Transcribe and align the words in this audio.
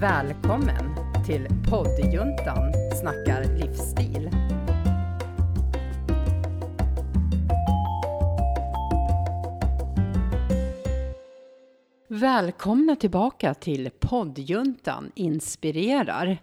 Välkommen 0.00 0.94
till 1.26 1.48
poddjuntan 1.70 2.72
snackar 3.00 3.44
livsstil. 3.58 4.30
Välkomna 12.08 12.96
tillbaka 12.96 13.54
till 13.54 13.90
poddjuntan 13.98 15.12
inspirerar. 15.14 16.38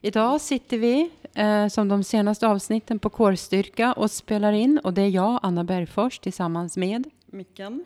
Idag 0.00 0.40
sitter 0.40 0.78
vi 0.78 1.10
eh, 1.34 1.68
som 1.68 1.88
de 1.88 2.04
senaste 2.04 2.48
avsnitten 2.48 2.98
på 2.98 3.10
kårstyrka 3.10 3.92
och 3.92 4.10
spelar 4.10 4.52
in 4.52 4.78
och 4.84 4.94
det 4.94 5.02
är 5.02 5.08
jag, 5.08 5.40
Anna 5.42 5.64
Bergfors, 5.64 6.18
tillsammans 6.18 6.76
med 6.76 7.10
Mickan. 7.26 7.84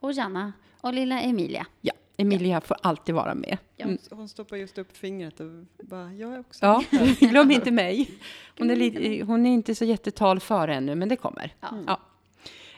Och 0.00 0.12
Janna 0.12 0.52
och 0.80 0.94
lilla 0.94 1.20
Emilia. 1.20 1.66
Ja, 1.80 1.92
Emilia 2.16 2.60
får 2.60 2.76
alltid 2.82 3.14
vara 3.14 3.34
med. 3.34 3.58
Ja. 3.76 3.86
Hon, 3.86 3.98
hon 4.10 4.28
stoppar 4.28 4.56
just 4.56 4.78
upp 4.78 4.96
fingret 4.96 5.40
och 5.40 5.46
bara, 5.82 6.12
jag 6.12 6.34
är 6.34 6.40
också 6.40 6.66
Ja, 6.66 6.82
här." 6.90 7.28
glöm 7.30 7.50
inte 7.50 7.70
mig. 7.70 8.10
Hon 8.58 8.70
är, 8.70 8.76
lite, 8.76 9.24
hon 9.24 9.46
är 9.46 9.50
inte 9.50 9.74
så 9.74 9.84
jättetal 9.84 10.40
för 10.40 10.68
ännu, 10.68 10.94
men 10.94 11.08
det 11.08 11.16
kommer. 11.16 11.54
Ja. 11.60 11.68
Ja. 11.86 12.00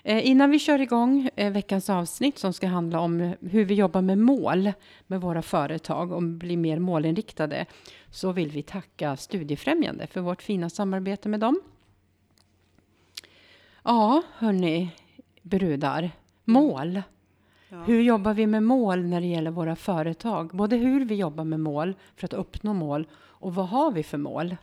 Eh, 0.02 0.26
innan 0.26 0.50
vi 0.50 0.58
kör 0.58 0.80
igång 0.80 1.30
eh, 1.36 1.52
veckans 1.52 1.90
avsnitt 1.90 2.38
som 2.38 2.52
ska 2.52 2.66
handla 2.66 3.00
om 3.00 3.34
hur 3.40 3.64
vi 3.64 3.74
jobbar 3.74 4.02
med 4.02 4.18
mål 4.18 4.72
med 5.06 5.20
våra 5.20 5.42
företag 5.42 6.12
och 6.12 6.22
blir 6.22 6.56
mer 6.56 6.78
målinriktade, 6.78 7.66
så 8.10 8.32
vill 8.32 8.50
vi 8.50 8.62
tacka 8.62 9.16
Studiefrämjande 9.16 10.06
för 10.06 10.20
vårt 10.20 10.42
fina 10.42 10.70
samarbete 10.70 11.28
med 11.28 11.40
dem. 11.40 11.60
Ja, 13.82 14.22
hörni, 14.32 14.90
brudar. 15.42 16.10
Mål. 16.44 17.02
Ja. 17.68 17.82
Hur 17.82 18.00
jobbar 18.00 18.34
vi 18.34 18.46
med 18.46 18.62
mål 18.62 19.04
när 19.04 19.20
det 19.20 19.26
gäller 19.26 19.50
våra 19.50 19.76
företag? 19.76 20.48
Både 20.48 20.76
hur 20.76 21.04
vi 21.04 21.14
jobbar 21.14 21.44
med 21.44 21.60
mål 21.60 21.94
för 22.16 22.24
att 22.24 22.32
uppnå 22.32 22.74
mål 22.74 23.06
och 23.14 23.54
vad 23.54 23.68
har 23.68 23.92
vi 23.92 24.02
för 24.02 24.18
mål? 24.18 24.56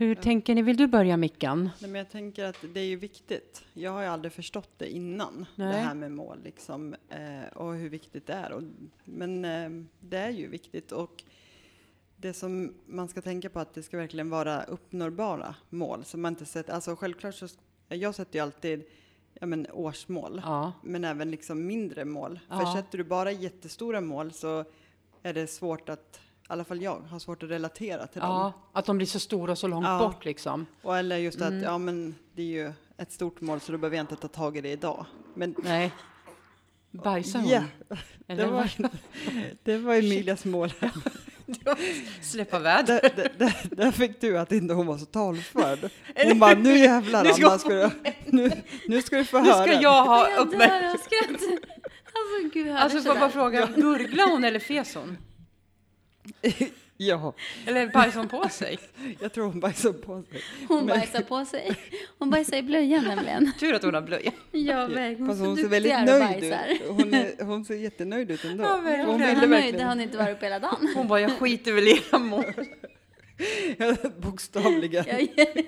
Hur 0.00 0.14
tänker 0.14 0.54
ni? 0.54 0.62
Vill 0.62 0.76
du 0.76 0.86
börja 0.86 1.16
Mickan? 1.16 1.70
Nej, 1.80 1.90
men 1.90 1.98
jag 1.98 2.10
tänker 2.10 2.44
att 2.44 2.64
det 2.74 2.80
är 2.80 2.84
ju 2.84 2.96
viktigt. 2.96 3.64
Jag 3.72 3.90
har 3.90 4.02
ju 4.02 4.06
aldrig 4.06 4.32
förstått 4.32 4.70
det 4.76 4.90
innan, 4.90 5.46
Nej. 5.54 5.72
det 5.72 5.78
här 5.78 5.94
med 5.94 6.12
mål 6.12 6.38
liksom, 6.44 6.94
eh, 7.08 7.56
och 7.56 7.74
hur 7.74 7.88
viktigt 7.88 8.26
det 8.26 8.32
är. 8.32 8.52
Och, 8.52 8.62
men 9.04 9.44
eh, 9.44 9.70
det 10.00 10.16
är 10.16 10.30
ju 10.30 10.48
viktigt 10.48 10.92
och 10.92 11.24
det 12.16 12.32
som 12.32 12.74
man 12.86 13.08
ska 13.08 13.22
tänka 13.22 13.50
på 13.50 13.60
att 13.60 13.74
det 13.74 13.82
ska 13.82 13.96
verkligen 13.96 14.30
vara 14.30 14.62
uppnåbara 14.62 15.54
mål. 15.70 16.04
Så 16.04 16.18
man 16.18 16.32
inte 16.32 16.46
sätter, 16.46 16.72
alltså 16.72 16.96
självklart 16.96 17.34
så, 17.34 17.48
jag 17.88 18.14
sätter 18.14 18.38
ju 18.38 18.42
alltid 18.42 18.84
ja, 19.40 19.46
men, 19.46 19.66
årsmål. 19.72 20.42
Ja, 20.44 20.72
men 20.82 21.04
även 21.04 21.30
liksom 21.30 21.66
mindre 21.66 22.04
mål. 22.04 22.40
Ja. 22.48 22.58
För 22.58 22.66
sätter 22.72 22.98
du 22.98 23.04
bara 23.04 23.32
jättestora 23.32 24.00
mål 24.00 24.32
så 24.32 24.64
är 25.22 25.34
det 25.34 25.46
svårt 25.46 25.88
att, 25.88 26.20
i 26.22 26.46
alla 26.46 26.64
fall 26.64 26.82
jag, 26.82 27.00
har 27.00 27.18
svårt 27.18 27.42
att 27.42 27.50
relatera 27.50 28.06
till 28.06 28.20
dem. 28.20 28.30
ja, 28.30 28.52
att 28.72 28.86
de 28.86 28.96
blir 28.96 29.06
så 29.06 29.20
stora 29.20 29.56
så 29.56 29.68
långt 29.68 29.86
Ja. 29.86 29.98
bort 29.98 30.24
liksom. 30.24 30.66
Och 30.82 30.96
eller 30.98 31.16
just 31.16 31.40
Mm. 31.40 31.58
att, 31.58 31.64
ja 31.64 31.78
men 31.78 32.14
det 32.34 32.42
är 32.42 32.46
ju 32.46 32.72
ett 32.96 33.12
stort 33.12 33.40
mål 33.40 33.60
så 33.60 33.72
då 33.72 33.78
behöver 33.78 33.96
jag 33.96 34.02
inte 34.02 34.16
ta 34.16 34.28
tag 34.28 34.56
i 34.56 34.60
det 34.60 34.70
idag. 34.72 35.06
Men 35.34 35.54
Nej. 35.58 35.92
Bajsar 36.90 37.38
hon? 37.40 37.48
Ja, 37.48 37.62
Eller 38.26 38.44
det 38.46 38.50
var, 38.52 38.70
det 39.64 39.78
var 39.78 39.94
Emilias 39.94 40.44
mål. 40.44 40.72
Släppa 42.22 42.58
väder? 42.58 43.00
där, 43.02 43.10
där, 43.16 43.32
där, 43.38 43.54
där 43.76 43.90
fick 43.90 44.20
du 44.20 44.38
att 44.38 44.52
inte 44.52 44.74
hon 44.74 44.86
var 44.86 44.98
så 44.98 45.06
talförd. 45.06 45.90
Hon 46.24 46.38
bara, 46.38 46.54
nu 46.54 46.78
jävlar 46.78 47.24
Nu 47.24 47.32
ska 47.32 47.46
Anna, 47.48 47.58
ska 47.58 47.68
du, 47.74 47.90
nu, 48.26 48.50
nu 48.86 49.02
ska 49.02 49.16
du 49.16 49.24
få 49.24 49.40
Nu 49.40 49.50
höra. 49.50 49.62
ska 49.62 49.82
jag 49.82 50.04
ha 50.04 50.26
uppmärksamhet. 50.36 51.30
Alltså 51.32 52.48
gud, 52.52 52.70
Alltså 52.76 52.98
får 52.98 53.06
jag 53.08 53.18
bara 53.20 53.30
fråga, 53.30 53.66
gurgla 53.76 54.24
hon 54.24 54.44
eller 54.44 54.58
fes 54.60 54.94
hon? 54.94 55.18
Ja, 57.06 57.34
Eller 57.66 57.86
bajsar 57.86 58.18
hon 58.20 58.28
på 58.28 58.48
sig? 58.48 58.78
jag 59.20 59.32
tror 59.32 59.44
hon 59.46 59.60
bajsade 59.60 59.98
på 59.98 60.22
sig. 60.30 60.40
Hon 60.68 60.76
Men- 60.76 60.86
bajsar 60.86 61.20
på 61.22 61.44
sig. 61.44 61.76
Hon 62.18 62.30
bajsar 62.30 62.56
i 62.56 62.62
blöjan 62.62 63.04
nämligen. 63.04 63.52
Tur 63.60 63.74
att 63.74 63.82
hon 63.82 63.94
har 63.94 64.02
blöja. 64.02 64.32
Ja, 64.52 64.86
verkligen. 64.86 65.26
Fast 65.26 65.40
Hon 65.40 65.56
ser 65.56 65.68
väldigt 65.68 66.04
nöjd 66.04 66.44
ut. 66.44 66.82
Hon, 66.88 67.14
är, 67.14 67.44
hon 67.44 67.64
ser 67.64 67.74
jättenöjd 67.74 68.30
ut 68.30 68.44
ändå. 68.44 68.64
Ja, 68.64 68.76
verkligen. 68.76 69.06
hon 69.06 69.18
ville 69.20 69.26
han 69.34 69.38
nöjd, 69.50 69.50
verkligen, 69.50 69.80
har 69.86 69.88
hon 69.94 70.00
inte 70.00 70.18
varit 70.18 70.36
uppe 70.36 70.46
hela 70.46 70.58
dagen. 70.58 70.92
Hon 70.94 71.08
bara, 71.08 71.20
jag 71.20 71.38
skiter 71.38 71.72
väl 71.72 71.88
i 71.88 71.90
era 72.10 72.18
mål. 72.18 72.44
bokstavligen. 74.18 75.04
Jag 75.08 75.20
ger, 75.22 75.64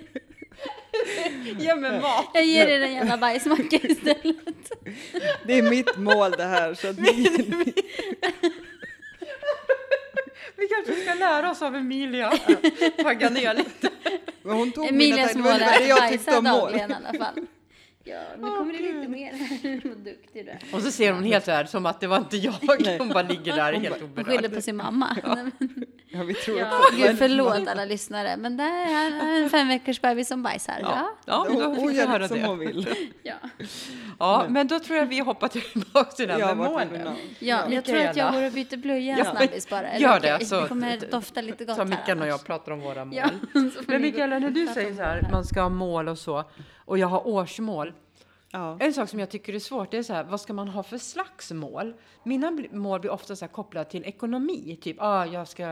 Ge 1.59 1.75
mig 1.75 2.01
mat. 2.01 2.31
jag 2.35 2.45
ger 2.45 2.67
er 2.67 2.81
en 2.81 2.93
jävla 2.95 3.17
bajsmacka 3.17 3.77
istället. 3.83 4.73
Det 5.47 5.59
är 5.59 5.71
mitt 5.71 5.97
mål 5.97 6.31
det 6.31 6.45
här. 6.45 6.75
Så 6.75 6.89
att 6.89 6.99
ni, 6.99 7.27
Vi 10.63 10.69
kanske 10.69 11.03
ska 11.03 11.15
lära 11.15 11.51
oss 11.51 11.63
av 11.63 11.77
Emilia. 11.77 12.31
Tagga 13.03 13.31
ner 13.31 13.55
lite. 13.55 13.91
men 14.43 14.57
hon 14.57 14.73
tog 14.73 14.87
Emilas 14.89 15.35
mina. 15.35 15.47
Det 15.47 15.53
var 15.53 15.59
det 15.59 15.65
är 15.65 15.89
jag 15.89 16.05
att 16.05 16.11
tyckte 16.11 16.31
bajsa 16.31 16.39
om 16.39 16.45
mål. 16.45 16.61
dagligen 16.61 16.91
i 16.91 16.95
alla 16.95 17.25
fall. 17.25 17.47
Ja, 18.05 18.21
nu 18.39 18.43
kommer 18.51 18.73
det 18.73 18.79
lite 18.79 19.09
mer 19.09 19.33
här. 19.33 19.81
Vad 19.89 19.99
duktig 19.99 20.45
du 20.45 20.51
är. 20.51 20.59
Och 20.73 20.81
så 20.83 20.91
ser 20.91 21.13
hon 21.13 21.25
helt 21.25 21.45
så 21.45 21.51
här 21.51 21.65
som 21.65 21.87
att 21.87 22.01
det 22.01 22.07
var 22.07 22.17
inte 22.19 22.37
jag. 22.37 22.55
Nej. 22.81 22.99
Hon 22.99 23.09
bara 23.09 23.23
ligger 23.23 23.57
där 23.57 23.73
helt 23.73 24.01
Hon 24.01 24.11
oberörd. 24.11 24.27
skyller 24.27 24.49
på 24.49 24.61
sin 24.61 24.77
mamma. 24.77 25.17
Ja, 26.15 26.23
vi 26.23 26.35
tror 26.35 26.59
Ja, 26.59 26.79
också. 26.79 26.97
gud 26.97 27.19
förlåt 27.19 27.69
alla 27.69 27.85
lyssnare, 27.85 28.37
men 28.37 28.57
det 28.57 28.63
är 28.65 29.37
en 29.43 29.51
fem 29.51 29.69
veckors 29.69 30.01
bebis 30.01 30.29
som 30.29 30.43
bajsar. 30.43 30.75
Ja. 30.83 30.89
Ja, 31.25 31.47
ja 31.47 31.47
men 31.49 31.59
då 31.59 31.65
Hon, 31.67 31.75
fick 31.75 31.83
hon 31.85 31.93
vi 31.93 31.99
gör 31.99 32.07
höra 32.07 32.29
som 32.29 32.39
det. 32.41 32.47
hon 32.47 32.59
vill. 32.59 32.89
Ja. 33.23 33.35
Ja, 34.19 34.47
men 34.49 34.69
då 34.69 34.79
tror 34.81 34.99
jag 34.99 35.07
vi 35.07 35.19
hoppar 35.21 35.49
tillbaka 35.49 36.11
till 36.11 36.27
det 36.29 36.33
här 36.35 36.41
Ja, 36.41 36.55
målen. 36.55 36.89
nå? 37.05 37.13
Ja, 37.39 37.63
jag 37.71 37.85
tror 37.85 38.01
att 38.07 38.17
jag 38.17 38.33
går 38.35 38.43
och 38.47 38.53
byter 38.53 38.77
blöja 38.77 39.19
Ja, 39.19 39.25
snabbis 39.25 39.69
bara. 39.69 39.89
Är 39.89 39.99
gör 40.01 40.21
det, 40.21 40.45
så- 40.47 40.61
det 40.61 40.69
kommer 40.69 40.99
dofta 41.11 41.41
lite 41.41 41.65
gott 41.65 41.77
Så 41.77 41.83
här 41.83 41.89
Mikael 41.89 42.21
och 42.21 42.27
jag 42.27 42.45
pratar 42.45 42.73
om 42.73 42.81
våra 42.81 43.05
mål. 43.05 43.15
Ja, 43.17 43.29
så 43.53 43.83
Men 43.87 44.03
Mikaela, 44.03 44.39
när 44.39 44.51
du 44.51 44.67
säger 44.67 44.95
så 44.95 45.03
här, 45.03 45.29
man 45.33 45.45
ska 45.45 45.63
ha 45.63 45.69
mål 45.69 46.09
och 46.09 46.19
så, 46.19 46.45
och 46.93 46.99
jag 46.99 47.07
har 47.07 47.27
årsmål. 47.27 47.93
Ja. 48.51 48.77
En 48.81 48.95
sak 48.95 49.09
som 49.09 49.19
jag 49.19 49.31
tycker 49.31 49.55
är 49.55 49.59
svårt, 49.59 49.91
det 49.91 49.97
är 49.97 50.03
så 50.03 50.13
här, 50.13 50.25
vad 50.25 50.41
ska 50.41 50.53
man 50.53 50.69
ha 50.69 50.83
för 50.83 50.99
slags 50.99 51.51
mål? 51.53 51.95
Mina 52.25 52.59
mål 52.73 53.01
blir 53.01 53.11
ofta 53.11 53.37
så 53.37 53.45
här 53.45 53.53
kopplade 53.53 53.91
till 53.91 54.05
ekonomi, 54.05 54.79
typ, 54.83 54.97
ah, 55.01 55.27
jag 55.27 55.49
ska, 55.49 55.63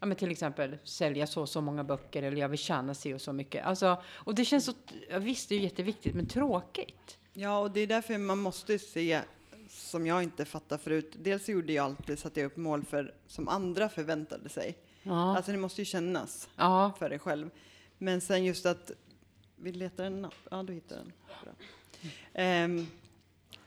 ja 0.00 0.06
men 0.06 0.16
till 0.16 0.30
exempel 0.30 0.78
sälja 0.84 1.26
så 1.26 1.40
och 1.40 1.48
så 1.48 1.60
många 1.60 1.84
böcker 1.84 2.22
eller 2.22 2.36
jag 2.36 2.48
vill 2.48 2.58
tjäna 2.58 2.94
sig 2.94 3.14
och 3.14 3.20
så 3.20 3.32
mycket. 3.32 3.66
Alltså, 3.66 4.02
och 4.08 4.34
det 4.34 4.44
känns 4.44 4.64
så, 4.64 4.72
visst 5.18 5.48
det 5.48 5.54
är 5.54 5.58
jätteviktigt, 5.58 6.14
men 6.14 6.26
tråkigt. 6.26 7.18
ja, 7.32 7.58
och 7.58 7.70
det 7.70 7.80
är 7.80 7.86
därför 7.86 8.18
man 8.18 8.38
måste 8.38 8.78
se, 8.78 9.20
som 9.68 10.06
jag 10.06 10.22
inte 10.22 10.44
fattar 10.44 10.78
förut. 10.78 11.16
Dels 11.22 11.48
gjorde 11.48 11.72
jag 11.72 11.84
alltid, 11.84 12.18
satte 12.18 12.40
jag 12.40 12.46
upp 12.46 12.56
mål 12.56 12.84
för, 12.84 13.14
som 13.26 13.48
andra 13.48 13.88
förväntade 13.88 14.48
sig. 14.48 14.76
Ja, 15.02 15.36
Alltså 15.36 15.52
det 15.52 15.58
måste 15.58 15.80
ju 15.80 15.84
kännas 15.84 16.48
ja, 16.56 16.92
för 16.98 17.08
dig 17.08 17.18
själv. 17.18 17.50
Men 17.98 18.20
sen 18.20 18.44
just 18.44 18.66
att, 18.66 18.90
vi 19.60 19.72
letar 19.72 20.04
en 20.04 20.22
napp, 20.22 20.34
ja 20.50 20.62
du 20.62 20.72
hittar 20.72 20.96
den. 20.96 21.12
Bra. 21.42 21.52
Ehm, 22.34 22.86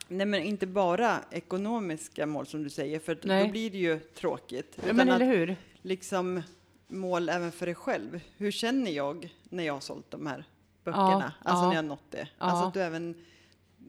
nej 0.07 0.25
men 0.25 0.43
inte 0.43 0.67
bara 0.67 1.19
ekonomiska 1.31 2.25
mål 2.25 2.45
som 2.47 2.63
du 2.63 2.69
säger, 2.69 2.99
för 2.99 3.19
Nej. 3.23 3.45
då 3.45 3.51
blir 3.51 3.71
det 3.71 3.77
ju 3.77 3.99
tråkigt. 3.99 4.79
ja 4.87 4.93
men 4.93 5.09
eller 5.09 5.25
hur? 5.25 5.55
liksom 5.81 6.41
mål 6.87 7.29
även 7.29 7.51
för 7.51 7.65
dig 7.65 7.75
själv. 7.75 8.19
Hur 8.37 8.51
känner 8.51 8.91
jag 8.91 9.35
när 9.43 9.63
jag 9.63 9.73
har 9.73 9.79
sålt 9.79 10.11
de 10.11 10.27
här 10.27 10.43
böckerna? 10.83 11.33
Ja, 11.43 11.49
alltså 11.49 11.63
ja. 11.63 11.67
när 11.67 11.75
jag 11.75 11.83
har 11.83 11.89
nått 11.89 12.11
det. 12.11 12.27
Alltså 12.37 12.65
att 12.65 12.73
du 12.73 12.81
även 12.81 13.25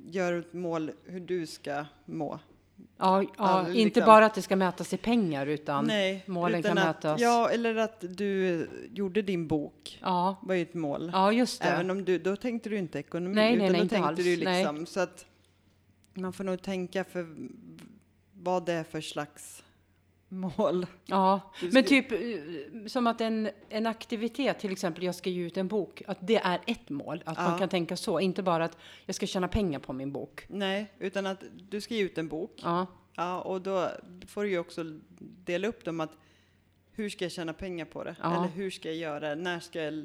gör 0.06 0.32
ett 0.32 0.52
mål 0.52 0.92
hur 1.04 1.20
du 1.20 1.46
ska 1.46 1.84
må. 2.04 2.38
Ja, 2.98 3.25
ja 3.38 3.66
inte 3.69 3.76
liksom. 3.84 4.04
bara 4.04 4.26
att 4.26 4.34
det 4.34 4.43
ska 4.43 4.56
mätas 4.56 4.93
i 4.93 4.97
pengar, 4.97 5.47
utan 5.47 5.84
Nej, 5.84 6.25
målen 6.26 6.60
utan 6.60 6.76
kan 6.76 6.78
att, 6.78 6.97
mätas. 6.97 7.20
Ja, 7.20 7.50
eller 7.50 7.76
att 7.76 8.04
du 8.09 8.69
gjorde 8.93 9.22
din 9.22 9.48
bok. 9.48 9.98
ja, 10.03 10.37
var 10.43 10.54
ju 10.54 10.62
ett 10.62 10.75
mål. 10.75 11.10
ja 11.12 11.32
just 11.32 11.62
det. 11.62 11.69
Även 11.69 11.91
om 11.91 12.04
du, 12.04 12.19
då 12.19 12.37
tänkte 12.37 12.69
du 12.69 12.78
inte 12.78 12.98
ekonomi, 12.98 13.34
Nej, 13.34 13.56
nej, 13.56 13.66
utan 13.66 13.72
nej, 13.72 13.78
då 13.78 13.82
inte 13.82 13.94
tänkte 13.94 14.09
alls. 14.09 14.19
du 14.19 14.44
Nej. 14.44 14.65
liksom 14.65 14.87
så 14.87 15.00
att 15.00 15.26
man 16.15 16.32
får 16.32 16.44
nog 16.44 16.62
tänka 16.62 17.04
för 17.04 17.26
vad 18.32 18.66
det 18.66 18.72
är 18.72 18.84
för 18.84 19.00
slags 19.00 19.62
mål. 20.32 20.87
Ja, 21.04 21.41
men 21.72 21.84
typ 21.84 22.12
eh, 22.12 22.18
som 22.86 23.06
att 23.06 23.21
en, 23.21 23.51
en 23.68 23.86
aktivitet, 23.86 24.59
till 24.59 24.72
exempel 24.72 25.04
jag 25.04 25.15
ska 25.15 25.30
ge 25.30 25.42
ut 25.42 25.56
en 25.56 25.68
bok, 25.68 26.03
att 26.06 26.18
det 26.21 26.36
är 26.36 26.60
ett 26.66 26.89
mål. 26.91 27.22
Att 27.27 27.39
Ja. 27.39 27.48
man 27.48 27.59
kan 27.59 27.68
tänka 27.68 27.97
så, 27.97 28.21
inte 28.21 28.42
bara 28.42 28.65
att 28.65 28.77
jag 29.06 29.15
ska 29.15 29.27
tjäna 29.27 29.48
pengar 29.48 29.78
på 29.78 29.92
min 29.92 30.12
bok. 30.12 30.45
Nej, 30.48 30.92
utan 30.98 31.27
att 31.27 31.42
du 31.71 31.80
ska 31.80 31.95
ge 31.95 32.03
ut 32.03 32.18
en 32.18 32.28
bok. 32.28 32.60
Ja, 32.62 32.86
Ja, 33.16 33.41
och 33.41 33.60
då 33.60 33.89
får 34.28 34.42
du 34.42 34.51
ju 34.51 34.59
också 34.59 34.84
dela 35.45 35.68
upp 35.68 35.84
dem 35.84 36.01
att 36.01 36.10
hur 36.92 37.09
ska 37.10 37.24
jag 37.24 37.33
tjäna 37.33 37.53
pengar 37.53 37.84
på 37.84 38.04
det? 38.04 38.16
Ja. 38.22 38.36
Eller 38.36 38.48
hur 38.48 38.71
ska 38.71 38.89
jag 38.89 38.97
göra? 38.97 39.34
När 39.34 39.60
ska 39.60 39.83
jag 39.83 40.04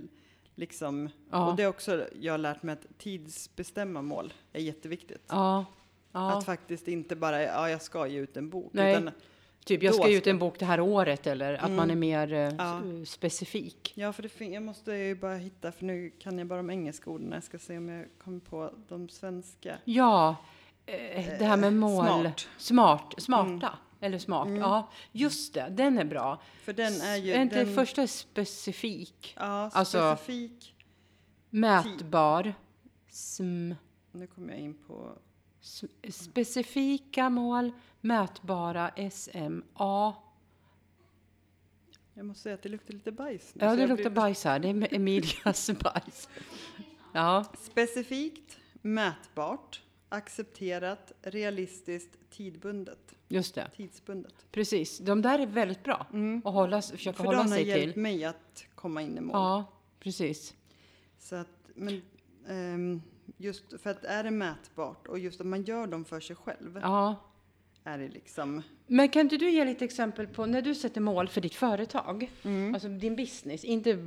liksom... 0.55 1.09
Ja. 1.31 1.49
Och 1.49 1.55
det 1.55 1.63
är 1.63 1.67
också 1.67 2.05
jag 2.19 2.33
har 2.33 2.37
lärt 2.37 2.63
mig 2.63 2.73
att 2.73 2.85
tidsbestämma 2.97 4.01
mål 4.01 4.33
är 4.53 4.59
jätteviktigt. 4.61 5.23
ja, 5.27 5.65
ja. 6.11 6.37
Att 6.37 6.45
faktiskt 6.45 6.87
inte 6.87 7.15
bara, 7.15 7.43
ja 7.43 7.69
jag 7.69 7.81
ska 7.81 8.07
ge 8.07 8.19
ut 8.19 8.37
en 8.37 8.49
bok. 8.49 8.69
Nej. 8.73 8.91
Utan, 8.91 9.11
typ 9.67 9.83
jag 9.83 9.95
ska 9.95 10.07
ge 10.09 10.17
ut 10.17 10.27
en 10.27 10.39
bok 10.39 10.59
det 10.59 10.65
här 10.65 10.79
året 10.79 11.27
eller 11.27 11.53
att 11.53 11.71
man 11.71 11.91
är 11.91 11.95
mer 11.95 12.33
eh, 12.33 12.39
Ja. 12.57 12.81
s- 13.03 13.09
specifik. 13.09 13.91
ja, 13.95 14.13
för 14.13 14.23
det 14.23 14.45
jag 14.45 14.63
måste 14.63 14.91
ju 14.93 15.15
bara 15.15 15.35
hitta, 15.35 15.71
för 15.71 15.85
nu 15.85 16.09
kan 16.19 16.37
jag 16.37 16.47
bara 16.47 16.57
de 16.57 16.69
engelska 16.69 17.09
orden. 17.09 17.31
Jag 17.31 17.43
ska 17.43 17.59
se 17.59 17.77
om 17.77 17.89
jag 17.89 18.05
kommer 18.23 18.39
på 18.39 18.73
de 18.87 19.09
svenska. 19.09 19.77
Ja, 19.85 20.35
eh, 20.85 21.25
det 21.39 21.45
här 21.45 21.57
med 21.57 21.73
mål. 21.73 22.05
smart. 22.05 22.47
Smart, 22.57 23.13
smarta. 23.17 23.73
eller 23.99 24.17
smart. 24.19 24.47
Ja, 24.59 24.89
just 25.11 25.53
det. 25.53 25.67
Den 25.69 25.97
är 25.99 26.05
bra. 26.05 26.41
För 26.63 26.73
den 26.73 27.01
är 27.01 27.15
ju... 27.15 27.31
Är 27.33 27.41
inte 27.41 27.63
den, 27.63 27.75
första 27.75 28.01
är 28.01 28.07
specifik, 28.07 29.33
Ja, 29.39 29.69
alltså- 29.73 30.15
specifik. 30.15 30.73
mätbar, 31.49 32.53
sm, 33.09 33.71
Nu 34.11 34.27
kommer 34.27 34.53
jag 34.53 34.59
in 34.61 34.73
på... 34.87 35.11
specifika 36.09 37.29
mål, 37.29 37.71
mätbara, 38.01 38.91
SMA. 39.11 40.15
Jag 42.13 42.25
måste 42.25 42.43
säga 42.43 42.55
att 42.55 42.61
det 42.61 42.69
luktar 42.69 42.93
lite 42.93 43.11
bajs 43.11 43.51
nu. 43.55 43.65
Ja, 43.65 43.75
det 43.75 43.87
luktar 43.87 43.95
blir- 44.09 44.09
bajs 44.21 44.43
här. 44.43 44.59
Det 44.59 44.67
är 44.67 44.93
Emilias 44.95 45.69
bajs. 45.83 46.29
Ja, 47.13 47.45
Specifikt, 47.57 48.57
mätbart, 48.81 49.81
accepterat, 50.09 51.11
realistiskt, 51.21 52.17
tidbundet. 52.29 53.15
just 53.27 53.55
det. 53.55 53.69
Tidsbundet. 53.75 54.45
Precis. 54.51 54.97
De 54.97 55.21
där 55.21 55.39
är 55.39 55.47
väldigt 55.47 55.83
bra 55.83 56.07
att 56.45 56.53
hålla, 56.53 56.81
försöka 56.81 57.09
Mm. 57.09 57.15
För 57.17 57.23
hålla 57.23 57.37
de 57.37 57.49
har 57.49 57.57
sig 57.57 57.67
hjälpt 57.67 57.93
till. 57.93 58.01
mig 58.01 58.25
att 58.25 58.65
komma 58.75 59.01
in 59.01 59.17
i 59.17 59.21
mål. 59.21 59.33
Ja, 59.33 59.65
precis. 59.99 60.55
Så 61.19 61.35
att, 61.35 61.47
men, 61.75 62.01
ehm, 62.47 63.01
just 63.37 63.81
för 63.81 63.89
att 63.89 64.03
är 64.03 64.23
det 64.23 64.31
mätbart 64.31 65.07
och 65.07 65.19
just 65.19 65.41
om 65.41 65.49
man 65.49 65.63
gör 65.63 65.87
dem 65.87 66.05
för 66.05 66.19
sig 66.19 66.35
själv 66.35 66.79
Ja. 66.81 67.15
är 67.83 67.97
det 67.97 68.07
liksom 68.07 68.61
Men 68.87 69.09
kan 69.09 69.21
inte 69.21 69.37
du 69.37 69.49
ge 69.49 69.65
lite 69.65 69.85
exempel 69.85 70.27
på 70.27 70.45
när 70.45 70.61
du 70.61 70.75
sätter 70.75 71.01
mål 71.01 71.27
för 71.27 71.41
ditt 71.41 71.55
företag, 71.55 72.31
Mm. 72.43 72.73
alltså 72.73 72.89
din 72.89 73.15
business, 73.15 73.63
inte 73.63 73.97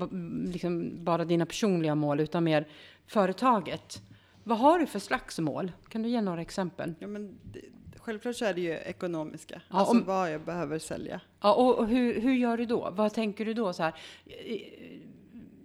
liksom 0.53 1.05
bara 1.05 1.25
dina 1.25 1.47
personliga 1.47 1.95
mål 1.95 2.21
utan 2.21 2.45
mer 2.45 2.69
företaget. 3.07 4.03
Vad 4.45 4.59
har 4.59 4.79
du 4.79 4.87
för 4.87 4.99
slags 4.99 5.39
mål? 5.39 5.73
Kan 5.89 6.03
du 6.03 6.09
ge 6.09 6.21
några 6.21 6.41
exempel? 6.41 6.95
Ja, 6.99 7.07
men 7.07 7.39
det, 7.53 7.61
självklart 7.97 8.37
så 8.37 8.45
är 8.45 8.55
det 8.55 8.61
ju 8.61 8.71
ekonomiska. 8.73 9.63
Ja, 9.69 9.77
alltså 9.79 9.95
om- 9.99 10.05
vad 10.05 10.33
jag 10.33 10.41
behöver 10.41 10.79
sälja. 10.79 11.21
Ja, 11.41 11.55
och, 11.55 11.79
och 11.79 11.87
hur, 11.89 12.21
hur 12.21 12.33
gör 12.35 12.57
du 12.57 12.67
då? 12.67 12.91
Vad 12.93 13.15
tänker 13.15 13.45
du 13.45 13.55
då? 13.55 13.73
Så 13.73 13.83
här, 13.83 13.95
eh, 14.27 14.57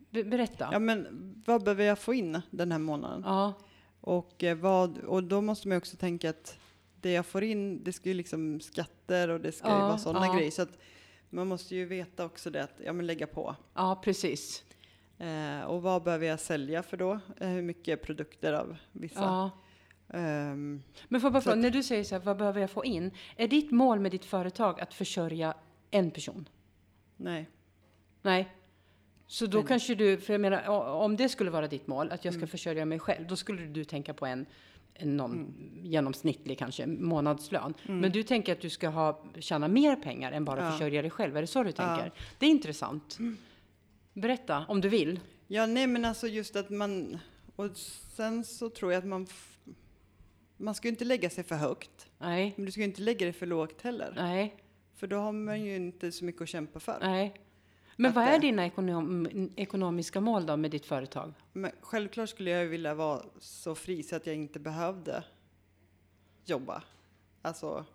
be- 0.09 0.23
berätta. 0.23 0.69
Ja, 0.71 0.79
men 0.79 1.07
vad 1.45 1.63
behöver 1.63 1.83
jag 1.83 1.99
få 1.99 2.13
in 2.13 2.41
den 2.51 2.71
här 2.71 2.79
månaden? 2.79 3.21
Ja, 3.25 3.53
Och, 4.01 4.43
eh, 4.43 4.57
vad, 4.57 4.97
och 4.97 5.23
då 5.23 5.41
måste 5.41 5.67
man 5.67 5.75
ju 5.75 5.77
också 5.77 5.97
tänka 5.97 6.29
att 6.29 6.57
det 7.01 7.11
jag 7.11 7.25
får 7.25 7.43
in, 7.43 7.83
det 7.83 7.93
ska 7.93 8.09
ju 8.09 8.15
liksom 8.15 8.59
skatter 8.61 9.29
och 9.29 9.39
det 9.41 9.51
ska 9.51 9.67
ju 9.67 9.73
Ja, 9.73 9.79
vara 9.87 9.97
sådana 9.97 10.25
ja. 10.25 10.33
grejer. 10.35 10.51
Så 10.51 10.61
att 10.61 10.77
man 11.29 11.47
måste 11.47 11.75
ju 11.75 11.85
veta 11.85 12.25
också 12.25 12.49
det 12.49 12.63
att, 12.63 12.73
ja 12.85 12.93
men 12.93 13.05
lägga 13.07 13.27
på. 13.27 13.55
ja, 13.73 14.01
precis. 14.03 14.63
Eh, 15.17 15.61
och 15.61 15.81
vad 15.81 16.03
behöver 16.03 16.27
jag 16.27 16.39
sälja 16.39 16.83
för 16.83 16.97
då? 16.97 17.19
Eh, 17.39 17.49
hur 17.49 17.61
mycket 17.61 18.01
produkter 18.01 18.53
av 18.53 18.75
vissa? 18.91 19.21
Ja. 19.21 19.49
Ehm, 20.09 20.81
Men 21.07 21.21
får 21.21 21.31
bara 21.31 21.41
fråga, 21.41 21.55
när 21.55 21.69
du 21.69 21.83
säger 21.83 22.03
så 22.03 22.15
här, 22.15 22.21
vad 22.21 22.37
behöver 22.37 22.61
jag 22.61 22.69
få 22.71 22.85
in? 22.85 23.11
Är 23.37 23.47
ditt 23.47 23.71
mål 23.71 23.99
med 23.99 24.11
ditt 24.11 24.25
företag 24.25 24.81
att 24.81 24.93
försörja 24.93 25.53
en 25.91 26.11
person? 26.11 26.49
nej. 27.17 27.49
Nej. 28.21 28.55
Så 29.27 29.45
då 29.45 29.57
Men- 29.57 29.67
kanske 29.67 29.95
du, 29.95 30.17
för 30.17 30.33
jag 30.33 30.41
menar, 30.41 30.67
om 30.91 31.15
det 31.17 31.29
skulle 31.29 31.51
vara 31.51 31.67
ditt 31.67 31.87
mål, 31.87 32.11
att 32.11 32.25
jag 32.25 32.33
ska 32.33 32.39
Mm. 32.39 32.49
försörja 32.49 32.85
mig 32.85 32.99
själv, 32.99 33.27
då 33.27 33.35
skulle 33.35 33.61
du 33.65 33.83
tänka 33.85 34.13
på 34.13 34.25
en, 34.25 34.45
någon 35.01 35.31
Mm. 35.31 35.85
genomsnittlig 35.85 36.57
kanske 36.59 36.85
månadslön. 36.87 37.73
Men 37.83 38.11
du 38.11 38.23
tänker 38.23 38.51
att 38.53 38.61
du 38.61 38.69
ska 38.69 38.89
ha, 38.89 39.23
tjäna 39.39 39.67
mer 39.67 39.95
pengar 39.95 40.31
än 40.31 40.45
bara 40.45 40.63
Ja. 40.65 40.71
försörja 40.71 41.01
dig 41.01 41.11
själv. 41.11 41.37
Är 41.37 41.41
det 41.41 41.47
så 41.47 41.63
du 41.63 41.69
Ja. 41.69 41.73
tänker? 41.75 42.11
Det 42.39 42.45
är 42.45 42.49
intressant. 42.49 43.17
Berätta, 44.13 44.65
om 44.67 44.81
du 44.81 44.89
vill. 44.89 45.19
Ja, 45.47 45.65
nej 45.65 45.87
men 45.87 46.05
alltså 46.05 46.27
just 46.27 46.55
att 46.55 46.69
man, 46.69 47.17
och 47.55 47.77
sen 48.15 48.43
så 48.43 48.69
tror 48.69 48.91
jag 48.93 48.99
att 48.99 49.05
man, 49.07 49.27
man 50.57 50.75
ska 50.75 50.87
ju 50.87 50.89
inte 50.89 51.05
lägga 51.05 51.29
sig 51.29 51.43
för 51.43 51.55
högt. 51.55 52.07
Nej, 52.19 52.53
Men 52.55 52.65
du 52.65 52.71
ska 52.71 52.81
ju 52.81 52.85
inte 52.87 53.01
lägga 53.01 53.25
dig 53.25 53.33
för 53.33 53.45
lågt 53.45 53.81
heller. 53.81 54.13
nej, 54.15 54.55
För 54.95 55.07
då 55.07 55.15
har 55.17 55.31
man 55.31 55.61
ju 55.61 55.75
inte 55.75 56.11
så 56.11 56.25
mycket 56.25 56.41
att 56.41 56.49
kämpa 56.49 56.79
för. 56.79 56.97
nej. 57.01 57.33
Men 57.95 58.13
vad 58.13 58.23
är 58.23 58.39
dina 58.39 58.65
ekonom, 58.65 59.27
ekonomiska 59.55 60.21
mål 60.21 60.45
då 60.45 60.57
med 60.57 60.71
ditt 60.71 60.85
företag? 60.85 61.33
Men 61.53 61.71
självklart 61.81 62.29
skulle 62.29 62.49
jag 62.49 62.65
vilja 62.65 62.93
vara 62.93 63.21
så 63.39 63.75
fri 63.75 64.03
så 64.03 64.15
att 64.15 64.27
jag 64.27 64.35
inte 64.35 64.59
behövde 64.59 65.23
jobba. 66.45 66.83
Alltså, 67.41 67.85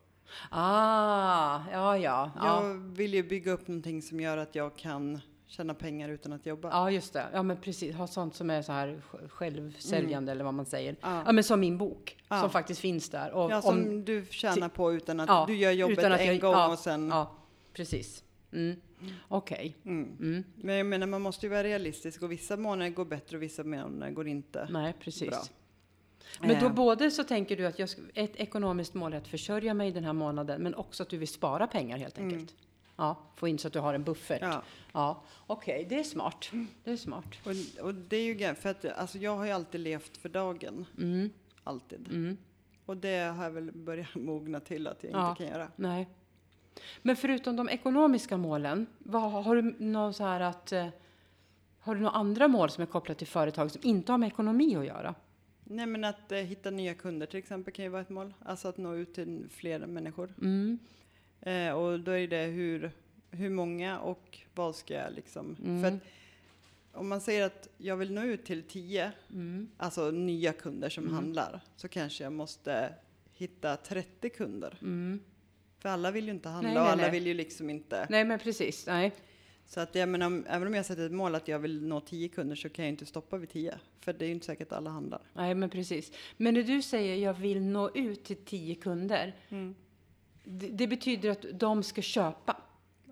Ah, 0.51 1.61
ja, 1.73 1.99
ja. 1.99 2.31
Ja, 2.37 2.65
jag 2.67 2.75
vill 2.75 3.15
ju 3.15 3.23
bygga 3.23 3.53
upp 3.53 3.69
någonting 3.69 4.03
som 4.03 4.21
gör 4.21 4.37
att 4.37 4.55
jag 4.55 4.77
kan 4.77 5.21
tjäna 5.47 5.75
pengar 5.75 6.09
utan 6.09 6.33
att 6.33 6.47
jobba. 6.47 6.69
ja 6.71 6.91
just 6.91 7.13
det. 7.13 7.27
Ja, 7.33 7.43
men 7.43 7.57
precis. 7.57 7.95
Ha 7.97 8.07
sånt 8.07 8.35
som 8.35 8.51
är 8.51 8.63
så 8.63 8.73
här 8.73 9.03
sj- 9.11 9.29
självsäljande 9.29 10.33
eller 10.33 10.45
vad 10.45 10.55
man 10.55 10.67
säger. 10.67 10.97
Ja, 11.01 11.09
Mm. 11.11 11.23
Ja. 11.27 11.33
men 11.33 11.45
som 11.45 11.61
min 11.61 11.79
bok, 11.79 12.17
Ja. 12.29 12.41
som 12.41 12.51
faktiskt 12.51 12.81
finns 12.81 13.09
där. 13.09 13.33
Och 13.33 13.51
Ja, 13.51 13.63
som 13.63 13.79
om, 13.79 14.05
du 14.05 14.25
tjänar 14.31 14.69
på 14.69 14.93
utan 14.93 15.21
att 15.21 15.29
Ja, 15.29 15.45
du 15.47 15.57
gör 15.57 15.71
jobbet 15.73 15.99
en 15.99 16.27
jag- 16.27 16.41
gång 16.41 16.53
ja, 16.53 16.73
och 16.73 16.79
sen... 16.79 17.09
ja, 17.09 17.31
precis. 17.73 18.25
Mm. 18.53 18.81
Okej. 19.29 19.77
Mm. 19.85 20.17
Mm. 20.21 20.45
Men 20.57 20.75
jag 20.77 20.87
menar, 20.87 21.07
man 21.07 21.23
måste 21.23 21.47
ju 21.47 21.51
vara 21.51 21.63
realistisk 21.65 22.23
och 22.23 22.33
vissa 22.33 22.57
månader 22.57 22.91
går 22.91 23.05
bättre 23.05 23.37
och 23.37 23.43
vissa 23.43 23.65
månader 23.65 24.11
går 24.13 24.29
inte. 24.29 24.69
Nej, 24.71 24.95
precis. 25.01 25.29
Bra. 25.31 25.43
Men 26.41 26.61
då 26.61 26.67
Eh. 26.67 26.73
både 26.75 27.11
så 27.11 27.25
tänker 27.25 27.57
du 27.57 27.67
att 27.67 27.79
jag 27.79 27.89
ett 28.15 28.37
ekonomiskt 28.37 28.95
mål 28.95 29.13
är 29.13 29.17
att 29.17 29.29
försörja 29.29 29.75
mig 29.75 29.93
den 29.93 30.05
här 30.05 30.13
månaden, 30.13 30.63
men 30.63 30.75
också 30.75 31.03
att 31.03 31.09
du 31.09 31.17
vill 31.19 31.29
spara 31.29 31.67
pengar 31.67 31.99
helt 31.99 32.19
enkelt. 32.19 32.55
Ja, 32.97 33.17
få 33.37 33.49
in 33.49 33.59
så 33.59 33.67
att 33.67 33.73
du 33.73 33.79
har 33.79 33.95
en 33.95 34.05
buffert. 34.05 34.39
Ja, 34.43 34.47
Mm. 34.53 34.63
Ja, 34.93 35.23
okej, 35.47 35.87
det 35.89 35.99
är 35.99 36.03
smart. 36.05 36.51
Det 36.85 36.91
är 36.91 36.97
smart. 36.97 37.25
och, 37.45 37.85
och 37.85 37.95
det 37.95 38.17
är 38.17 38.25
ju 38.25 38.55
för 38.55 38.69
att 38.69 38.85
alltså, 38.85 39.19
jag 39.19 39.37
har 39.37 39.45
ju 39.45 39.51
alltid 39.51 39.81
levt 39.81 40.17
för 40.17 40.29
dagen. 40.29 40.87
Mm. 40.99 41.31
Alltid. 41.65 42.09
Mm. 42.11 42.37
Och 42.87 42.97
det 42.97 43.19
har 43.37 43.45
jag 43.45 43.51
väl 43.51 43.73
börjat 43.73 44.09
mogna 44.15 44.61
till 44.61 44.87
att 44.87 45.05
jag 45.05 45.13
Ja. 45.13 45.31
inte 45.31 45.43
kan 45.45 45.53
göra. 45.53 45.69
Nej. 45.77 46.09
Men 47.03 47.17
förutom 47.17 47.57
de 47.57 47.69
ekonomiska 47.69 48.37
målen, 48.37 48.87
vad, 48.99 49.23
har 49.45 49.57
du 49.57 49.63
någon 49.79 50.15
så 50.15 50.25
här 50.25 50.41
att 50.41 50.73
eh, 50.73 50.87
har 51.81 51.95
du 51.95 52.01
några 52.01 52.17
andra 52.17 52.49
mål 52.49 52.71
som 52.71 52.83
är 52.83 52.87
kopplat 52.87 53.19
till 53.19 53.27
företag 53.27 53.71
som 53.71 53.81
inte 53.85 54.13
har 54.13 54.19
med 54.19 54.27
ekonomi 54.27 54.77
att 54.77 54.87
göra? 54.87 55.15
Nej 55.65 55.87
men 55.87 56.05
att 56.05 56.33
eh, 56.33 56.39
hitta 56.39 56.71
nya 56.71 56.95
kunder 56.95 57.27
till 57.27 57.39
exempel 57.39 57.75
kan 57.75 57.85
ju 57.85 57.89
vara 57.89 58.03
ett 58.03 58.09
mål. 58.11 58.35
Alltså 58.45 58.69
att 58.69 58.77
nå 58.77 58.95
ut 58.95 59.15
till 59.15 59.47
fler 59.51 59.87
människor. 59.87 60.35
Mm. 60.41 60.79
Eh, 61.41 61.73
och 61.73 62.01
då 62.01 62.11
är 62.11 62.29
det 62.29 62.45
hur, 62.47 62.91
hur 63.31 63.51
många 63.51 64.01
och 64.01 64.39
vad 64.55 64.77
ska 64.77 64.95
jag 64.95 65.13
liksom. 65.13 65.57
Mm. 65.65 65.83
För 65.83 65.89
att 65.97 66.03
om 66.93 67.09
man 67.09 67.21
säger 67.21 67.47
att 67.47 67.69
jag 67.79 67.97
vill 67.97 68.13
nå 68.13 68.23
ut 68.23 68.45
till 68.45 68.63
tio, 68.63 69.13
Mm. 69.33 69.69
alltså 69.77 70.11
nya 70.11 70.53
kunder 70.53 70.89
som 70.89 71.05
Mm. 71.05 71.15
handlar, 71.15 71.61
så 71.77 71.89
kanske 71.89 72.25
jag 72.25 72.33
måste 72.33 72.95
hitta 73.33 73.77
30 73.77 74.29
kunder. 74.31 74.79
Mm. 75.81 75.83
För 75.83 75.89
alla 75.89 76.11
vill 76.11 76.25
ju 76.25 76.31
inte 76.31 76.49
handla 76.49 76.69
Nej, 76.71 76.79
och 76.79 76.85
nej, 76.85 76.93
alla 76.93 77.03
nej. 77.03 77.11
vill 77.11 77.27
ju 77.27 77.35
liksom 77.35 77.71
inte. 77.71 78.07
Nej, 78.11 78.25
men 78.25 78.39
precis. 78.39 78.87
Nej. 78.87 79.13
Så 79.67 79.81
att 79.81 79.95
jag 79.95 80.09
menar, 80.09 80.27
om- 80.27 80.45
även 80.49 80.69
om 80.69 80.75
jag 80.75 80.87
sätter 80.87 81.07
ett 81.07 81.13
mål 81.13 81.35
att 81.35 81.49
jag 81.49 81.59
vill 81.59 81.83
nå 81.83 82.01
10 82.01 82.29
kunder 82.29 82.57
så 82.57 82.69
kan 82.69 82.85
jag 82.85 82.93
inte 82.93 83.07
stoppa 83.07 83.37
vid 83.37 83.49
10. 83.51 83.75
För 84.01 84.13
det 84.13 84.25
är 84.25 84.27
ju 84.27 84.35
inte 84.35 84.47
säkert 84.47 84.73
att 84.73 84.79
alla 84.79 84.91
handlar. 84.91 85.21
Nej, 85.35 85.55
men 85.55 85.71
precis. 85.71 86.13
Men 86.37 86.55
när 86.55 86.63
du 86.63 86.83
säger 86.83 87.17
jag 87.17 87.35
vill 87.35 87.61
nå 87.61 87.91
ut 87.95 88.25
till 88.25 88.37
tio 88.37 88.75
kunder, 88.75 89.35
det, 90.45 90.69
det 90.69 90.87
betyder 90.87 91.31
att 91.31 91.45
de 91.53 91.83
ska 91.83 92.03
köpa. 92.03 92.57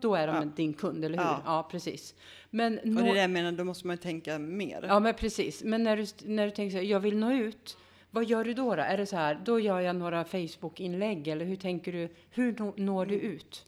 Då 0.01 0.15
är 0.15 0.27
de 0.27 0.37
Ja. 0.37 0.45
din 0.57 0.75
kund, 0.75 1.05
eller 1.05 1.19
hur? 1.19 1.25
Ja, 1.25 1.43
Ja. 1.45 1.69
precis. 1.71 2.15
Men 2.51 2.79
Och 2.79 2.85
det 3.03 3.09
är 3.11 3.15
det 3.15 3.21
jag 3.21 3.31
menar, 3.31 3.53
då 3.53 3.65
måste 3.65 3.87
man 3.87 3.97
ju 3.97 4.03
tänka 4.03 4.39
mer. 4.39 4.85
Ja, 4.89 5.01
men 5.01 5.15
precis. 5.15 5.65
Men 5.65 5.83
när 5.85 5.97
du, 5.97 6.07
när 6.25 6.47
du 6.47 6.51
tänker 6.53 6.71
så 6.71 6.77
här, 6.77 6.85
jag 6.85 7.01
vill 7.01 7.17
nå 7.17 7.33
ut, 7.33 7.77
vad 8.11 8.25
gör 8.25 8.45
du 8.45 8.55
då? 8.55 8.77
då? 8.77 8.83
Är 8.83 8.97
det 8.97 9.07
så 9.07 9.17
här, 9.17 9.41
då 9.45 9.61
gör 9.61 9.81
jag 9.81 9.97
några 9.97 10.25
Facebook-inlägg 10.25 11.29
eller 11.29 11.45
hur 11.45 11.57
tänker 11.57 11.93
du? 11.93 12.09
Hur 12.31 12.57
nå, 12.59 12.75
når 12.77 13.07
du 13.07 13.15
Mm. 13.21 13.27
ut? 13.33 13.65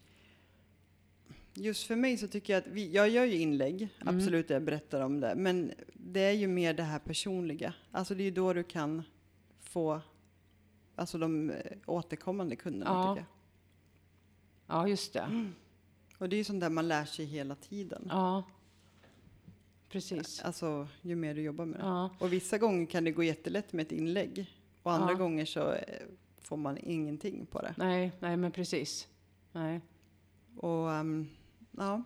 Just 1.55 1.87
för 1.87 1.97
mig 1.97 2.17
så 2.17 2.29
tycker 2.29 2.53
jag 2.53 2.61
att 2.61 2.67
vi, 2.67 2.91
jag 2.93 3.09
gör 3.09 3.25
ju 3.25 3.37
inlägg, 3.37 3.89
Mm. 4.01 4.17
absolut 4.17 4.51
jag 4.51 4.63
berättar 4.63 5.01
om 5.01 5.21
det. 5.21 5.35
Men 5.37 5.73
det 5.95 6.21
är 6.21 6.33
ju 6.33 6.47
mer 6.47 6.75
det 6.75 6.83
här 6.83 6.99
personliga. 6.99 7.75
Alltså 7.91 8.15
det 8.15 8.23
är 8.23 8.25
ju 8.25 8.31
då 8.31 8.53
du 8.53 8.63
kan 8.63 9.03
få 9.61 10.01
alltså 10.97 11.19
de 11.19 11.51
eh, 11.51 11.57
återkommande 11.87 12.57
kunderna 12.57 12.91
Ja. 12.91 13.15
tycker 13.15 13.27
Ja, 14.67 14.89
just 14.89 15.13
det. 15.13 15.19
jag. 15.19 15.47
Och 16.19 16.29
det 16.29 16.37
är 16.37 16.39
ju 16.39 16.45
sånt 16.45 16.61
där 16.61 16.71
man 16.71 16.89
lär 16.89 17.05
sig 17.05 17.25
hela 17.25 17.55
tiden. 17.55 18.07
Ja, 18.09 18.43
precis. 19.91 20.43
Alltså 20.43 20.89
ju 21.03 21.17
mer 21.17 21.35
du 21.35 21.43
jobbar 21.43 21.65
med 21.65 21.81
det. 21.81 21.85
Ja, 21.87 22.11
Och 22.19 22.33
vissa 22.33 22.59
gånger 22.59 22.87
kan 22.87 23.05
det 23.05 23.11
gå 23.11 23.23
jättelätt 23.23 23.73
med 23.73 23.87
ett 23.87 23.93
inlägg. 23.93 24.47
Och 24.83 24.93
andra 24.93 25.11
Ja. 25.13 25.19
gånger 25.19 25.45
så 25.45 25.73
eh, 25.73 25.83
får 26.41 26.57
man 26.57 26.79
ingenting 26.79 27.47
på 27.47 27.61
det. 27.61 27.75
nej, 27.77 28.13
nej, 28.21 28.37
men 28.37 28.53
precis. 28.53 29.09
Nej. 29.53 29.81
Och 30.57 30.93
ehm, 30.93 31.29
ja. 31.71 32.03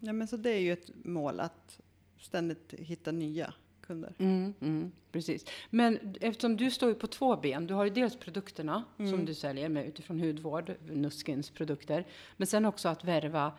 ja, 0.00 0.12
men 0.12 0.28
så 0.28 0.36
det 0.36 0.50
är 0.50 0.58
ju 0.60 0.72
ett 0.72 0.90
mål 1.04 1.40
att 1.40 1.80
ständigt 2.18 2.74
hitta 2.78 3.12
nya 3.12 3.54
kunder. 3.80 4.14
Mm, 4.18 4.54
mm, 4.60 4.92
precis. 5.12 5.44
Men 5.70 6.14
eftersom 6.20 6.56
du 6.56 6.70
står 6.70 6.88
ju 6.88 6.94
på 6.94 7.06
två 7.06 7.36
ben, 7.36 7.66
du 7.66 7.74
har 7.74 7.84
ju 7.84 7.90
dels 7.90 8.16
produkterna 8.16 8.84
som 8.96 9.06
Mm. 9.06 9.24
du 9.24 9.34
säljer 9.34 9.68
med 9.68 9.86
utifrån 9.86 10.20
hudvård, 10.20 10.72
Nuskins 10.90 11.50
produkter, 11.50 12.06
men 12.36 12.46
sen 12.46 12.64
också 12.64 12.88
att 12.88 13.04
värva 13.04 13.52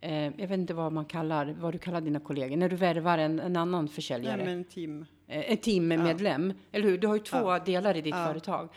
Eh, 0.00 0.22
jag 0.24 0.48
vet 0.48 0.50
inte 0.50 0.74
vad 0.74 0.92
man 0.92 1.04
kallar, 1.04 1.54
vad 1.60 1.74
du 1.74 1.78
kallar 1.78 2.00
dina 2.00 2.20
kollegor, 2.20 2.56
när 2.56 2.68
du 2.68 2.76
värvar 2.76 3.18
en, 3.18 3.40
en 3.40 3.56
annan 3.56 3.88
försäljare. 3.88 4.36
Nej, 4.36 4.46
men 4.46 4.64
team. 4.64 5.06
Eh, 5.26 5.52
ett 5.52 5.62
teammedlem, 5.62 6.52
eller 6.72 6.84
hur? 6.88 6.98
Du 6.98 7.06
har 7.06 7.14
ju 7.14 7.20
två 7.20 7.36
Ja. 7.38 7.58
delar 7.58 7.96
i 7.96 8.00
ditt 8.00 8.14
Ja. 8.14 8.26
företag. 8.26 8.68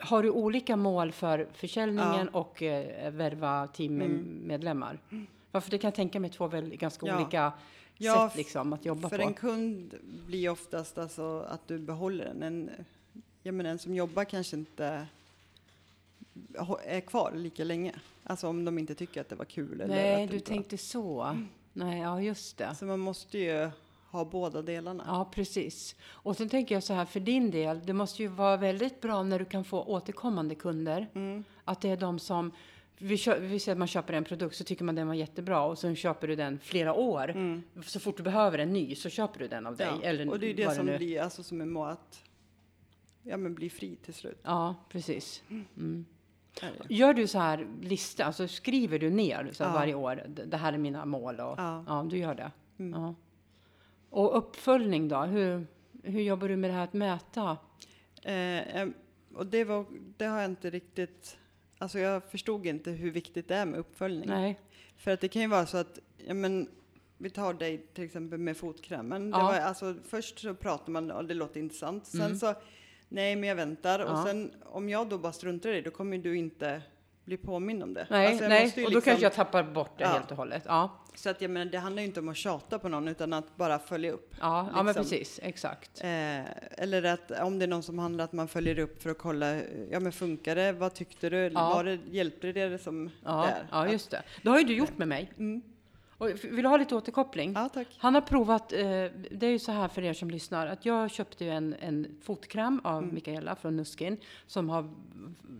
har 0.00 0.22
du 0.22 0.30
olika 0.30 0.76
mål 0.76 1.12
för 1.12 1.48
försäljningen 1.52 2.28
och 2.28 2.62
eh, 2.62 3.12
värva 3.12 3.66
teammedlemmar? 3.66 4.98
Varför 5.52 5.70
det 5.70 5.78
kan 5.78 5.88
jag 5.88 5.94
tänka 5.94 6.20
mig 6.20 6.30
två 6.30 6.46
väl, 6.46 6.76
ganska 6.76 7.06
Ja. 7.06 7.16
olika 7.16 7.52
Ja, 7.98 8.28
sätt 8.28 8.36
liksom 8.38 8.72
att 8.72 8.84
jobba 8.84 9.08
För 9.08 9.18
på. 9.18 9.22
en 9.24 9.34
kund 9.34 9.94
blir 10.26 10.48
oftast 10.48 10.98
alltså 10.98 11.46
att 11.50 11.68
du 11.68 11.78
behåller 11.78 12.24
den. 12.24 12.42
En, 12.42 12.70
jag 13.42 13.54
menar, 13.54 13.70
en 13.70 13.78
som 13.78 13.94
jobbar 13.94 14.24
kanske 14.24 14.56
inte 14.56 15.06
är 16.84 17.00
kvar 17.00 17.32
lika 17.34 17.64
länge. 17.64 17.92
Alltså 18.24 18.48
om 18.48 18.64
de 18.64 18.78
inte 18.78 18.94
tycker 18.94 19.20
att 19.20 19.28
det 19.28 19.36
var 19.36 19.44
kul. 19.44 19.80
eller 19.80 19.94
Nej, 19.94 20.26
det 20.26 20.32
du 20.32 20.38
var- 20.38 20.44
tänkte 20.44 20.78
så. 20.78 21.36
Nej, 21.72 22.00
ja 22.00 22.20
just 22.20 22.58
det. 22.58 22.74
Så 22.74 22.84
man 22.86 23.00
måste 23.00 23.38
ju 23.38 23.70
ha 24.10 24.24
båda 24.24 24.62
delarna. 24.62 25.04
Ja, 25.06 25.30
precis. 25.34 25.94
Och 26.10 26.36
sen 26.36 26.48
tänker 26.48 26.74
jag 26.74 26.82
så 26.82 26.94
här, 26.94 27.04
för 27.04 27.20
din 27.20 27.50
del, 27.50 27.80
det 27.86 27.92
måste 27.92 28.22
ju 28.22 28.28
vara 28.28 28.56
väldigt 28.56 29.00
bra 29.00 29.22
när 29.22 29.38
du 29.38 29.44
kan 29.44 29.64
få 29.64 29.82
återkommande 29.82 30.54
kunder. 30.54 31.06
Mm. 31.14 31.44
Att 31.64 31.80
det 31.80 31.88
är 31.90 31.96
de 31.96 32.18
som, 32.18 32.50
vi, 32.98 33.16
vi 33.40 33.58
säger 33.60 33.72
att 33.72 33.78
man 33.78 33.88
köper 33.88 34.12
en 34.12 34.24
produkt 34.24 34.56
så 34.56 34.64
tycker 34.64 34.84
man 34.84 34.94
den 34.94 35.06
var 35.08 35.14
jättebra 35.14 35.64
och 35.64 35.78
sen 35.78 35.96
köper 35.96 36.28
du 36.28 36.36
den 36.36 36.58
flera 36.58 36.94
år. 36.94 37.34
Så 37.82 38.00
fort 38.00 38.16
du 38.16 38.22
behöver 38.22 38.58
en 38.58 38.72
ny 38.72 38.94
så 38.94 39.08
köper 39.08 39.38
du 39.40 39.48
den 39.48 39.66
av 39.66 39.76
dig. 39.76 39.86
Mm. 39.88 40.00
Ja, 40.02 40.08
Eller 40.08 40.28
och 40.30 40.38
det 40.40 40.50
är 40.50 40.54
det 40.54 40.74
som 40.74 40.86
nu- 40.86 40.96
blir, 40.98 41.20
alltså 41.20 41.42
som 41.42 41.60
är 41.60 41.66
må 41.66 41.84
att 41.84 42.22
ja, 43.22 43.36
men 43.36 43.54
bli 43.54 43.70
fri 43.70 43.96
till 43.96 44.14
slut. 44.14 44.38
Ja, 44.42 44.74
precis. 44.88 45.42
Mm. 45.76 46.04
Det. 46.60 46.94
Gör 46.94 47.14
du 47.14 47.26
så 47.26 47.38
här 47.38 47.66
lista, 47.80 48.24
alltså 48.24 48.48
skriver 48.48 48.98
du 48.98 49.10
ner 49.10 49.50
så 49.52 49.64
här 49.64 49.70
Ja. 49.70 49.74
varje 49.74 49.94
år, 49.94 50.22
"D- 50.28 50.42
det 50.46 50.56
här 50.56 50.72
är 50.72 50.78
mina 50.78 51.04
mål 51.04 51.40
och 51.40 51.54
Ja. 51.58 51.84
ja, 51.86 52.06
du 52.10 52.18
gör 52.18 52.34
det. 52.34 52.50
Mm. 52.78 53.00
Ja. 53.00 53.14
Och 54.10 54.38
uppföljning 54.38 55.08
då, 55.08 55.20
hur, 55.22 55.66
hur 56.02 56.20
jobbar 56.22 56.48
du 56.48 56.56
med 56.56 56.70
det 56.70 56.74
här 56.74 56.84
att 56.84 56.92
mäta? 56.92 57.56
Eh, 58.22 58.88
och 59.34 59.46
det, 59.46 59.64
var, 59.64 59.86
det 60.16 60.24
har 60.24 60.40
jag 60.40 60.50
inte 60.50 60.70
riktigt, 60.70 61.36
alltså 61.78 61.98
jag 61.98 62.24
förstod 62.24 62.66
inte 62.66 62.90
hur 62.90 63.10
viktigt 63.10 63.48
det 63.48 63.54
är 63.56 63.66
med 63.66 63.80
uppföljning. 63.80 64.28
Nej. 64.28 64.60
För 64.96 65.10
att 65.10 65.20
det 65.20 65.28
kan 65.28 65.42
ju 65.42 65.48
vara 65.48 65.66
så 65.66 65.76
att, 65.76 65.98
ja 66.26 66.34
men, 66.34 66.68
vi 67.18 67.30
tar 67.30 67.54
dig 67.54 67.86
till 67.94 68.04
exempel 68.04 68.38
med 68.38 68.56
fotkrämen. 68.56 69.30
Det 69.30 69.38
Ja. 69.38 69.44
var, 69.44 69.54
alltså, 69.54 69.94
först 70.08 70.38
så 70.38 70.54
pratar 70.54 70.92
man 70.92 71.10
och 71.10 71.24
det 71.24 71.34
låter 71.34 71.60
intressant. 71.60 72.06
Sen 72.06 72.20
Mm. 72.20 72.36
så, 72.38 72.54
nej 73.08 73.36
men 73.36 73.48
jag 73.48 73.56
väntar. 73.56 73.98
Ja. 74.00 74.04
Och 74.06 74.18
sen 74.28 74.52
om 74.64 74.88
jag 74.88 75.08
då 75.08 75.18
bara 75.18 75.32
struntar 75.32 75.70
i 75.70 75.72
det, 75.72 75.80
då 75.82 75.90
kommer 75.90 76.18
du 76.18 76.36
inte 76.36 76.82
bli 77.24 77.36
påminn 77.36 77.82
om 77.82 77.94
det. 77.94 78.06
Nej, 78.10 78.26
Alltså, 78.26 78.48
nej. 78.48 78.64
och 78.66 78.72
då 78.76 78.80
liksom- 78.82 79.00
kanske 79.02 79.24
jag 79.24 79.32
tappar 79.34 79.62
bort 79.62 79.98
det 79.98 80.04
Ja. 80.04 80.10
helt 80.10 80.30
och 80.30 80.36
hållet. 80.36 80.62
Ja, 80.66 81.00
Så 81.14 81.30
att 81.30 81.40
jag 81.40 81.50
menar, 81.50 81.72
det 81.72 81.78
handlar 81.78 82.02
ju 82.02 82.06
inte 82.08 82.20
om 82.20 82.28
att 82.28 82.36
tjata 82.36 82.78
på 82.78 82.88
någon, 82.88 83.08
utan 83.08 83.32
att 83.32 83.56
bara 83.56 83.78
följa 83.78 84.12
upp. 84.12 84.34
ja, 84.40 84.68
ja 84.70 84.76
men 84.76 84.86
Liksom. 84.86 85.02
precis, 85.02 85.40
exakt. 85.42 86.00
Eh, 86.04 86.40
eller 86.82 87.02
att 87.02 87.30
om 87.30 87.58
det 87.58 87.64
är 87.64 87.66
någon 87.68 87.82
som 87.82 87.98
handlar 87.98 88.24
att 88.24 88.32
man 88.32 88.48
följer 88.48 88.78
upp 88.78 89.02
för 89.02 89.10
att 89.10 89.18
kolla, 89.18 89.54
ja 89.90 90.00
men 90.00 90.12
funkar 90.12 90.54
det, 90.56 90.72
vad 90.72 90.94
tyckte 90.94 91.30
du, 91.30 91.36
Ja. 91.36 91.50
var 91.74 91.84
det, 91.84 91.98
hjälpte 92.10 92.52
det 92.52 92.68
det 92.68 92.78
som 92.78 93.10
Ja, 93.24 93.42
där? 93.46 93.66
ja, 93.70 93.88
just 93.92 94.10
det. 94.10 94.22
Det 94.42 94.48
har 94.48 94.58
ju 94.58 94.64
du 94.64 94.74
gjort 94.76 94.98
med 94.98 95.08
mig. 95.08 95.32
Mm. 95.38 95.62
Och 96.18 96.28
vill 96.44 96.62
du 96.62 96.68
ha 96.68 96.76
lite 96.76 96.94
återkoppling? 96.96 97.52
Ja, 97.52 97.68
tack. 97.68 97.88
Han 97.98 98.14
har 98.14 98.20
provat, 98.20 98.72
eh, 98.72 98.78
det 99.30 99.42
är 99.42 99.50
ju 99.50 99.58
så 99.58 99.72
här 99.72 99.88
för 99.88 100.02
er 100.02 100.12
som 100.12 100.30
lyssnar, 100.30 100.66
att 100.66 100.86
jag 100.86 101.10
köpte 101.10 101.44
ju 101.44 101.50
en, 101.50 101.74
en 101.80 102.16
fotkräm 102.22 102.80
av 102.84 103.02
Mm. 103.02 103.14
Mikaela 103.14 103.56
från 103.56 103.76
Nuskin 103.76 104.16
som 104.46 104.70
har 104.70 104.90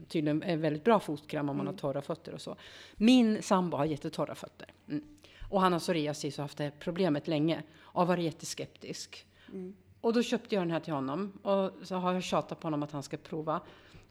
tydligen 0.08 0.42
en 0.42 0.60
väldigt 0.60 0.84
bra 0.84 1.00
fotkräm 1.00 1.48
om 1.48 1.56
man 1.56 1.66
Mm. 1.66 1.74
har 1.74 1.78
torra 1.78 2.02
fötter 2.02 2.34
och 2.34 2.40
så. 2.40 2.56
Min 2.96 3.42
sambo 3.42 3.76
har 3.76 3.84
jättetorra 3.84 4.34
fötter. 4.34 4.68
Mm. 4.88 5.04
Och 5.50 5.60
han 5.60 5.72
har 5.72 5.80
psoriasis 5.80 6.38
och 6.38 6.44
haft 6.44 6.58
det 6.58 6.72
problemet 6.78 7.28
länge 7.28 7.62
och 7.80 8.06
varit 8.06 8.24
jätteskeptisk. 8.24 9.26
Mm. 9.52 9.74
Och 10.00 10.12
då 10.12 10.22
köpte 10.22 10.54
jag 10.54 10.62
den 10.62 10.70
här 10.70 10.80
till 10.80 10.92
honom 10.94 11.32
och 11.42 11.72
så 11.82 11.94
har 11.96 12.12
jag 12.12 12.22
tjatat 12.22 12.60
på 12.60 12.66
honom 12.66 12.82
att 12.82 12.92
han 12.92 13.02
ska 13.02 13.16
prova. 13.16 13.60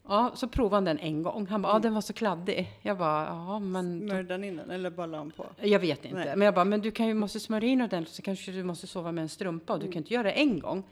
Ja, 0.07 0.31
så 0.35 0.47
provade 0.47 0.75
han 0.75 0.85
den 0.85 0.99
en 0.99 1.23
gång. 1.23 1.47
Han 1.47 1.61
bara, 1.61 1.69
Mm. 1.71 1.75
ja 1.75 1.83
den 1.83 1.93
var 1.93 2.01
så 2.01 2.13
kladdig. 2.13 2.71
Jag 2.81 2.97
bara, 2.97 3.25
ja 3.25 3.59
men 3.59 3.99
Smörjde 4.09 4.23
den 4.33 4.43
in 4.43 4.57
den 4.57 4.71
eller 4.71 4.89
bara 4.89 5.07
la 5.07 5.17
den 5.17 5.31
på? 5.31 5.45
jag 5.61 5.79
vet 5.79 6.05
inte. 6.05 6.17
Nej. 6.17 6.35
Men 6.35 6.45
jag 6.45 6.53
bara, 6.55 6.65
men 6.65 6.81
du 6.81 6.91
kan 6.91 7.07
ju 7.07 7.13
måste 7.13 7.39
smörja 7.39 7.67
in 7.67 7.81
ordentligt 7.81 8.15
så 8.15 8.21
kanske 8.21 8.51
du 8.51 8.63
måste 8.63 8.87
sova 8.87 9.11
med 9.11 9.21
en 9.21 9.29
strumpa 9.29 9.73
och 9.73 9.79
du 9.79 9.85
kan 9.91 9.97
inte 10.01 10.13
göra 10.13 10.23
det 10.23 10.31
en 10.31 10.59
gång. 10.59 10.83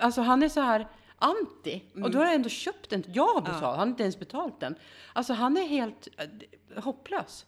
Alltså 0.00 0.20
han 0.20 0.42
är 0.42 0.48
så 0.48 0.60
här 0.60 0.86
anti. 1.18 1.82
Och 2.02 2.10
då 2.10 2.18
har 2.18 2.24
jag 2.24 2.34
ändå 2.34 2.48
köpt 2.48 2.90
den. 2.90 3.04
Jag 3.12 3.26
har 3.26 3.40
betalt, 3.40 3.62
han 3.62 3.78
har 3.78 3.86
inte 3.86 4.02
ens 4.02 4.18
betalt 4.18 4.60
den. 4.60 4.74
Alltså 5.12 5.32
han 5.32 5.56
är 5.56 5.66
helt 5.66 6.08
eh, 6.76 6.82
hopplös. 6.84 7.46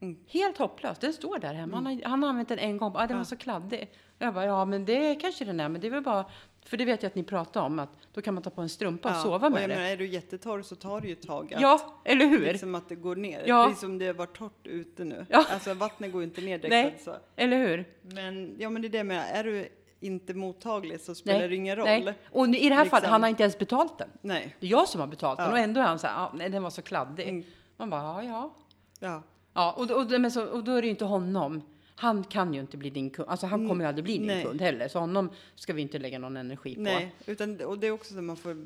Mm. 0.00 0.16
Helt 0.28 0.58
hopplös. 0.58 0.98
Den 0.98 1.12
står 1.12 1.38
där 1.38 1.54
hemma. 1.54 1.76
Han, 1.76 1.86
har, 1.86 2.02
han 2.04 2.22
har 2.22 2.30
använt 2.30 2.48
den 2.48 2.58
en 2.58 2.76
gång. 2.78 2.92
Ah, 2.96 3.06
den 3.06 3.16
var 3.16 3.24
så 3.24 3.36
kladdig. 3.36 3.90
Jag 4.18 4.34
bara, 4.34 4.44
ja 4.44 4.64
men 4.64 4.84
det 4.84 5.14
kanske 5.14 5.44
den 5.44 5.60
är. 5.60 5.68
Men 5.68 5.80
det 5.80 5.86
är 5.86 5.90
väl 5.90 6.02
bara, 6.02 6.24
för 6.64 6.76
det 6.76 6.84
vet 6.84 7.02
jag 7.02 7.10
att 7.10 7.14
ni 7.14 7.22
pratar 7.22 7.60
om. 7.60 7.78
Att 7.78 7.90
då 8.12 8.20
kan 8.22 8.34
man 8.34 8.42
ta 8.42 8.50
på 8.50 8.60
en 8.62 8.68
strumpa 8.68 9.10
och 9.10 9.16
sova 9.16 9.46
och 9.46 9.52
med 9.52 9.62
jag 9.62 9.70
det. 9.70 9.74
menar, 9.76 9.88
är 9.88 9.96
du 9.96 10.06
jättetorr 10.06 10.62
så 10.62 10.76
tar 10.76 11.00
det 11.00 11.06
ju 11.06 11.12
ett 11.12 11.26
tag 11.26 11.54
att, 11.54 11.60
ja, 11.60 11.94
eller 12.04 12.26
hur? 12.26 12.40
liksom 12.52 12.74
att 12.74 12.88
det 12.88 12.94
går 12.94 13.16
ner. 13.16 13.42
Ja. 13.46 13.64
Precis 13.66 13.80
som 13.80 13.98
det 13.98 14.12
var 14.12 14.26
torrt 14.26 14.66
ute 14.66 15.04
nu. 15.04 15.26
Ja. 15.28 15.46
Alltså 15.50 15.74
vattnet 15.74 16.12
går 16.12 16.22
ju 16.22 16.28
inte 16.28 16.40
ner 16.40 16.58
direkt. 16.58 16.70
Nej. 16.70 16.98
Så. 17.04 17.16
Eller 17.36 17.56
hur? 17.58 17.84
Men, 18.02 18.56
ja, 18.58 18.70
men 18.70 18.82
det 18.82 18.88
är 18.88 18.90
det 18.90 19.04
menar, 19.04 19.24
är 19.32 19.44
du 19.44 19.68
inte 20.00 20.34
mottaglig 20.34 21.00
så 21.00 21.14
spelar 21.14 21.38
Nej, 21.38 21.48
det 21.48 21.54
ingen 21.56 21.76
roll. 21.76 21.84
Nej. 21.84 22.14
Och 22.30 22.46
i 22.48 22.68
det 22.68 22.74
här 22.74 22.84
fallet, 22.84 22.92
Liksom. 22.92 23.12
han 23.12 23.22
har 23.22 23.28
inte 23.30 23.42
ens 23.42 23.58
betalt 23.58 23.98
den. 23.98 24.08
Nej. 24.20 24.56
Det 24.60 24.66
är 24.66 24.70
jag 24.70 24.88
som 24.88 25.00
har 25.00 25.08
betalt 25.08 25.36
den 25.38 25.46
Ja. 25.46 25.52
och 25.52 25.58
ändå 25.58 25.80
är 25.80 25.84
han 25.84 25.98
så 25.98 26.06
här, 26.06 26.24
ah, 26.24 26.32
nej 26.34 26.48
den 26.50 26.62
var 26.62 26.70
så 26.70 26.82
kladdig. 26.82 27.28
Mm. 27.28 27.44
Man 27.76 27.90
bara, 27.90 28.02
ja 28.02 28.22
ja. 28.22 28.54
Ja. 29.00 29.22
Ja, 29.54 29.72
och, 29.76 29.90
och, 29.90 30.00
och, 30.14 30.20
men 30.20 30.30
så, 30.30 30.44
och 30.46 30.64
då 30.64 30.72
är 30.72 30.82
det 30.82 30.86
ju 30.86 30.90
inte 30.90 31.04
honom. 31.04 31.62
Han 31.96 32.24
kan 32.24 32.54
ju 32.54 32.60
inte 32.60 32.76
bli 32.76 32.90
din 32.90 33.10
kund, 33.10 33.28
alltså 33.28 33.46
han 33.46 33.68
kommer 33.68 33.84
ju 33.84 33.88
aldrig 33.88 34.04
bli 34.04 34.12
din 34.12 34.22
Mm. 34.24 34.36
Nej. 34.36 34.44
kund 34.44 34.60
heller. 34.60 34.88
Så 34.88 34.98
honom 34.98 35.30
ska 35.54 35.72
vi 35.72 35.82
inte 35.82 35.98
lägga 35.98 36.18
någon 36.18 36.36
energi 36.36 36.74
på. 36.74 36.80
Nej, 36.80 37.14
utan, 37.26 37.60
och 37.60 37.78
det 37.78 37.86
är 37.86 37.90
också 37.90 38.14
så 38.14 38.22
man 38.22 38.36
får... 38.36 38.56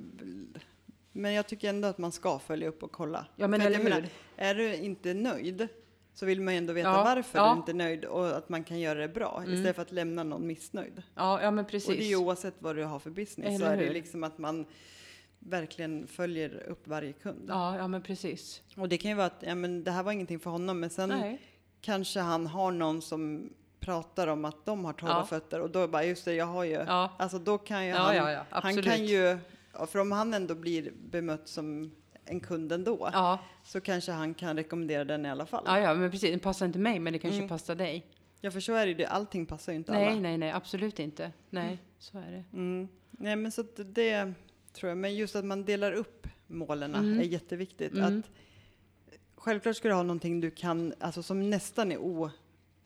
Men 1.12 1.32
jag 1.32 1.46
tycker 1.46 1.68
ändå 1.68 1.88
att 1.88 1.98
man 1.98 2.12
ska 2.12 2.38
följa 2.38 2.68
upp 2.68 2.82
och 2.82 2.92
kolla. 2.92 3.26
Ja, 3.36 3.48
men 3.48 3.60
eller 3.60 3.76
hur? 3.76 3.84
menar, 3.84 4.04
är 4.36 4.54
du 4.54 4.74
inte 4.76 5.14
nöjd 5.14 5.68
så 6.14 6.26
vill 6.26 6.40
man 6.40 6.54
ju 6.54 6.58
ändå 6.58 6.72
veta 6.72 6.88
Ja, 6.88 7.04
varför 7.04 7.38
ja. 7.38 7.52
du 7.52 7.58
inte 7.58 7.72
är 7.72 7.74
nöjd 7.74 8.04
och 8.04 8.36
att 8.36 8.48
man 8.48 8.64
kan 8.64 8.80
göra 8.80 8.98
det 9.00 9.08
bra 9.08 9.42
istället 9.46 9.74
för 9.76 9.82
att 9.82 9.92
lämna 9.92 10.24
någon 10.24 10.46
missnöjd. 10.46 11.02
Ja, 11.14 11.42
ja 11.42 11.50
men 11.50 11.64
Och 11.64 11.70
det 11.70 11.76
är 11.76 11.80
precis. 11.80 12.10
ju 12.10 12.16
oavsett 12.16 12.54
vad 12.58 12.76
du 12.76 12.84
har 12.84 12.98
för 12.98 13.10
business 13.10 13.58
så 13.58 13.64
Eller 13.64 13.72
är 13.72 13.76
det 13.80 13.84
hur? 13.86 13.92
liksom 13.92 14.24
att 14.24 14.38
man 14.38 14.66
verkligen 15.38 16.06
följer 16.06 16.62
upp 16.68 16.86
varje 16.88 17.12
kund. 17.12 17.44
Ja, 17.48 17.76
ja 17.76 17.88
men 17.88 18.02
precis. 18.02 18.62
Och 18.76 18.88
det 18.88 18.98
kan 18.98 19.10
ju 19.10 19.16
vara 19.16 19.26
att 19.26 19.42
ja, 19.46 19.54
men 19.54 19.84
det 19.84 19.90
här 19.90 20.02
var 20.02 20.12
ingenting 20.12 20.40
för 20.40 20.50
honom 20.50 20.80
men 20.80 20.90
sen 20.90 21.08
Nej. 21.08 21.40
Kanske 21.80 22.20
han 22.20 22.46
har 22.46 22.70
någon 22.72 23.02
som 23.02 23.50
pratar 23.80 24.26
om 24.28 24.44
att 24.44 24.64
de 24.66 24.84
har 24.84 24.92
torra 24.92 25.10
Ja. 25.10 25.26
fötter 25.26 25.60
och 25.60 25.70
då 25.70 25.88
bara 25.88 26.04
just 26.04 26.24
det, 26.24 26.34
jag 26.34 26.46
har 26.46 26.64
ju. 26.64 26.72
Ja. 26.72 27.12
Alltså 27.18 27.38
då 27.38 27.58
kan 27.58 27.86
ju 27.86 27.92
han, 27.92 28.16
ja, 28.16 28.32
ja, 28.32 28.44
han 28.50 28.82
kan 28.82 29.04
ju, 29.06 29.38
för 29.88 29.98
om 29.98 30.12
han 30.12 30.34
ändå 30.34 30.54
blir 30.54 30.92
bemött 31.10 31.48
som 31.48 31.90
en 32.24 32.40
kund 32.40 32.72
ändå 32.72 33.10
Ja, 33.12 33.38
så 33.64 33.80
kanske 33.80 34.12
han 34.12 34.34
kan 34.34 34.56
rekommendera 34.56 35.04
den 35.04 35.26
i 35.26 35.30
alla 35.30 35.46
fall. 35.46 35.62
ja, 35.66 35.78
ja, 35.80 35.94
men 35.94 36.10
precis. 36.10 36.32
Det 36.32 36.38
passar 36.38 36.66
inte 36.66 36.78
mig, 36.78 36.98
men 36.98 37.12
det 37.12 37.18
kanske 37.18 37.36
Mm. 37.38 37.48
passar 37.48 37.74
dig. 37.74 38.06
Ja 38.40 38.50
för 38.50 38.60
så 38.60 38.72
är 38.74 38.86
det 38.86 38.92
ju, 38.92 39.04
allting 39.04 39.46
passar 39.46 39.72
ju 39.72 39.78
inte 39.78 39.92
Nej, 39.92 40.06
alla. 40.06 40.20
nej, 40.20 40.38
nej, 40.38 40.50
absolut 40.50 40.98
inte. 40.98 41.32
Nej, 41.50 41.78
så 41.98 42.18
är 42.18 42.30
det. 42.30 42.44
Mm. 42.52 42.88
Nej 43.10 43.36
men 43.36 43.52
så 43.52 43.60
att 43.60 43.76
det 43.94 44.32
tror 44.72 44.88
jag, 44.88 44.98
men 44.98 45.14
just 45.16 45.36
att 45.36 45.44
man 45.44 45.64
delar 45.64 45.92
upp 45.92 46.26
målen 46.46 46.94
Mm. 46.94 47.18
är 47.20 47.24
jätteviktigt. 47.24 47.92
Mm. 47.92 48.18
Att, 48.18 48.24
självklart 49.38 49.76
ska 49.76 49.88
du 49.88 49.94
ha 49.94 50.02
någonting 50.02 50.40
du 50.40 50.50
kan, 50.50 50.94
alltså 51.00 51.22
som 51.22 51.50
nästan 51.50 51.92
är 51.92 51.96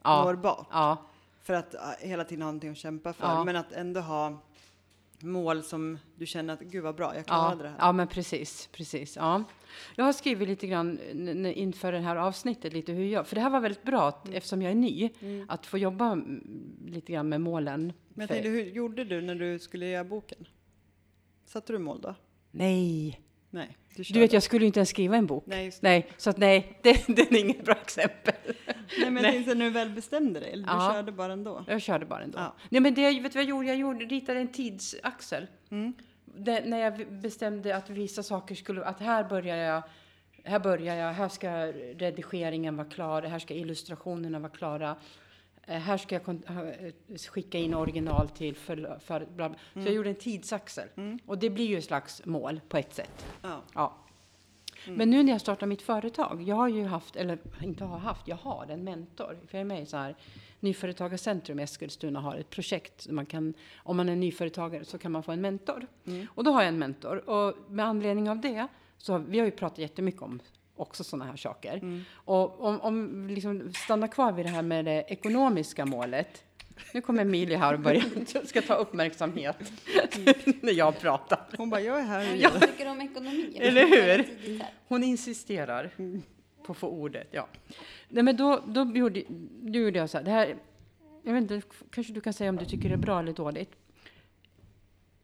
Ja, 0.05 0.23
onårbart. 0.23 0.67
ja, 0.71 0.97
För 1.43 1.55
att 1.55 1.75
hela 2.01 2.25
tiden 2.25 2.43
ha 2.43 2.47
någonting 2.49 2.71
att 2.71 2.77
kämpa 2.77 3.13
för. 3.13 3.27
Ja. 3.27 3.45
Men 3.45 3.57
att 3.57 3.73
ändå 3.73 4.01
ha 4.01 4.39
mål 5.19 5.63
som 5.63 5.99
du 6.17 6.27
känner 6.27 6.55
att 6.55 6.61
gud 6.61 6.83
vad 6.83 6.95
bra, 6.95 7.07
jag 7.15 7.21
ja, 7.21 7.25
klarade 7.25 7.63
det 7.63 7.69
här. 7.69 7.77
ja, 7.79 7.93
men 7.93 8.09
precis, 8.09 8.69
precis. 8.73 9.17
Ja. 9.17 9.45
Jag 9.97 10.05
har 10.05 10.13
skrivit 10.13 10.49
lite 10.49 10.67
grann 10.67 10.99
inför 11.47 11.93
det 11.93 11.99
här 11.99 12.17
avsnittet, 12.17 12.73
lite 12.73 12.93
hur 12.93 13.05
jag, 13.05 13.27
för 13.27 13.35
det 13.35 13.41
här 13.43 13.51
var 13.51 13.61
väldigt 13.61 13.83
bra 13.83 14.09
att, 14.09 14.25
Mm. 14.27 14.37
eftersom 14.37 14.63
jag 14.63 14.71
är 14.71 14.75
ny, 14.77 15.11
att 15.49 15.67
få 15.67 15.79
jobba 15.79 16.13
mm, 16.13 16.77
lite 16.87 17.13
grann 17.13 17.29
med 17.29 17.41
målen. 17.41 17.93
Men 18.09 18.21
jag 18.23 18.29
tänkte, 18.29 18.49
hur 18.49 18.65
gjorde 18.65 19.05
du 19.05 19.21
när 19.21 19.35
du 19.35 19.59
skulle 19.59 19.87
göra 19.87 20.05
boken? 20.05 20.47
Satte 21.47 21.73
du 21.73 21.79
mål 21.79 22.01
då? 22.01 22.15
Nej, 22.51 23.21
Nej, 23.55 23.77
du 23.97 24.03
du 24.03 24.21
vet 24.21 24.33
jag 24.33 24.43
skulle 24.43 24.61
ju 24.65 24.67
inte 24.67 24.79
ens 24.81 24.89
skriva 24.89 25.17
en 25.17 25.27
bok. 25.27 25.45
Nej. 25.47 25.73
Nej, 25.81 26.09
så 26.17 26.31
att 26.31 26.37
nej, 26.37 26.79
det, 26.83 27.07
det 27.09 27.23
är 27.23 27.37
inget 27.37 27.65
bra 27.65 27.75
exempel. 27.75 28.35
Nej, 28.99 29.11
men 29.11 29.25
jag 29.25 29.33
tänkte 29.33 29.55
när 29.55 29.65
du 29.65 29.71
väl 29.71 29.91
bestämde 29.91 30.41
dig, 30.41 30.53
eller 30.53 30.67
du 30.67 30.73
Ja. 30.73 30.93
körde 30.95 31.13
bara 31.13 31.33
ändå? 31.33 31.65
Jag 31.69 31.83
körde 31.83 32.07
bara 32.07 32.23
ändå. 32.23 32.39
Ja. 32.39 32.55
Nej, 32.69 32.81
men 32.81 32.95
det, 32.95 33.21
vet 33.21 33.33
du 33.33 33.39
vad 33.39 33.43
jag 33.43 33.45
gjorde? 33.45 33.67
Jag 33.67 33.77
gjorde, 33.77 34.05
ritade 34.05 34.41
en 34.41 34.49
tidsaxel. 34.53 35.47
Mm. 35.71 35.93
Det, 36.25 36.65
när 36.67 36.79
jag 36.79 37.13
bestämde 37.13 37.77
att 37.77 37.91
vissa 37.91 38.23
saker 38.23 38.55
skulle, 38.55 38.85
att 38.85 39.01
här 39.01 39.25
börjar 39.25 39.57
jag, 39.57 39.83
här 40.45 40.59
börjar 40.59 40.97
jag, 40.97 41.13
här 41.13 41.29
ska 41.29 41.51
redigeringen 41.97 42.77
vara 42.77 42.89
klar, 42.89 43.23
här 43.23 43.39
ska 43.39 43.55
illustrationerna 43.55 44.39
vara 44.39 44.53
klara. 44.53 44.97
Eh, 45.67 45.79
Här 45.79 45.97
ska 45.97 46.15
jag 46.15 46.29
eh, 46.29 46.93
skicka 47.31 47.59
in 47.59 47.75
original 47.75 48.29
till 48.29 48.57
för, 48.57 48.99
för 49.05 49.27
bla. 49.37 49.49
Så 49.49 49.81
jag 49.81 49.93
gjorde 49.93 50.09
en 50.09 50.15
tidsaxel. 50.15 50.89
Och 51.27 51.39
det 51.39 51.51
blir 51.51 51.67
ju 51.67 51.79
ett 51.79 51.85
slags 51.85 52.23
mål 52.25 52.61
på 52.69 52.77
ett 52.77 52.95
sätt. 52.95 53.27
Ja. 53.43 53.61
Ja. 53.75 53.97
Men 54.87 55.11
nu 55.11 55.23
när 55.23 55.33
jag 55.33 55.41
startar 55.41 55.67
mitt 55.67 55.83
företag, 55.83 56.43
jag 56.43 56.57
har 56.57 56.69
ju 56.69 56.85
haft, 56.85 57.17
eller 57.17 57.39
inte 57.63 57.85
har 57.85 57.99
haft, 57.99 58.29
jag 58.29 58.37
har 58.37 58.67
en 58.71 58.85
mentor. 58.85 59.39
För 59.47 59.59
jag 59.59 59.61
är 59.61 59.65
med 59.65 59.83
i 59.83 59.87
så 59.87 59.97
här 59.97 60.17
Nyföretagarcentrum 60.61 61.61
i 61.61 61.63
Eskilstuna 61.63 62.21
har 62.21 62.37
ett 62.37 62.51
projekt. 62.51 63.09
Man 63.11 63.27
kan, 63.27 63.55
om 63.77 63.97
man 63.97 64.09
är 64.09 64.17
nyföretagare 64.17 64.85
så 64.85 64.99
kan 64.99 65.13
man 65.13 65.23
få 65.23 65.33
en 65.33 65.41
mentor. 65.41 65.87
Och 66.29 66.45
då 66.45 66.51
har 66.51 66.61
jag 66.61 66.69
en 66.69 66.79
mentor. 66.79 67.31
Och 67.31 67.71
med 67.71 67.87
anledning 67.87 68.31
av 68.31 68.41
det, 68.41 68.67
så 68.99 69.13
har, 69.13 69.19
vi 69.19 69.39
har 69.39 69.47
ju 69.47 69.51
pratat 69.53 69.79
jättemycket 69.79 70.23
om 70.23 70.41
också 70.83 71.05
sådana 71.05 71.25
här 71.25 71.37
saker. 71.37 72.05
Och 72.15 72.61
om, 72.61 72.81
om 72.81 73.27
vi 73.27 73.35
liksom 73.35 73.73
stannar 73.73 74.09
kvar 74.09 74.33
vid 74.33 74.47
det 74.47 74.51
här 74.51 74.63
med 74.63 74.85
det 74.85 75.05
ekonomiska 75.09 75.87
målet. 75.87 76.45
Nu 76.95 77.01
kommer 77.01 77.23
Emilie 77.23 77.57
här 77.57 77.75
och 77.75 77.81
börjar, 77.81 78.45
ska 78.47 78.63
ta 78.63 78.75
uppmärksamhet 78.75 79.57
när 80.61 80.73
jag 80.73 81.01
pratar. 81.01 81.47
Hon 81.57 81.71
bara, 81.71 81.81
jag 81.81 81.99
är 81.99 82.05
här. 82.05 82.35
Jag 82.35 82.61
tycker 82.61 82.91
om 82.91 83.01
ekonomi. 83.01 83.59
Eller 83.61 83.87
hur? 83.87 84.27
Hon 84.89 85.05
insisterar 85.05 85.91
på 86.67 86.73
att 86.73 86.79
få 86.79 86.89
ordet. 86.89 87.29
Ja. 87.31 87.49
Nej, 88.09 88.25
men 88.25 88.37
då, 88.37 88.63
då 88.67 88.93
gjorde, 88.95 89.23
då 89.61 89.79
gjorde 89.79 89.99
jag 89.99 90.11
så 90.11 90.19
här. 90.19 90.25
Det 90.25 90.31
här. 90.31 90.57
Jag 91.23 91.33
vet 91.33 91.43
inte, 91.43 91.63
kanske 91.91 92.13
du 92.13 92.21
kan 92.21 92.33
säga 92.33 92.51
om 92.51 92.57
du 92.57 92.65
tycker 92.65 92.89
det 92.89 92.95
är 92.95 92.99
bra 92.99 93.19
eller 93.19 93.33
dåligt. 93.33 93.77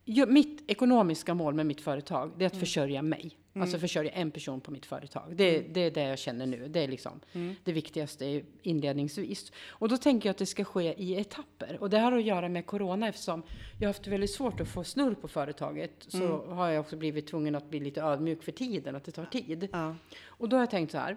Jo, 0.05 0.27
mitt 0.29 0.71
ekonomiska 0.71 1.35
mål 1.35 1.55
med 1.55 1.67
mitt 1.67 1.81
företag, 1.81 2.33
det 2.37 2.45
är 2.45 2.47
att 2.47 2.57
försörja 2.57 3.03
mig. 3.03 3.31
Alltså 3.63 3.79
försörja 3.79 4.11
en 4.11 4.31
person 4.31 4.61
på 4.61 4.71
mitt 4.71 4.87
företag. 4.87 5.37
Det, 5.37 5.61
det 5.61 5.81
är 5.81 5.91
det 5.91 6.03
jag 6.03 6.19
känner 6.19 6.47
nu. 6.47 6.69
Det 6.69 6.81
är 6.81 6.89
liksom 6.89 7.21
det 7.65 7.73
viktigaste 7.73 8.43
inledningsvis. 8.63 9.53
Och 9.69 9.89
då 9.89 9.97
tänker 9.97 10.29
jag 10.29 10.31
att 10.31 10.39
det 10.39 10.47
ska 10.47 10.65
ske 10.65 10.95
i 11.03 11.21
etapper. 11.21 11.79
Och 11.81 11.91
det 11.91 11.99
har 11.99 12.13
att 12.13 12.25
göra 12.25 12.49
med 12.49 12.67
corona 12.67 13.09
eftersom 13.09 13.43
jag 13.79 13.89
har 13.89 13.95
haft 13.95 14.07
väldigt 14.07 14.31
svårt 14.31 14.61
att 14.61 14.69
få 14.69 14.85
snurr 14.85 15.15
på 15.15 15.29
företaget. 15.29 15.93
Så 16.09 16.47
har 16.47 16.69
jag 16.69 16.81
också 16.81 16.97
blivit 16.97 17.27
tvungen 17.27 17.55
att 17.55 17.71
bli 17.71 17.81
lite 17.81 18.03
ödmjuk 18.03 18.43
för 18.43 18.53
tiden, 18.53 18.97
att 18.97 19.05
det 19.05 19.13
tar 19.13 19.27
tid. 19.27 19.69
Ja. 19.73 19.95
Och 20.27 20.49
då 20.49 20.57
har 20.57 20.63
jag 20.63 20.71
tänkt 20.71 20.91
så 20.91 20.99
här. 20.99 21.17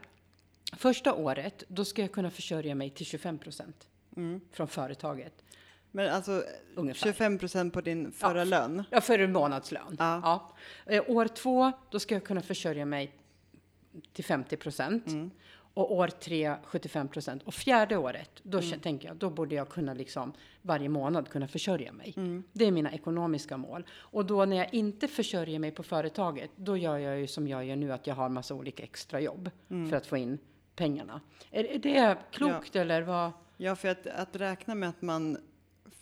Första 0.78 1.14
året, 1.14 1.64
då 1.68 1.86
ska 1.86 2.02
jag 2.02 2.12
kunna 2.12 2.32
försörja 2.32 2.76
mig 2.76 2.90
till 2.90 3.06
25 3.06 3.38
procent 3.38 3.88
från 4.52 4.68
företaget. 4.68 5.44
Men 5.92 6.10
alltså 6.14 6.44
Ungefär. 6.76 7.06
25 7.08 7.38
procent 7.38 7.74
på 7.74 7.82
din 7.82 8.12
förra 8.12 8.38
Ja. 8.40 8.44
lön. 8.44 8.84
Ja, 8.90 9.02
för 9.02 9.20
en 9.20 9.32
månadslön. 9.32 9.96
Ja. 10.00 10.52
Eh, 10.86 11.04
år 11.08 11.28
två, 11.28 11.72
då 11.90 12.00
ska 12.00 12.16
jag 12.16 12.24
kunna 12.24 12.42
försörja 12.42 12.86
mig 12.86 13.12
till 14.14 14.26
50 14.26 14.58
procent. 14.58 15.06
Och 15.74 15.96
år 15.96 16.08
tre, 16.08 16.56
75 16.64 17.08
procent. 17.08 17.44
Och 17.44 17.54
fjärde 17.54 17.98
året, 17.98 18.30
då 18.44 18.60
kä- 18.60 18.80
tänker 18.80 19.08
jag, 19.08 19.18
då 19.18 19.30
borde 19.30 19.56
jag 19.56 19.70
kunna 19.70 19.94
liksom 19.94 20.34
varje 20.62 20.90
månad 20.90 21.30
kunna 21.30 21.48
försörja 21.48 21.92
mig. 21.92 22.14
Det 22.54 22.66
är 22.66 22.72
mina 22.72 22.92
ekonomiska 22.94 23.58
mål. 23.58 23.86
Och 23.94 24.26
då 24.26 24.46
när 24.46 24.58
jag 24.58 24.74
inte 24.74 25.08
försörjer 25.08 25.60
mig 25.60 25.72
på 25.72 25.84
företaget, 25.84 26.52
då 26.56 26.78
gör 26.78 26.98
jag 26.98 27.20
ju 27.20 27.28
som 27.28 27.48
jag 27.48 27.66
gör 27.66 27.76
nu, 27.76 27.92
att 27.94 28.08
jag 28.08 28.16
har 28.16 28.30
massa 28.30 28.54
olika 28.56 28.84
extrajobb 28.84 29.50
för 29.90 29.94
att 29.96 30.06
få 30.08 30.18
in 30.18 30.38
pengarna. 30.76 31.22
Är, 31.52 31.64
är 31.64 31.80
det 31.80 32.18
klokt 32.32 32.76
eller 32.76 33.02
vad? 33.02 33.32
Ja, 33.58 33.76
för 33.76 33.88
att, 33.88 34.08
att 34.08 34.36
räkna 34.36 34.76
med 34.76 34.90
att 34.90 35.02
man 35.02 35.38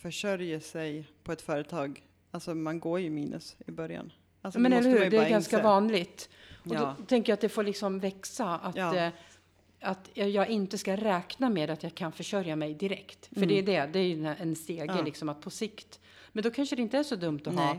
försörjer 0.01 0.59
sig 0.59 1.07
på 1.23 1.31
ett 1.31 1.41
företag, 1.41 2.03
alltså 2.31 2.55
man 2.55 2.79
går 2.79 2.99
ju 2.99 3.09
minus 3.09 3.57
i 3.67 3.71
början. 3.71 4.11
Alltså, 4.41 4.59
Men 4.59 4.71
det 4.71 4.77
eller 4.77 4.89
hur, 4.89 5.09
det 5.09 5.17
är 5.17 5.29
ganska 5.29 5.55
inse. 5.55 5.63
vanligt. 5.63 6.29
Och 6.65 6.75
Ja. 6.75 6.95
då 6.99 7.05
tänker 7.05 7.31
jag 7.31 7.33
att 7.33 7.41
det 7.41 7.49
får 7.49 7.63
liksom 7.63 7.99
växa. 7.99 8.45
Att, 8.57 8.75
Ja. 8.75 8.95
eh, 8.95 9.11
att 9.79 10.09
jag 10.13 10.49
inte 10.49 10.77
ska 10.77 10.95
räkna 10.97 11.49
med 11.49 11.69
att 11.69 11.83
jag 11.83 11.95
kan 11.95 12.11
försörja 12.11 12.55
mig 12.55 12.73
direkt. 12.73 13.25
För 13.27 13.35
Mm. 13.35 13.47
det 13.49 13.57
är 13.59 13.63
det, 13.87 13.93
det 13.93 13.99
är 13.99 14.03
ju 14.03 14.25
en 14.39 14.55
stege 14.55 14.85
Ja. 14.97 15.01
liksom 15.01 15.29
att 15.29 15.41
på 15.41 15.49
sikt. 15.49 15.99
Men 16.31 16.43
då 16.43 16.51
kanske 16.51 16.75
det 16.75 16.81
inte 16.81 16.97
är 16.97 17.03
så 17.03 17.15
dumt 17.15 17.41
att 17.45 17.53
Nej. 17.53 17.65
ha. 17.65 17.73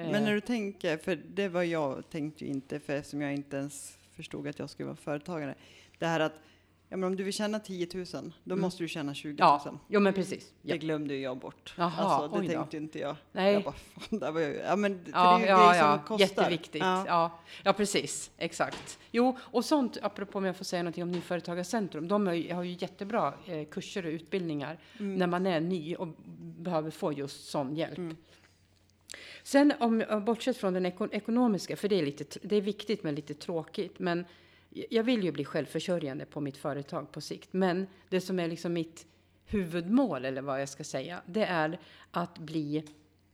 eh, 0.00 0.10
Men 0.12 0.24
när 0.24 0.34
du 0.34 0.40
tänker, 0.40 0.96
för 0.96 1.16
det 1.16 1.48
var 1.48 1.62
jag 1.62 2.10
tänkte 2.10 2.44
ju 2.44 2.50
inte, 2.50 2.80
för 2.80 2.92
eftersom 2.92 3.20
jag 3.20 3.34
inte 3.34 3.56
ens 3.56 3.98
förstod 4.16 4.48
att 4.48 4.58
jag 4.58 4.70
skulle 4.70 4.86
vara 4.86 4.96
företagare. 4.96 5.54
Det 5.98 6.06
här 6.06 6.20
att, 6.20 6.32
ja 6.94 6.98
men 6.98 7.06
om 7.06 7.16
du 7.16 7.24
vill 7.24 7.32
tjäna 7.32 7.58
10 7.60 7.88
000, 7.94 8.32
då 8.44 8.56
måste 8.56 8.82
du 8.82 8.88
tjäna 8.88 9.14
20 9.14 9.28
000. 9.28 9.36
Mm. 9.36 9.60
ja, 9.64 9.78
jo 9.88 10.00
men 10.00 10.12
precis. 10.14 10.52
Ja. 10.62 10.74
Det 10.74 10.78
glömde 10.78 11.16
jag 11.16 11.38
bort. 11.38 11.74
Jaha, 11.78 11.92
alltså, 11.96 12.40
det 12.40 12.48
tänkte 12.48 12.76
inte 12.76 12.98
jag. 12.98 13.16
Nej. 13.32 13.52
Jag 13.52 13.62
bara, 13.62 13.74
fan, 13.74 14.18
där 14.18 14.32
var 14.32 14.40
jag. 14.40 14.54
Ja, 14.54 14.76
men 14.76 15.00
Ja, 15.12 15.38
det 15.38 15.38
är 15.38 15.38
ju 15.40 15.46
ja, 15.46 15.56
grejer 15.70 15.82
som 15.82 15.90
ja. 15.90 16.02
kostar. 16.06 16.26
jätteviktigt. 16.26 16.82
Ja. 16.82 17.04
Ja. 17.06 17.38
Ja. 17.62 17.72
precis. 17.72 18.30
Exakt. 18.38 18.98
Jo, 19.10 19.38
och 19.40 19.64
sånt, 19.64 19.98
apropå 20.02 20.38
om 20.38 20.44
jag 20.44 20.56
får 20.56 20.64
säga 20.64 20.82
någonting 20.82 21.02
om 21.02 21.12
Nyföretagarcentrum, 21.12 22.08
de 22.08 22.26
har 22.26 22.34
ju, 22.34 22.52
har 22.54 22.62
ju 22.62 22.76
jättebra 22.80 23.34
eh, 23.46 23.64
kurser 23.64 24.06
och 24.06 24.10
utbildningar 24.10 24.78
Mm. 24.98 25.14
när 25.14 25.26
man 25.26 25.46
är 25.46 25.60
ny 25.60 25.96
och 25.96 26.08
behöver 26.38 26.90
få 26.90 27.12
just 27.12 27.48
sån 27.48 27.76
hjälp. 27.76 28.16
Sen 29.42 29.72
om, 29.80 30.22
bortsett 30.26 30.56
från 30.56 30.72
den 30.74 30.86
eko, 30.86 31.08
ekonomiska, 31.12 31.76
för 31.76 31.88
det 31.88 31.98
är, 31.98 32.06
lite, 32.06 32.38
det 32.42 32.56
är 32.56 32.60
viktigt 32.60 33.02
men 33.02 33.14
lite 33.14 33.34
tråkigt, 33.34 33.98
men 33.98 34.24
jag 34.90 35.04
vill 35.04 35.24
ju 35.24 35.32
bli 35.32 35.44
självförsörjande 35.44 36.24
på 36.26 36.40
mitt 36.40 36.56
företag 36.56 37.12
på 37.12 37.20
sikt. 37.20 37.48
Men 37.52 37.86
det 38.08 38.20
som 38.20 38.38
är 38.40 38.48
liksom 38.48 38.72
mitt 38.72 39.06
huvudmål, 39.46 40.24
eller 40.24 40.42
vad 40.42 40.60
jag 40.60 40.68
ska 40.68 40.84
säga, 40.84 41.22
det 41.26 41.44
är 41.44 41.78
att 42.10 42.38
bli 42.38 42.84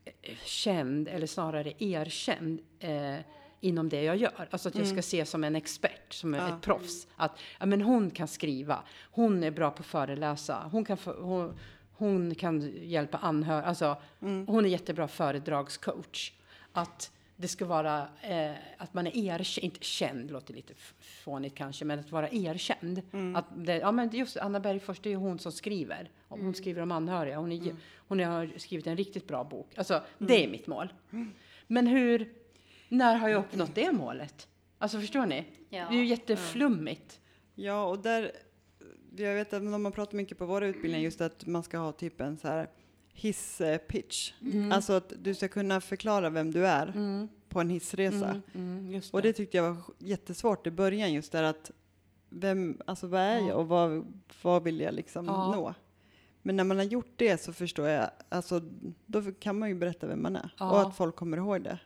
eh, 0.05 0.35
känd, 0.45 1.09
eller 1.09 1.27
snarare 1.27 1.73
erkänd, 1.79 2.61
eh, 2.79 3.17
inom 3.61 3.89
det 3.89 4.03
jag 4.03 4.17
gör. 4.17 4.49
Alltså 4.51 4.69
att 4.69 4.75
jag 4.75 4.87
ska 4.87 4.99
ses 4.99 5.31
som 5.31 5.45
en 5.45 5.57
expert, 5.57 6.13
som 6.13 6.35
Ja. 6.35 6.49
ett 6.49 6.63
proffs. 6.63 7.07
Att 7.17 7.39
ja, 7.61 7.67
men 7.67 7.81
hon 7.83 8.11
kan 8.11 8.29
skriva, 8.29 8.83
hon 9.11 9.43
är 9.45 9.51
bra 9.51 9.71
på 9.71 9.81
att 9.81 9.87
föreläsa, 9.87 10.69
hon 10.73 10.85
kan, 10.85 10.97
få, 10.97 11.13
hon, 11.13 11.59
hon 11.93 12.35
kan 12.35 12.73
hjälpa 12.83 13.19
anhöriga, 13.19 13.65
alltså 13.67 13.97
hon 14.21 14.65
är 14.65 14.69
jättebra 14.69 15.09
föredragscoach. 15.09 16.33
Att 16.73 17.13
det 17.41 17.49
ska 17.49 17.65
vara, 17.67 18.09
eh, 18.23 18.53
att 18.79 18.95
man 18.95 19.07
är 19.07 19.17
erkänd, 19.17 19.65
inte 19.65 19.85
känd 19.85 20.31
låter 20.31 20.55
lite 20.55 20.75
fånigt 21.01 21.55
kanske, 21.55 21.85
men 21.85 21.99
att 21.99 22.13
vara 22.13 22.29
erkänd. 22.31 23.03
Att 23.37 23.45
det, 23.57 23.77
ja 23.79 23.93
men 23.93 24.11
just 24.11 24.37
Anna 24.37 24.61
Bergfors, 24.61 24.99
det 25.01 25.09
är 25.09 25.11
ju 25.11 25.17
hon 25.17 25.39
som 25.39 25.53
skriver. 25.53 26.11
Hon 26.29 26.55
skriver 26.55 26.83
om 26.83 26.93
anhöriga, 26.93 27.39
hon, 27.39 27.53
är, 27.53 27.57
ge- 27.57 27.75
hon 28.09 28.21
har 28.21 28.51
skrivit 28.59 28.87
en 28.87 28.97
riktigt 28.97 29.27
bra 29.29 29.45
bok. 29.45 29.69
Alltså 29.77 30.03
det 30.19 30.45
är 30.45 30.49
mitt 30.49 30.67
mål. 30.67 30.93
Men 31.67 31.87
hur, 31.87 32.33
när 32.89 33.15
har 33.17 33.29
jag 33.29 33.39
uppnått 33.41 33.75
det 33.75 33.93
målet? 33.93 34.49
Alltså 34.79 35.01
förstår 35.01 35.27
ni? 35.27 35.45
Ja. 35.69 35.87
Det 35.91 35.95
är 35.95 35.99
ju 35.99 36.07
jätteflummigt. 36.07 37.21
Ja, 37.55 37.85
och 37.85 37.99
där, 37.99 38.33
jag 39.17 39.35
vet 39.35 39.53
att 39.53 39.63
man 39.63 39.93
pratar 39.93 40.17
mycket 40.17 40.39
på 40.39 40.47
våra 40.47 40.67
utbildningar 40.67 40.99
just 41.05 41.21
att 41.21 41.47
man 41.47 41.63
ska 41.63 41.79
ha 41.79 41.93
typ 41.93 42.21
en 42.21 42.37
så 42.39 42.49
här 42.49 42.69
hisspitch. 43.13 44.33
Mm. 44.43 44.73
Alltså 44.73 44.93
att 44.93 45.13
du 45.19 45.35
ska 45.35 45.49
kunna 45.49 45.81
förklara 45.81 46.31
vem 46.31 46.51
du 46.51 46.67
är 46.67 46.93
på 47.49 47.61
en 47.61 47.71
hissresa. 47.71 48.27
Mm, 48.31 48.43
mm, 48.55 48.91
just 48.91 49.15
Och 49.15 49.23
det 49.23 49.33
tyckte 49.33 49.57
jag 49.57 49.65
var 49.75 49.77
jättesvårt 49.99 50.67
i 50.67 50.71
början 50.71 51.13
just 51.13 51.33
där 51.33 51.43
att 51.43 51.71
vem, 52.29 52.79
alltså 52.87 53.07
vad 53.07 53.21
är 53.21 53.39
jag 53.49 53.59
och 53.59 53.69
vad, 53.69 54.07
vad 54.43 54.63
vill 54.63 54.81
jag 54.81 54.95
liksom 54.95 55.27
Ja. 55.27 55.53
nå? 55.57 55.75
Men 56.43 56.57
när 56.57 56.65
man 56.65 56.77
har 56.77 56.85
gjort 56.85 57.13
det 57.17 57.41
så 57.41 57.53
förstår 57.53 57.89
jag, 57.89 58.11
alltså 58.29 58.61
då 59.07 59.23
kan 59.41 59.59
man 59.59 59.69
ju 59.69 59.75
berätta 59.75 60.07
vem 60.07 60.23
man 60.23 60.37
är 60.37 60.51
Ja. 60.59 60.71
och 60.71 60.81
att 60.89 60.97
folk 60.97 61.17
kommer 61.17 61.37
ihåg 61.37 61.63
det. 61.63 61.79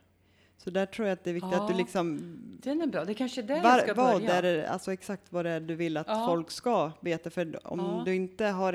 Så 0.56 0.70
där 0.70 0.86
tror 0.86 1.08
jag 1.08 1.12
att 1.12 1.24
det 1.24 1.30
är 1.30 1.34
viktigt 1.34 1.52
att 1.54 1.68
du 1.68 1.72
Ja. 1.74 1.78
liksom, 1.78 2.20
Den 2.62 2.80
är 2.82 2.86
bra. 2.86 3.04
Det 3.04 3.12
är 3.12 3.14
kanske 3.14 3.40
är 3.40 3.46
där 3.46 3.56
jag 3.56 3.62
var, 3.62 3.78
ska 3.78 3.94
vad 3.94 4.20
börja. 4.20 4.34
är 4.34 4.42
det, 4.42 4.68
alltså 4.68 4.92
exakt 4.92 5.32
vad 5.32 5.44
det 5.44 5.50
är 5.50 5.60
du 5.60 5.74
vill 5.74 5.96
att 5.96 6.06
Ja. 6.08 6.26
folk 6.26 6.50
ska 6.50 6.90
veta. 7.00 7.30
För 7.30 7.66
om 7.72 7.78
Ja. 7.78 8.02
du 8.04 8.14
inte 8.14 8.44
har 8.46 8.72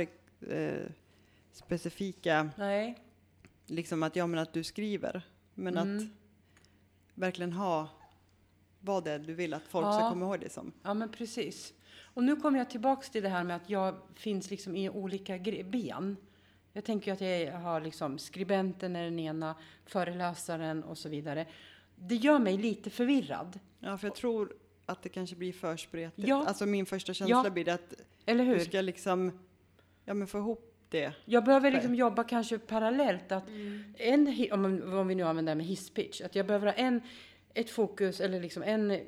eh, 0.50 0.72
specifika, 1.52 2.50
Nej. 2.58 2.98
liksom 3.66 4.04
att, 4.04 4.16
ja 4.16 4.28
men 4.28 4.40
att 4.40 4.54
du 4.54 4.64
skriver, 4.64 5.22
men 5.54 5.78
att 5.78 5.84
Mm. 5.86 6.10
verkligen 7.14 7.54
ha 7.54 7.88
vad 8.80 9.04
det 9.04 9.12
är 9.12 9.20
du 9.20 9.34
vill 9.34 9.54
att 9.54 9.64
folk 9.68 9.86
Ja. 9.88 9.94
ska 9.94 10.10
komma 10.10 10.26
ihåg 10.26 10.40
det 10.40 10.50
som. 10.52 10.72
Ja, 10.84 10.94
men 10.94 11.12
precis. 11.12 11.74
Och 12.14 12.24
nu 12.24 12.36
kommer 12.36 12.60
jag 12.60 12.70
tillbaks 12.70 13.10
till 13.10 13.24
det 13.24 13.30
här 13.30 13.44
med 13.44 13.56
att 13.56 13.70
jag 13.70 13.96
finns 14.16 14.50
liksom 14.50 14.76
i 14.76 14.90
olika 14.90 15.38
ben. 15.64 16.18
Jag 16.74 16.84
tänker 16.86 17.14
att 17.14 17.22
jag 17.22 17.52
har 17.60 17.82
liksom 17.82 18.18
skribenten 18.20 18.96
är 18.96 19.04
den 19.04 19.20
ena, 19.20 19.56
föreläsaren 19.86 20.84
och 20.84 20.98
så 20.98 21.10
vidare. 21.10 21.48
Det 21.96 22.16
gör 22.16 22.40
mig 22.40 22.58
lite 22.58 22.90
förvirrad. 22.90 23.60
Ja, 23.80 23.98
för 23.98 24.08
jag 24.08 24.16
tror 24.16 24.56
att 24.86 25.04
det 25.04 25.10
kanske 25.10 25.36
blir 25.36 25.54
för 25.54 25.78
spretigt. 25.78 26.28
Ja. 26.28 26.46
Alltså 26.48 26.66
min 26.66 26.86
första 26.86 27.14
känsla 27.14 27.42
Ja. 27.44 27.50
blir 27.50 27.70
att 27.70 27.94
Eller 28.26 28.46
du 28.46 28.52
hur? 28.52 28.60
ska 28.60 28.82
liksom, 28.82 29.40
ja 30.06 30.14
men 30.14 30.28
få 30.28 30.38
ihop 30.38 30.69
det. 30.90 31.14
Jag 31.26 31.44
behöver 31.46 31.72
liksom 31.72 31.96
jobba 31.96 32.24
kanske 32.24 32.60
parallellt. 32.60 33.32
Att 33.32 33.48
en, 33.98 34.28
hi- 34.28 34.52
om, 34.52 34.66
om 34.94 35.08
vi 35.08 35.16
nu 35.16 35.24
använder 35.24 35.52
det 35.52 35.58
med 35.58 35.66
hisspitch, 35.66 36.22
att 36.22 36.36
jag 36.36 36.46
behöver 36.48 36.68
ha 36.68 36.74
en, 36.74 37.02
ett 37.54 37.70
fokus 37.70 38.20
eller 38.20 38.40
liksom 38.42 38.64
en 38.64 39.00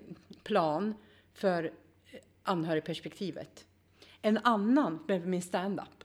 plan 0.44 0.94
för 1.34 1.72
anhörigperspektivet. 2.44 3.66
En 4.22 4.38
annan 4.38 5.00
för 5.08 5.20
min 5.20 5.42
stand-up. 5.42 6.04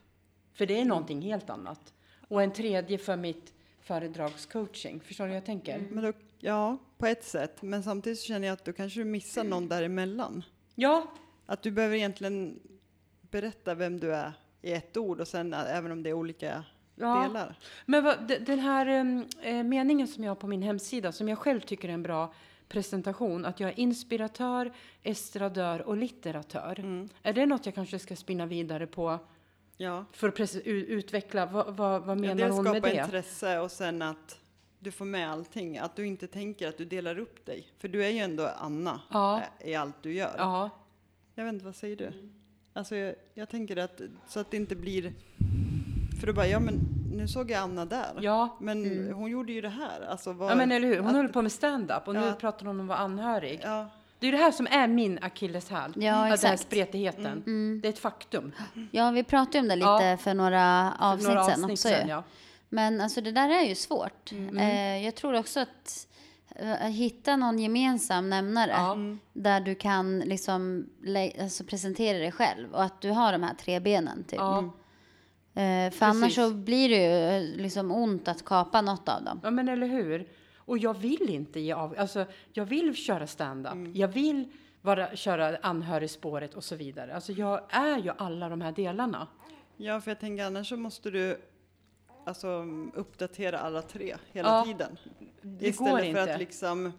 För 0.53 0.65
det 0.65 0.81
är 0.81 0.85
någonting 0.85 1.21
helt 1.21 1.49
annat. 1.49 1.93
Och 2.27 2.43
en 2.43 2.53
tredje 2.53 2.97
för 2.97 3.15
mitt 3.15 3.53
föredragscoaching. 3.81 4.99
Förstår 4.99 5.23
du 5.23 5.29
vad 5.29 5.37
jag 5.37 5.45
tänker? 5.45 5.79
Men 5.91 6.03
då, 6.03 6.13
ja, 6.39 6.77
på 6.97 7.05
ett 7.05 7.23
sätt. 7.23 7.61
Men 7.61 7.83
samtidigt 7.83 8.19
så 8.19 8.25
känner 8.25 8.47
jag 8.47 8.53
att 8.53 8.65
då 8.65 8.73
kanske 8.73 8.99
du 8.99 9.03
missar 9.05 9.43
någon 9.43 9.67
däremellan. 9.67 10.43
Ja, 10.75 11.07
Att 11.45 11.61
du 11.63 11.71
behöver 11.71 11.95
egentligen 11.95 12.59
berätta 13.21 13.75
vem 13.75 13.99
du 13.99 14.15
är 14.15 14.33
i 14.61 14.73
ett 14.73 14.97
ord 14.97 15.19
och 15.21 15.27
sen 15.27 15.53
ä- 15.53 15.57
även 15.67 15.91
om 15.91 16.03
det 16.03 16.09
är 16.09 16.13
olika 16.13 16.63
Ja. 16.95 17.23
delar. 17.27 17.55
Men 17.85 18.03
vad, 18.03 18.27
de- 18.27 18.37
den 18.39 18.59
här 18.59 18.87
eh, 19.41 19.63
meningen 19.63 20.07
som 20.07 20.23
jag 20.23 20.31
har 20.31 20.35
på 20.35 20.47
min 20.47 20.61
hemsida, 20.61 21.11
som 21.11 21.29
jag 21.29 21.37
själv 21.37 21.61
tycker 21.61 21.89
är 21.89 21.93
en 21.93 22.03
bra 22.03 22.33
presentation 22.69 23.45
att 23.45 23.59
jag 23.59 23.69
är 23.69 23.79
inspiratör, 23.79 24.71
estradör 25.03 25.81
och 25.81 25.97
litteratör. 25.97 26.79
Mm. 26.79 27.09
Är 27.23 27.33
det 27.33 27.45
något 27.45 27.65
jag 27.65 27.75
kanske 27.75 27.99
ska 27.99 28.15
spinna 28.15 28.45
vidare 28.45 28.87
på 28.87 29.19
Ja. 29.77 30.05
för 30.11 30.27
att 30.43 30.55
utveckla? 30.65 31.45
Vad, 31.45 31.75
vad, 31.75 32.01
vad 32.01 32.17
Ja, 32.17 32.21
menar 32.21 32.35
dels 32.35 32.55
hon 32.55 32.63
med 32.63 32.73
skapa 32.73 32.89
det? 32.95 33.01
intresse 33.01 33.59
och 33.59 33.71
sen 33.71 34.01
att 34.01 34.39
du 34.79 34.91
får 34.91 35.05
med 35.05 35.31
allting. 35.31 35.77
Att 35.77 35.95
du 35.95 36.07
inte 36.07 36.27
tänker 36.27 36.67
att 36.67 36.77
du 36.77 36.85
delar 36.85 37.19
upp 37.19 37.45
dig. 37.45 37.67
För 37.79 37.87
du 37.87 38.05
är 38.05 38.09
ju 38.09 38.19
ändå 38.19 38.47
Anna 38.57 39.01
Ja. 39.11 39.41
eh, 39.59 39.69
i 39.69 39.75
allt 39.75 40.03
du 40.03 40.13
gör. 40.13 40.35
Ja, 40.37 40.69
Jag 41.35 41.43
vet 41.45 41.53
inte, 41.53 41.65
vad 41.65 41.75
säger 41.75 41.95
du? 41.95 42.29
Alltså 42.77 42.95
jag, 42.95 43.15
jag 43.33 43.49
tänker 43.49 43.77
att 43.77 44.01
så 44.27 44.39
att 44.39 44.51
det 44.51 44.57
inte 44.57 44.75
blir... 44.75 45.13
För 46.19 46.27
då 46.27 46.33
bara, 46.33 46.47
ja 46.47 46.59
men 46.59 46.79
nu 47.13 47.27
såg 47.27 47.51
jag 47.51 47.59
Anna 47.61 47.85
där. 47.85 48.11
ja. 48.21 48.57
Men 48.61 49.11
hon 49.13 49.29
gjorde 49.31 49.51
ju 49.53 49.61
det 49.61 49.69
här. 49.69 50.01
Alltså 50.09 50.33
vad, 50.33 50.51
ja, 50.51 50.55
men 50.55 50.71
eller 50.71 50.87
hur? 50.87 50.97
Hon 50.99 51.07
att- 51.07 51.15
håller 51.15 51.29
på 51.29 51.41
med 51.41 51.51
stand-up 51.51 52.07
och 52.07 52.13
nu 52.13 52.19
Ja. 52.25 52.33
pratar 52.33 52.65
hon 52.65 52.79
om 52.79 52.81
att 52.81 52.87
vara 52.87 52.97
anhörig. 52.97 53.59
Ja, 53.63 53.89
Det 54.19 54.27
är 54.27 54.31
det 54.31 54.37
här 54.37 54.51
som 54.51 54.67
är 54.71 54.87
min 54.87 55.19
akilleshäl. 55.21 55.77
Ja, 55.79 55.83
Att 55.83 55.95
Den 55.95 56.13
här 56.23 56.33
exakt. 56.33 56.43
Mm. 56.45 56.57
spretigheten. 56.57 57.43
Det 57.81 57.87
är 57.87 57.89
ett 57.93 57.99
faktum. 57.99 58.51
Ja, 58.91 59.11
vi 59.11 59.23
pratade 59.23 59.59
om 59.59 59.67
det 59.67 59.75
lite 59.75 59.87
Ja. 59.87 60.17
för 60.17 60.33
några 60.33 60.93
För 60.99 61.05
avsnitt 61.05 61.27
några 61.27 61.43
sen 61.43 61.53
avsnitt 61.53 61.69
också 61.71 61.87
sen, 61.87 62.07
ja. 62.07 62.23
Men 62.69 63.01
alltså 63.01 63.21
det 63.21 63.31
där 63.31 63.49
är 63.49 63.63
ju 63.63 63.75
svårt. 63.75 64.31
Mm. 64.31 64.57
Eh, 64.57 65.05
jag 65.05 65.15
tror 65.15 65.33
också 65.33 65.59
att 65.59 66.07
hitta 66.89 67.35
någon 67.35 67.59
gemensam 67.59 68.29
nämnare 68.29 68.71
Ja. 68.71 68.97
där 69.33 69.61
du 69.61 69.75
kan 69.75 70.19
liksom 70.19 70.89
alltså 71.39 71.63
presentera 71.63 72.17
dig 72.17 72.31
själv 72.31 72.73
och 72.73 72.83
att 72.83 73.01
du 73.01 73.09
har 73.11 73.31
de 73.31 73.43
här 73.43 73.53
tre 73.53 73.79
benen 73.79 74.23
typ. 74.23 74.39
Ja. 74.39 74.59
Eh, 75.61 75.91
för 75.91 76.05
annars 76.05 76.35
så 76.35 76.53
blir 76.53 76.89
det 76.89 76.95
ju 77.03 77.37
eh, 77.37 77.57
liksom 77.61 77.91
ont 77.91 78.27
att 78.27 78.45
kapa 78.45 78.81
något 78.81 79.09
av 79.09 79.23
dem. 79.23 79.39
Ja, 79.43 79.51
men 79.51 79.69
eller 79.69 79.87
hur? 79.87 80.27
Och 80.57 80.77
jag 80.77 80.93
vill 80.97 81.29
inte 81.29 81.59
ge 81.59 81.73
av. 81.73 81.95
Alltså, 81.97 82.25
jag 82.53 82.65
vill 82.65 82.95
köra 82.95 83.27
stand-up. 83.27 83.73
Mm. 83.73 83.95
Jag 83.95 84.07
vill 84.07 84.51
vara, 84.81 85.15
köra 85.15 85.57
anhörigspåret 85.61 86.53
och 86.53 86.63
så 86.63 86.75
vidare. 86.75 87.15
Alltså, 87.15 87.31
jag 87.31 87.61
är 87.69 87.97
ju 87.97 88.11
alla 88.17 88.49
de 88.49 88.61
här 88.61 88.71
delarna. 88.71 89.27
ja, 89.77 90.01
för 90.01 90.11
jag 90.11 90.19
tänker 90.19 90.45
annars 90.45 90.69
så 90.69 90.77
måste 90.77 91.11
du 91.11 91.41
alltså, 92.25 92.65
uppdatera 92.93 93.59
alla 93.59 93.81
tre 93.81 94.15
hela 94.31 94.49
Ja, 94.49 94.63
tiden. 94.65 94.97
Det 95.59 95.67
Istället 95.67 95.91
går 95.91 95.97
för 95.99 96.05
inte. 96.05 96.33
att 96.33 96.39
liksom... 96.39 96.93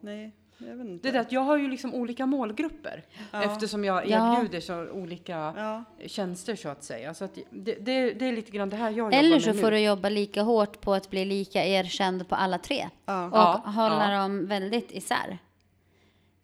Nej, 0.00 0.32
jag 0.58 0.76
vet 0.76 0.86
inte. 0.86 1.02
Det 1.02 1.08
är 1.08 1.12
det 1.12 1.20
att 1.20 1.32
jag 1.32 1.40
har 1.40 1.56
ju 1.56 1.68
liksom 1.68 1.94
olika 1.94 2.26
målgrupper. 2.26 3.04
Ja. 3.32 3.42
Eftersom 3.44 3.84
jag 3.84 4.08
Ja. 4.08 4.36
erbjuder 4.36 4.60
så 4.60 4.90
olika 4.90 5.32
Ja, 5.56 5.84
tjänster 6.06 6.56
så 6.56 6.68
att 6.68 6.84
säga. 6.84 7.14
Så 7.14 7.24
att 7.24 7.38
det, 7.50 7.74
det, 7.74 8.12
det 8.12 8.24
är 8.28 8.32
lite 8.32 8.50
grann 8.50 8.70
det 8.70 8.76
här 8.76 8.90
jag 8.90 9.14
Eller 9.14 9.28
jobbar 9.28 9.40
så 9.40 9.48
med 9.52 9.60
får 9.60 9.70
nu. 9.70 9.76
du 9.76 9.82
jobba 9.82 10.08
lika 10.08 10.42
hårt 10.42 10.80
på 10.80 10.94
att 10.94 11.10
bli 11.10 11.24
lika 11.24 11.64
erkänd 11.64 12.28
på 12.28 12.34
alla 12.34 12.58
tre. 12.58 12.88
ja. 13.04 13.26
Och 13.26 13.36
Ja, 13.36 13.62
hålla 13.70 14.12
ja. 14.12 14.18
dem 14.20 14.46
väldigt 14.46 14.92
isär. 14.92 15.38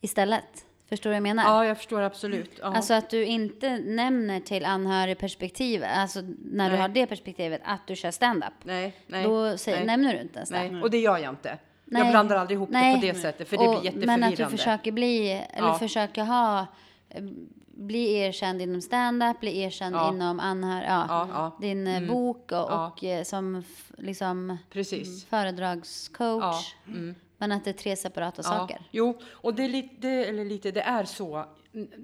Istället. 0.00 0.64
Förstår 0.90 1.10
du 1.10 1.12
vad 1.12 1.16
jag 1.16 1.22
menar? 1.22 1.42
Ja, 1.44 1.66
jag 1.66 1.76
förstår 1.76 2.00
absolut. 2.02 2.50
Ja. 2.60 2.76
Alltså 2.76 2.94
att 2.94 3.10
du 3.10 3.24
inte 3.24 3.78
nämner 3.78 4.40
till 4.40 4.64
anhörigperspektivet, 4.64 5.90
alltså 5.96 6.20
när 6.44 6.64
du 6.64 6.72
Nej. 6.72 6.80
har 6.80 6.88
det 6.88 7.06
perspektivet, 7.06 7.60
att 7.64 7.86
du 7.86 7.96
kör 7.96 8.10
stand-up. 8.10 8.52
nej, 8.62 8.96
nej. 9.06 9.24
Då 9.24 9.58
säger, 9.58 9.78
nej. 9.78 9.86
nämner 9.86 10.14
du 10.14 10.20
inte 10.20 10.36
ens 10.38 10.50
nej. 10.50 10.70
det. 10.70 10.82
Och 10.82 10.90
det 10.90 10.98
gör 10.98 11.18
jag 11.18 11.32
inte. 11.32 11.58
Nej. 11.84 12.02
Jag 12.02 12.10
blandar 12.10 12.36
aldrig 12.36 12.56
ihop 12.56 12.68
Nej. 12.70 12.94
det 12.94 13.00
på 13.00 13.06
det 13.14 13.22
sättet, 13.22 13.48
för 13.48 13.56
det 13.56 13.62
Och- 13.68 13.80
blir 13.80 13.90
Men 13.92 14.00
jätteförvirrande. 14.00 14.26
att 14.44 14.50
du 14.50 14.56
försöker 14.56 14.92
bli, 14.92 15.30
eller 15.52 15.68
Ja. 15.68 15.78
försöker 15.78 16.24
ha, 16.24 16.66
eh, 17.08 17.22
bli 17.66 18.12
erkänd 18.18 18.62
inom 18.62 18.80
stand-up, 18.80 19.40
bli 19.40 19.60
erkänd 19.62 19.96
Ja. 19.96 20.12
inom 20.12 20.40
anhörig, 20.40 20.88
ja, 20.88 21.06
Ja, 21.08 21.28
ja. 21.32 21.56
din 21.60 21.86
eh, 21.86 22.02
bok 22.08 22.42
och, 22.52 22.58
Ja. 22.58 22.86
och 22.96 23.04
eh, 23.04 23.22
som 23.24 23.64
liksom 23.98 24.56
Precis. 24.72 25.24
föredragscoach. 25.24 26.74
Ja. 26.86 26.92
Mm. 26.92 27.14
Men 27.40 27.52
att 27.52 27.64
det 27.64 27.70
är 27.70 27.74
tre 27.74 27.96
separata 27.96 28.42
saker. 28.42 28.88
Jo, 28.90 29.18
och 29.30 29.54
det 29.54 29.64
är 29.64 29.68
lite, 29.68 29.94
det, 29.98 30.24
eller 30.24 30.44
lite, 30.44 30.70
det 30.70 30.80
är 30.82 31.04
så 31.04 31.44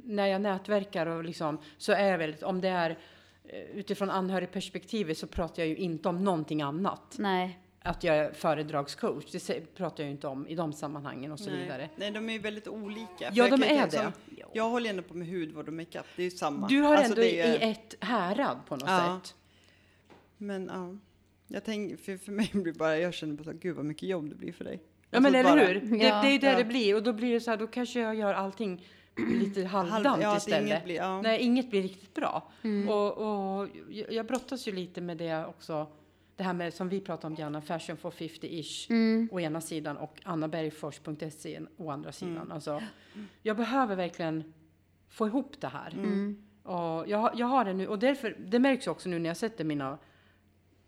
när 0.04 0.26
jag 0.26 0.40
nätverkar 0.40 1.06
och 1.06 1.24
liksom 1.24 1.58
så 1.78 1.92
är 1.92 2.10
jag 2.10 2.18
väldigt, 2.18 2.42
om 2.42 2.60
det 2.60 2.68
är 2.68 2.90
eh, 3.44 3.60
utifrån 3.60 4.10
anhörigperspektivet 4.10 5.18
så 5.18 5.26
pratar 5.26 5.62
jag 5.62 5.68
ju 5.68 5.76
inte 5.76 6.08
om 6.08 6.24
någonting 6.24 6.62
annat. 6.62 7.16
Nej. 7.18 7.58
Att 7.82 8.04
jag 8.04 8.16
är 8.16 8.32
föredragscoach, 8.32 9.24
det 9.32 9.74
pratar 9.74 10.02
jag 10.02 10.06
ju 10.08 10.12
inte 10.12 10.26
om 10.26 10.46
i 10.48 10.54
de 10.54 10.72
sammanhangen 10.72 11.32
och 11.32 11.40
så 11.40 11.50
vidare. 11.50 11.78
Nej. 11.78 11.90
Nej, 11.96 12.10
de 12.10 12.28
är 12.28 12.32
ju 12.32 12.38
väldigt 12.38 12.68
olika. 12.68 13.08
Ja, 13.20 13.30
jag 13.32 13.50
de 13.50 13.62
är 13.62 13.66
tänka 13.66 13.86
det. 13.86 13.90
som- 13.90 14.12
Jag 14.52 14.70
håller 14.70 14.90
ändå 14.90 15.02
på 15.02 15.14
med 15.14 15.28
hudvård 15.28 15.68
och 15.68 15.74
makeup, 15.74 16.06
det 16.16 16.22
är 16.22 16.24
ju 16.24 16.30
samma. 16.30 16.68
Du 16.68 16.80
har 16.80 16.94
Alltså, 16.96 17.12
ändå 17.12 17.20
det 17.22 17.40
är 17.40 17.62
i 17.68 17.70
ett 17.70 17.94
härad 18.00 18.58
på 18.68 18.76
något 18.76 18.88
Ja. 18.88 19.20
sätt. 19.24 19.34
Men 20.36 20.70
ja, 20.74 20.96
jag 21.54 21.64
tänker, 21.64 21.96
för, 21.96 22.16
för 22.16 22.32
mig 22.32 22.50
blir 22.52 22.72
bara, 22.72 22.98
jag 22.98 23.14
känner 23.14 23.34
bara 23.34 23.44
så, 23.44 23.52
gud 23.52 23.76
vad 23.76 23.84
mycket 23.84 24.08
jobb 24.08 24.28
det 24.28 24.34
blir 24.34 24.52
för 24.52 24.64
dig. 24.64 24.82
Ja 25.10 25.20
men 25.20 25.34
eller 25.34 25.42
bara- 25.56 25.60
hur? 25.64 25.74
Det, 25.80 25.96
Ja. 26.04 26.22
det 26.22 26.28
är 26.28 26.32
ju 26.32 26.38
det 26.38 26.46
Ja. 26.52 26.58
det 26.58 26.64
blir 26.64 26.94
och 26.96 27.02
då 27.02 27.12
blir 27.12 27.32
det 27.32 27.40
så 27.40 27.50
här, 27.50 27.58
då 27.58 27.66
kanske 27.66 28.00
jag 28.00 28.14
gör 28.14 28.34
allting 28.34 28.86
lite 29.16 29.64
halvdant 29.64 30.22
ja, 30.22 30.32
att 30.32 30.38
istället. 30.38 30.66
inget 30.66 30.84
blir- 30.84 30.96
ja. 30.96 31.22
Nej, 31.22 31.40
inget 31.40 31.70
blir 31.70 31.82
riktigt 31.82 32.14
bra. 32.14 32.50
Och, 32.88 33.18
och 33.18 33.68
jag, 34.10 34.26
brottas 34.26 34.68
ju 34.68 34.72
lite 34.72 35.00
med 35.00 35.16
det 35.16 35.46
också. 35.46 35.86
Det 36.36 36.42
här 36.42 36.52
med 36.54 36.74
som 36.74 36.88
vi 36.88 37.00
pratar 37.00 37.28
om 37.28 37.34
gärna, 37.34 37.60
Fashion 37.62 37.96
for 37.96 38.10
50-ish 38.10 38.88
å 39.30 39.40
ena 39.40 39.60
sidan 39.60 39.96
och 39.96 40.20
annabergfors.se 40.22 41.60
å 41.76 41.90
andra 41.90 42.12
sidan. 42.12 42.52
Alltså, 42.52 42.82
jag 43.42 43.56
behöver 43.56 43.96
verkligen 43.96 44.52
få 45.08 45.26
ihop 45.26 45.60
det 45.60 45.68
här. 45.68 45.94
Och 46.62 47.08
jag, 47.08 47.18
har- 47.18 47.32
jag 47.36 47.46
har 47.46 47.64
det 47.64 47.72
nu 47.72 47.86
och 47.88 47.98
därför, 47.98 48.36
det 48.46 48.58
märks 48.58 48.86
också 48.86 49.08
nu 49.08 49.18
när 49.18 49.30
jag 49.30 49.36
sätter 49.36 49.64
mina 49.64 49.98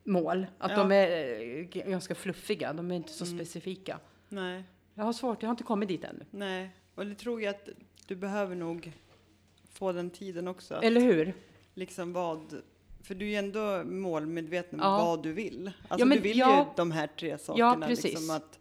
mål, 0.09 0.47
att 0.59 0.71
Ja. 0.71 0.77
de 0.77 0.93
är 0.93 1.41
eh, 1.59 1.65
ganska 1.91 2.15
fluffiga, 2.15 2.73
de 2.73 2.91
är 2.91 2.97
inte 2.97 3.13
så 3.13 3.27
specifika. 3.27 4.01
Nej, 4.29 4.63
Jag 4.95 5.05
har 5.05 5.13
svårt, 5.13 5.43
jag 5.43 5.49
har 5.49 5.53
inte 5.53 5.65
kommit 5.65 5.89
dit 5.89 6.05
ännu. 6.05 6.25
nej. 6.31 6.71
Och 6.95 7.07
det 7.07 7.15
tror 7.15 7.43
jag 7.43 7.51
att 7.55 7.69
du 8.07 8.17
behöver 8.17 8.55
nog 8.57 8.93
få 9.73 9.93
den 9.93 10.11
tiden 10.11 10.49
också. 10.49 10.75
Eller 10.75 11.01
hur? 11.01 11.35
Liksom 11.75 12.13
vad, 12.13 12.63
för 13.03 13.15
du 13.15 13.25
är 13.27 13.31
ju 13.31 13.37
ändå 13.37 13.83
målmedveten 13.85 14.81
om 14.81 14.87
Ja. 14.87 15.05
vad 15.05 15.23
du 15.23 15.33
vill. 15.33 15.71
Alltså 15.89 16.07
men 16.07 16.17
du 16.17 16.23
vill 16.23 16.39
ja. 16.39 16.59
ju 16.59 16.65
de 16.77 16.91
här 16.91 17.07
tre 17.07 17.39
sakerna. 17.39 17.87
precis. 17.87 18.05
Liksom 18.05 18.31
att, 18.31 18.59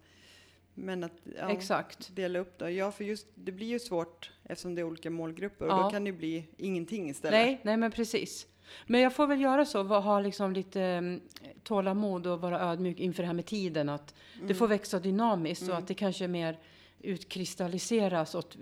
men 0.74 1.04
att 1.04 1.14
ja, 1.38 1.50
Exakt. 1.50 2.16
dela 2.16 2.40
upp 2.40 2.60
det. 2.60 2.72
Ja, 2.72 2.92
för 2.92 3.04
just 3.04 3.28
det 3.36 3.52
blir 3.52 3.68
ju 3.68 3.80
svårt 3.80 4.32
eftersom 4.44 4.76
det 4.76 4.82
är 4.82 4.84
olika 4.84 5.10
målgrupper 5.10 5.66
och 5.66 5.72
Ja. 5.72 5.84
då 5.84 5.90
kan 5.90 6.04
det 6.04 6.10
ju 6.10 6.18
bli 6.18 6.44
ingenting 6.58 7.10
istället. 7.10 7.46
Nej, 7.46 7.60
nej 7.64 7.78
men 7.78 7.92
precis. 7.92 8.48
Men 8.86 9.02
jag 9.02 9.16
får 9.16 9.28
väl 9.28 9.42
göra 9.42 9.66
så, 9.66 9.84
ha 9.84 10.20
liksom 10.20 10.54
lite 10.54 10.98
um, 10.98 11.22
tålamod 11.64 12.28
och 12.28 12.42
vara 12.42 12.60
ödmjuk 12.60 13.00
inför 13.00 13.24
det 13.24 13.28
här 13.28 13.34
med 13.34 13.46
tiden. 13.46 13.90
Att 13.90 14.16
det 14.42 14.54
får 14.54 14.68
växa 14.68 15.00
dynamiskt 15.00 15.70
och 15.70 15.78
att 15.78 15.88
det 15.88 15.94
kanske 15.94 16.28
mer 16.28 16.60
utkristalliseras 17.00 18.36
åt 18.36 18.58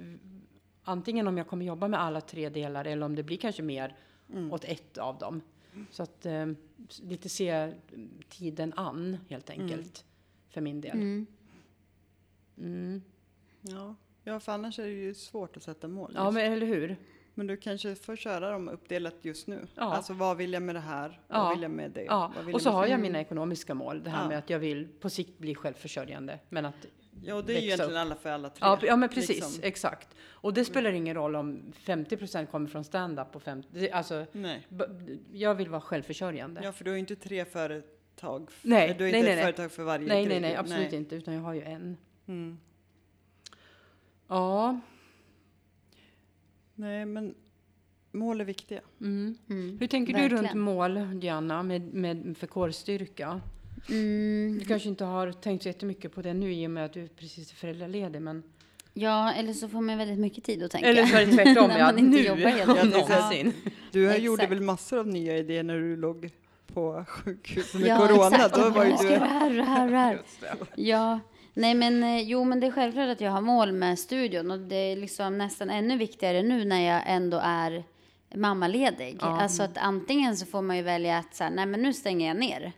antingen 0.84 1.28
om 1.28 1.38
jag 1.38 1.48
kommer 1.48 1.66
jobba 1.66 1.88
med 1.88 2.02
alla 2.02 2.22
tre 2.22 2.50
delar 2.50 2.86
eller 2.86 3.06
om 3.06 3.16
det 3.16 3.24
blir 3.24 3.38
kanske 3.38 3.64
mer 3.64 3.96
åt 4.52 4.64
ett 4.64 4.98
av 4.98 5.18
dem. 5.18 5.42
Så 5.92 6.04
att 6.04 6.26
eh, 6.26 6.46
lite 7.02 7.30
se 7.30 7.74
tiden 8.30 8.74
an 8.76 9.18
helt 9.30 9.50
enkelt 9.50 10.06
för 10.50 10.62
min 10.62 10.82
del. 10.82 10.98
Mm. 10.98 11.26
Mm. 12.58 13.02
Ja. 13.62 13.96
ja, 14.24 14.40
för 14.40 14.52
annars 14.52 14.80
är 14.80 14.84
det 14.84 14.90
ju 14.90 15.14
svårt 15.14 15.58
att 15.58 15.64
sätta 15.64 15.88
mål. 15.88 16.12
Ja, 16.16 16.32
men 16.32 16.54
eller 16.54 16.68
hur? 16.68 16.98
Men 17.38 17.48
du 17.48 17.58
kanske 17.58 17.96
får 17.96 18.16
köra 18.16 18.52
dem 18.52 18.70
uppdelat 18.70 19.16
just 19.22 19.48
nu. 19.48 19.68
Ja. 19.76 19.84
Alltså 19.84 20.14
vad 20.14 20.38
vill 20.38 20.54
jag 20.54 20.62
med 20.64 20.76
det 20.76 20.80
här? 20.80 21.20
Ja. 21.28 21.44
Vad 21.44 21.54
vill 21.54 21.62
jag 21.62 21.72
med 21.72 21.92
det? 21.92 22.04
Ja, 22.04 22.32
och 22.54 22.62
så 22.62 22.70
har 22.70 22.88
jag 22.88 23.00
mina 23.00 23.20
ekonomiska 23.22 23.74
mål. 23.74 24.04
Det 24.04 24.10
här 24.10 24.22
Ja. 24.24 24.28
med 24.30 24.38
att 24.38 24.50
jag 24.50 24.60
vill 24.60 24.88
på 25.00 25.10
sikt 25.10 25.38
bli 25.38 25.56
självförsörjande. 25.56 26.40
Men 26.50 26.66
att 26.66 26.86
Ja, 27.24 27.36
och 27.36 27.46
det 27.46 27.54
är 27.54 27.60
ju 27.62 27.66
egentligen 27.66 27.92
upp. 27.92 27.98
alla 27.98 28.16
för 28.16 28.30
alla 28.30 28.50
tre. 28.50 28.58
Ja, 28.62 28.80
ja 28.82 28.96
men 28.96 29.10
precis, 29.10 29.30
liksom. 29.30 29.60
exakt. 29.64 30.08
Och 30.30 30.54
det 30.54 30.66
spelar 30.66 30.92
ingen 30.92 31.16
roll 31.16 31.36
om 31.36 31.74
50% 31.86 32.46
kommer 32.46 32.68
från 32.70 32.84
stand-up 32.84 33.36
och 33.36 33.42
50, 33.44 33.70
det- 33.72 33.92
alltså, 33.92 34.26
Nej. 34.32 34.68
jag 35.34 35.56
vill 35.56 35.70
vara 35.70 35.82
självförsörjande. 35.82 36.62
Ja, 36.64 36.72
för 36.72 36.84
du 36.84 36.90
har 36.92 36.96
ju 36.96 37.00
inte 37.00 37.16
tre 37.16 37.46
företag. 37.46 38.50
Nej, 38.62 38.96
du 38.98 39.04
har 39.04 39.12
nej, 39.12 39.20
inte 39.20 39.22
nej, 39.22 39.30
ett 39.32 39.36
nej. 39.36 39.44
företag 39.44 39.72
för 39.72 39.84
varje 39.84 40.08
nej, 40.08 40.18
nej, 40.18 40.26
grej. 40.26 40.40
nej, 40.40 40.56
absolut 40.56 40.94
inte, 40.94 41.16
utan 41.16 41.34
jag 41.34 41.42
har 41.42 41.54
ju 41.54 41.62
en. 41.62 41.98
Mm. 42.28 42.58
Ja, 44.28 44.80
Nej, 46.76 47.06
men 47.06 47.36
mål 48.12 48.42
är 48.42 48.46
viktiga. 48.46 48.82
mm. 49.02 49.38
Mm. 49.50 49.78
Hur 49.80 49.88
tänker 49.88 50.14
du 50.14 50.20
Verkligen. 50.20 50.44
runt 50.44 50.54
mål, 50.54 51.20
Diana, 51.20 51.64
med, 51.64 51.94
med 51.94 52.38
för 52.38 52.48
kårstyrka? 52.48 53.42
Mm. 53.90 54.58
Du 54.60 54.66
kanske 54.66 54.90
inte 54.90 55.06
har 55.06 55.32
tänkt 55.32 55.64
så 55.64 55.70
jättemycket 55.70 56.14
på 56.14 56.22
det 56.22 56.34
nu 56.34 56.54
i 56.54 56.68
och 56.68 56.72
med 56.72 56.86
att 56.86 56.94
du 56.94 57.08
precis 57.08 57.52
är 57.52 57.56
föräldraledig, 57.56 58.22
men... 58.22 58.44
Ja, 58.94 59.34
eller 59.34 59.54
så 59.54 59.70
får 59.70 59.82
man 59.82 59.98
väldigt 59.98 60.20
mycket 60.20 60.44
tid 60.44 60.64
att 60.64 60.72
tänka. 60.72 60.88
Eller 60.88 61.06
så 61.06 61.18
är 61.18 61.26
det 61.26 61.32
tvärtom, 61.36 61.72
ja, 61.72 61.86
man 61.86 62.00
inte 62.00 62.18
nu 62.18 62.26
jobbar 62.26 62.50
helt 62.50 62.94
någonsin. 62.94 63.54
Du 63.92 64.06
Exakt. 64.08 64.24
gjorde 64.24 64.48
väl 64.48 64.62
massor 64.62 65.00
av 65.00 65.08
nya 65.08 65.38
idéer 65.38 65.64
när 65.64 65.80
du 65.80 65.98
låg 65.98 66.30
på 66.74 67.06
sjukhuset 67.08 67.82
med 67.82 67.90
ja, 67.90 67.98
corona? 67.98 68.36
Exakt. 68.36 68.56
Då 68.56 68.70
var 68.70 68.86
ju 68.86 68.92
du... 68.92 69.08
här 69.08 69.50
här 69.50 69.88
här. 69.88 70.22
Ja, 70.76 71.20
nej 71.56 71.74
men 71.76 72.04
eh, 72.04 72.22
jo 72.22 72.44
men 72.44 72.60
det 72.60 72.68
är 72.68 72.72
självklart 72.72 73.10
att 73.10 73.22
jag 73.22 73.32
har 73.32 73.42
mål 73.42 73.72
med 73.72 74.00
studion 74.00 74.52
och 74.52 74.60
det 74.60 74.76
är 74.76 74.96
liksom 74.96 75.38
nästan 75.38 75.70
ännu 75.70 75.98
viktigare 75.98 76.44
nu 76.44 76.66
när 76.66 76.82
jag 76.82 77.02
ändå 77.06 77.40
är 77.44 77.84
mammaledig. 78.36 79.18
Ja. 79.22 79.42
Alltså 79.42 79.64
att 79.64 79.78
antingen 79.78 80.38
så 80.38 80.46
får 80.46 80.62
man 80.62 80.78
ju 80.78 80.84
välja 80.84 81.18
att 81.18 81.36
så 81.36 81.44
här, 81.44 81.52
nej 81.52 81.66
men 81.66 81.82
nu 81.82 81.94
stänger 81.94 82.28
jag 82.28 82.38
ner 82.38 82.72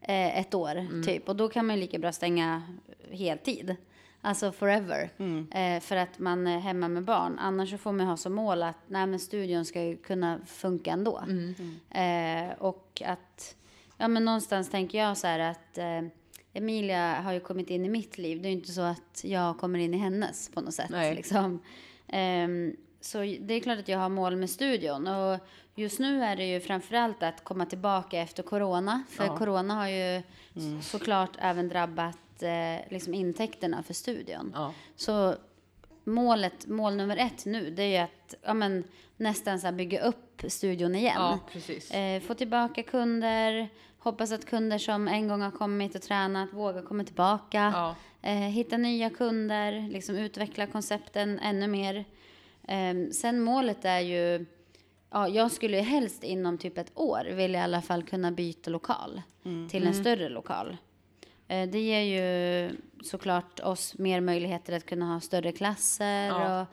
eh, 0.00 0.38
ett 0.38 0.54
år 0.54 0.76
Mm. 0.76 1.02
typ 1.04 1.28
och 1.28 1.36
då 1.36 1.48
kan 1.48 1.66
man 1.66 1.76
ju 1.76 1.80
lika 1.82 1.98
bra 1.98 2.12
stänga 2.12 2.62
heltid. 3.10 3.76
Alltså 4.20 4.52
forever. 4.52 5.10
Eh, 5.50 5.80
för 5.80 5.96
att 5.96 6.18
man 6.18 6.46
är 6.46 6.58
hemma 6.58 6.88
med 6.88 7.02
barn. 7.04 7.38
Annars 7.38 7.70
så 7.70 7.78
får 7.78 7.92
man 7.92 8.06
ha 8.06 8.16
som 8.16 8.34
mål 8.34 8.62
att 8.62 8.76
nej, 8.86 9.06
men 9.06 9.18
studion 9.20 9.64
ska 9.64 9.82
ju 9.82 9.96
kunna 9.96 10.38
funka 10.46 10.90
ändå. 10.90 11.22
Eh, 11.90 12.52
och 12.58 13.02
att, 13.06 13.54
ja 13.98 14.08
men 14.08 14.24
någonstans 14.24 14.70
tänker 14.70 14.98
jag 14.98 15.16
så 15.18 15.26
här 15.26 15.38
att 15.38 15.78
eh, 15.78 16.00
Emilia 16.54 17.20
har 17.20 17.32
ju 17.32 17.40
kommit 17.40 17.70
in 17.70 17.84
i 17.84 17.88
mitt 17.88 18.18
liv. 18.18 18.42
Det 18.42 18.48
är 18.48 18.50
ju 18.50 18.56
inte 18.56 18.72
så 18.72 18.80
att 18.82 19.20
jag 19.24 19.58
kommer 19.58 19.78
in 19.78 19.94
i 19.94 19.96
hennes 19.96 20.48
på 20.48 20.60
något 20.60 20.74
sätt. 20.74 20.90
Nej. 20.90 21.14
Liksom. 21.14 21.60
Ehm, 22.08 22.76
så 23.00 23.18
det 23.18 23.54
är 23.54 23.60
klart 23.60 23.78
att 23.78 23.88
jag 23.88 23.98
har 23.98 24.08
mål 24.08 24.36
med 24.36 24.50
studion. 24.50 25.06
Och 25.08 25.38
just 25.74 25.98
nu 25.98 26.24
är 26.24 26.36
det 26.36 26.44
ju 26.46 26.60
framförallt 26.60 27.22
att 27.22 27.44
komma 27.44 27.66
tillbaka 27.66 28.18
efter 28.18 28.42
corona. 28.42 29.02
För 29.10 29.24
Ja. 29.24 29.36
corona 29.36 29.74
har 29.74 29.88
ju 29.88 30.22
såklart 30.82 31.30
även 31.38 31.68
drabbat 31.68 32.42
eh, 32.42 32.90
liksom 32.92 33.14
intäkterna 33.14 33.82
för 33.82 33.94
studion. 33.94 34.52
Ja. 34.54 34.72
Så 34.96 35.34
målet, 36.04 36.66
mål 36.66 36.96
nummer 36.96 37.16
ett 37.16 37.44
nu, 37.46 37.70
det 37.70 37.82
är 37.82 37.88
ju 37.88 37.96
att 37.96 38.34
ja, 38.42 38.54
men, 38.54 38.84
nästan 39.16 39.60
så 39.60 39.72
bygga 39.72 40.00
upp 40.00 40.42
studion 40.48 40.94
igen. 40.94 41.14
Ja, 41.16 41.38
precis. 41.52 41.90
Eh, 41.90 42.20
få 42.20 42.34
tillbaka 42.34 42.82
kunder, 42.82 43.68
hoppas 44.04 44.32
att 44.32 44.44
kunder 44.44 44.78
som 44.78 45.08
en 45.08 45.28
gång 45.28 45.40
har 45.40 45.50
kommit 45.50 45.94
och 45.94 46.02
tränat 46.02 46.52
vågar 46.52 46.82
komma 46.82 47.04
tillbaka. 47.04 47.72
Ja. 47.74 47.96
Eh, 48.22 48.36
hitta 48.36 48.76
nya 48.76 49.10
kunder, 49.10 49.88
liksom 49.88 50.16
utveckla 50.16 50.66
koncepten 50.66 51.38
ännu 51.38 51.68
mer. 51.68 52.04
Eh, 52.68 53.10
sen 53.12 53.40
målet 53.40 53.84
är 53.84 54.00
ju, 54.00 54.46
ja, 55.10 55.28
jag 55.28 55.52
skulle 55.52 55.76
ju 55.76 55.82
helst 55.82 56.24
inom 56.24 56.58
typ 56.58 56.78
ett 56.78 56.92
år 56.94 57.24
vilja 57.24 57.60
i 57.60 57.62
alla 57.62 57.82
fall 57.82 58.02
kunna 58.02 58.32
byta 58.32 58.70
lokal 58.70 59.22
till 59.70 59.86
en 59.86 59.94
större 59.94 60.28
lokal. 60.28 60.76
Eh, 61.48 61.68
det 61.68 61.80
ger 61.80 62.00
ju 62.00 62.70
såklart 63.02 63.60
oss 63.60 63.98
mer 63.98 64.20
möjligheter 64.20 64.76
att 64.76 64.86
kunna 64.86 65.06
ha 65.06 65.20
större 65.20 65.52
klasser. 65.52 66.26
Ja. 66.26 66.60
Och, 66.60 66.66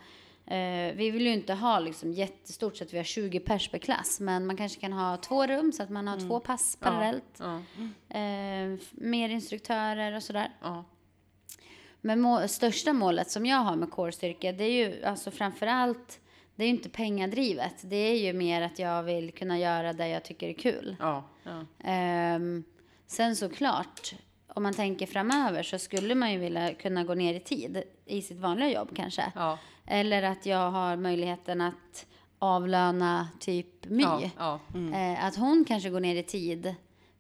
eh, 0.52 0.96
vi 0.96 1.12
vill 1.12 1.26
ju 1.28 1.34
inte 1.34 1.54
ha 1.54 1.80
liksom 1.80 2.12
jättestort 2.14 2.78
så 2.78 2.84
att 2.84 2.94
vi 2.94 2.98
har 2.98 3.04
20 3.04 3.40
pers 3.40 3.70
per 3.70 3.78
klass. 3.78 4.20
Men 4.20 4.46
man 4.46 4.58
kanske 4.58 4.82
kan 4.82 4.94
ha 4.94 5.18
två 5.18 5.48
rum 5.48 5.72
så 5.72 5.84
att 5.84 5.90
man 5.90 6.08
har 6.08 6.18
två 6.28 6.40
pass 6.40 6.78
parallellt. 6.80 7.40
Ja. 7.40 7.56
Eh, 8.10 8.74
f- 8.74 8.92
mer 8.92 9.30
instruktörer 9.30 10.16
och 10.16 10.24
sådär. 10.24 10.50
Ja. 10.62 10.84
Men 12.02 12.20
må- 12.22 12.48
största 12.48 12.94
målet 12.94 13.32
som 13.32 13.46
jag 13.46 13.58
har 13.58 13.76
med 13.76 13.90
core-styrka, 13.92 14.52
det 14.52 14.64
är 14.64 14.72
ju 14.90 15.04
alltså 15.06 15.32
framförallt, 15.32 16.20
det 16.56 16.64
är 16.64 16.68
ju 16.68 16.74
inte 16.74 16.90
pengadrivet. 16.90 17.76
Det 17.82 17.96
är 17.96 18.20
ju 18.20 18.34
mer 18.34 18.62
att 18.62 18.80
jag 18.80 19.04
vill 19.04 19.32
kunna 19.32 19.60
göra 19.60 19.94
det 19.94 20.08
jag 20.08 20.24
tycker 20.24 20.50
är 20.50 20.54
kul. 20.54 20.96
Ja. 21.00 21.24
Ja. 21.44 21.66
Ehm, 21.84 22.64
sen 23.08 23.36
såklart, 23.36 24.14
om 24.48 24.64
man 24.64 24.74
tänker 24.74 25.06
framöver 25.06 25.64
så 25.64 25.80
skulle 25.80 26.16
man 26.16 26.32
ju 26.32 26.38
vilja 26.38 26.74
kunna 26.74 27.04
gå 27.04 27.14
ner 27.14 27.34
i 27.34 27.40
tid 27.40 27.84
i 28.06 28.22
sitt 28.22 28.38
vanliga 28.40 28.70
jobb 28.70 28.90
kanske. 28.96 29.32
Ja. 29.36 29.58
Eller 29.92 30.24
att 30.24 30.46
jag 30.46 30.72
har 30.72 30.96
möjligheten 30.98 31.62
att 31.62 32.06
avlöna 32.40 33.28
typ 33.40 33.86
My. 33.86 34.04
Ja. 34.04 34.22
ja. 34.38 34.60
Eh, 34.94 35.26
att 35.26 35.36
hon 35.36 35.66
kanske 35.68 35.90
går 35.90 36.00
ner 36.00 36.16
i 36.16 36.24
tid 36.24 36.76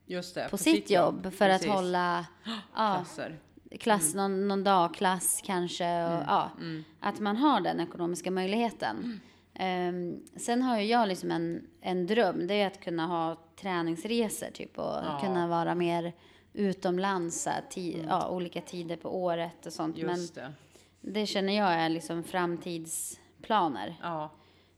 det. 0.05 0.49
på, 0.49 0.57
sitt 0.57 0.89
jobb, 0.89 1.23
för 1.23 1.49
Precis. 1.49 1.67
att 1.69 1.75
hålla 1.75 2.25
ja, 2.75 2.95
Klasser. 2.95 3.39
klass, 3.79 4.13
någon, 4.15 4.47
någon 4.47 4.63
dagklass 4.63 5.41
kanske. 5.45 6.05
Och, 6.05 6.23
ja, 6.27 6.51
Att 6.99 7.19
man 7.19 7.37
har 7.37 7.61
den 7.61 7.79
ekonomiska 7.79 8.31
möjligheten. 8.31 9.19
Ehm, 9.53 10.19
sen 10.35 10.61
har 10.61 10.79
ju 10.79 10.85
jag 10.85 11.07
liksom 11.07 11.31
en, 11.31 11.67
en 11.81 12.07
dröm, 12.07 12.47
det 12.47 12.53
är 12.61 12.67
att 12.67 12.79
kunna 12.83 13.07
ha 13.07 13.37
träningsresor 13.61 14.47
typ 14.53 14.77
och 14.79 14.85
Ja. 14.85 15.19
kunna 15.23 15.47
vara 15.47 15.75
mer 15.75 16.13
utomlands, 16.53 17.47
ti- 17.47 18.05
ja, 18.09 18.29
olika 18.29 18.61
tider 18.61 18.95
på 18.95 19.23
året 19.23 19.65
och 19.65 19.73
sånt. 19.73 19.97
Just 19.97 20.35
Men 20.35 20.43
det. 20.45 20.53
Det 21.01 21.25
känner 21.25 21.57
jag 21.57 21.73
är 21.73 21.89
liksom 21.89 22.23
framtidsplaner. 22.23 23.95
Ja. 24.01 24.31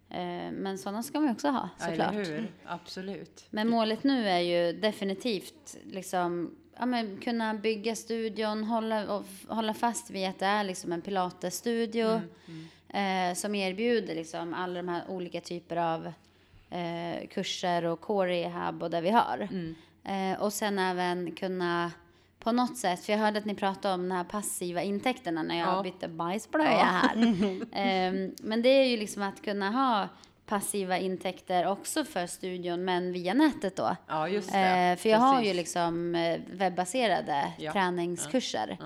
Ehm, 0.10 0.54
men 0.54 0.78
sådana 0.78 1.04
ska 1.04 1.20
man 1.20 1.28
ju 1.28 1.34
också 1.34 1.48
ha 1.48 1.70
Ja, 1.80 1.86
såklart. 1.86 2.14
Eller 2.14 2.26
hur? 2.26 2.52
Absolut. 2.66 3.46
Men 3.50 3.70
målet 3.70 4.04
nu 4.04 4.30
är 4.30 4.40
ju 4.40 4.74
definitivt 4.74 5.78
liksom, 5.86 6.56
ja, 6.80 6.86
men 6.86 7.18
kunna 7.18 7.54
bygga 7.54 7.96
studion, 7.96 8.64
hålla, 8.64 9.16
och 9.16 9.26
hålla 9.48 9.74
fast 9.74 10.10
vid 10.10 10.30
att 10.30 10.40
det 10.40 10.46
är 10.46 10.64
liksom 10.64 10.92
en 10.92 11.02
pilatesstudio 11.02 12.22
Eh, 12.94 13.34
som 13.34 13.56
erbjuder 13.56 14.16
liksom 14.16 14.54
alla 14.54 14.74
de 14.74 14.88
här 14.90 15.04
olika 15.10 15.42
typer 15.42 15.76
av 15.76 16.14
eh, 16.70 17.28
kurser 17.28 17.86
och 17.86 18.02
core 18.02 18.30
rehab 18.32 18.84
och 18.84 18.90
det 18.90 19.02
vi 19.02 19.10
har. 19.10 19.48
Eh, 20.04 20.42
och 20.42 20.54
sen 20.54 20.80
även 20.80 21.32
kunna 21.32 21.92
på 22.44 22.52
något 22.52 22.78
sätt, 22.78 23.06
för 23.06 23.14
jag 23.14 23.20
hörde 23.20 23.40
att 23.40 23.46
ni 23.46 23.56
pratade 23.56 23.94
om 23.94 24.10
de 24.10 24.16
här 24.16 24.24
passiva 24.24 24.82
intäkterna 24.82 25.44
när 25.44 25.60
jag 25.60 25.68
Ja. 25.68 25.84
bytte 25.84 26.08
bajsblöja 26.08 26.70
här. 26.84 27.16
Ehm, 27.72 28.32
men 28.42 28.62
det 28.62 28.70
är 28.70 28.86
ju 28.86 28.98
liksom 28.98 29.24
att 29.24 29.42
kunna 29.42 29.70
ha 29.72 30.08
passiva 30.46 30.98
intäkter 30.98 31.68
också 31.68 32.06
för 32.06 32.28
studion, 32.28 32.86
men 32.86 33.12
via 33.14 33.34
nätet 33.34 33.76
då. 33.76 33.96
Ja, 34.08 34.28
just 34.28 34.52
det. 34.52 34.60
Eh, 34.60 34.96
för 34.98 35.10
jag 35.10 35.20
har 35.20 35.34
ju 35.34 35.40
Precis. 35.42 35.58
liksom 35.58 36.16
eh, 36.16 36.40
webbaserade 36.52 37.54
Ja. 37.58 37.72
träningskurser. 37.72 38.78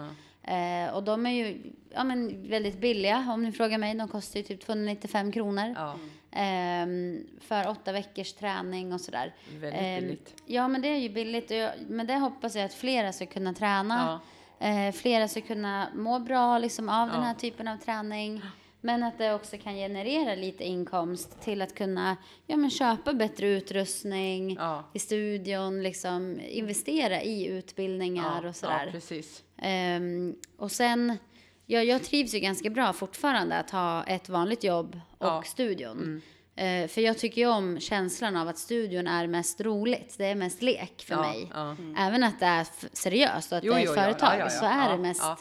Eh, 0.47 0.93
och 0.95 1.03
de 1.03 1.25
är 1.25 1.31
ju 1.31 1.62
ja, 1.93 2.03
men 2.03 2.49
väldigt 2.49 2.77
billiga 2.77 3.27
om 3.33 3.43
ni 3.43 3.51
frågar 3.51 3.77
mig. 3.77 3.95
De 3.95 4.07
kostar 4.07 4.39
ju 4.39 4.43
typ 4.45 4.62
295 4.62 5.31
kronor. 5.31 5.73
Ja, 5.75 5.95
Ehm, 6.31 7.27
för 7.41 7.69
åtta 7.69 7.91
veckors 7.91 8.33
träning 8.33 8.93
och 8.93 9.01
sådär. 9.01 9.33
väldigt 9.60 9.81
Ehm, 9.81 10.01
billigt. 10.01 10.36
Ja, 10.45 10.67
men 10.67 10.81
det 10.81 10.88
är 10.88 10.97
ju 10.97 11.10
billigt. 11.10 11.51
Och 11.51 11.57
jag, 11.57 11.71
men 11.88 12.07
det 12.07 12.15
hoppas 12.15 12.55
jag 12.55 12.65
att 12.65 12.73
flera 12.73 13.13
ska 13.13 13.25
kunna 13.25 13.53
träna. 13.53 14.19
Eh, 14.60 14.91
flera 14.91 15.27
ska 15.27 15.41
kunna 15.41 15.88
må 15.95 16.19
bra 16.19 16.57
liksom, 16.57 16.89
av 16.89 17.07
den 17.07 17.17
Ja. 17.17 17.21
här 17.23 17.33
typen 17.33 17.67
av 17.67 17.77
träning. 17.77 18.41
Men 18.81 19.03
att 19.03 19.17
det 19.17 19.33
också 19.33 19.57
kan 19.57 19.73
generera 19.75 20.36
lite 20.36 20.63
inkomst 20.63 21.41
till 21.41 21.62
att 21.62 21.75
kunna 21.75 22.17
ja, 22.47 22.57
men 22.57 22.69
köpa 22.69 23.13
bättre 23.13 23.47
utrustning 23.47 24.55
Ja. 24.55 24.83
i 24.93 24.99
studion, 24.99 25.83
liksom 25.83 26.39
investera 26.49 27.21
i 27.21 27.45
utbildningar 27.47 28.39
Ja, 28.43 28.49
och 28.49 28.55
sådär. 28.55 28.86
Ja, 28.86 28.91
precis. 28.91 29.43
Ehm, 29.62 30.36
och 30.58 30.72
sen, 30.72 31.17
ja, 31.65 31.84
jag 31.84 32.04
trivs 32.04 32.34
ju 32.34 32.39
ganska 32.39 32.70
bra 32.70 32.93
fortfarande 32.93 33.58
att 33.58 33.72
ha 33.72 34.04
ett 34.04 34.30
vanligt 34.30 34.63
jobb 34.63 35.00
och 35.17 35.26
Ja. 35.28 35.32
Mm. 35.32 35.43
studion. 35.43 36.22
Eh, 36.56 36.88
för 36.88 37.02
jag 37.02 37.17
tycker 37.17 37.41
ju 37.41 37.48
om 37.48 37.80
känslan 37.80 38.36
av 38.36 38.48
att 38.48 38.58
studion 38.58 39.08
är 39.08 39.28
mest 39.28 39.62
roligt. 39.62 40.15
Det 40.17 40.26
är 40.26 40.36
mest 40.36 40.62
lek 40.62 41.04
för 41.08 41.13
Ja, 41.15 41.22
mig. 41.22 41.52
ja. 41.54 41.76
Även 41.98 42.24
att 42.24 42.39
det 42.39 42.46
är 42.46 42.67
seriöst 42.93 43.52
och 43.52 43.58
att 43.58 43.63
Jo, 43.63 43.74
det 43.74 43.80
är 43.80 43.86
jo, 43.86 43.91
ett 43.91 43.98
ja, 43.98 44.04
företag 44.04 44.34
ja, 44.34 44.39
ja, 44.39 44.50
så 44.50 44.65
ja. 44.65 44.70
är 44.72 44.91
det 44.91 44.98
mest 44.98 45.22
ja. 45.24 45.38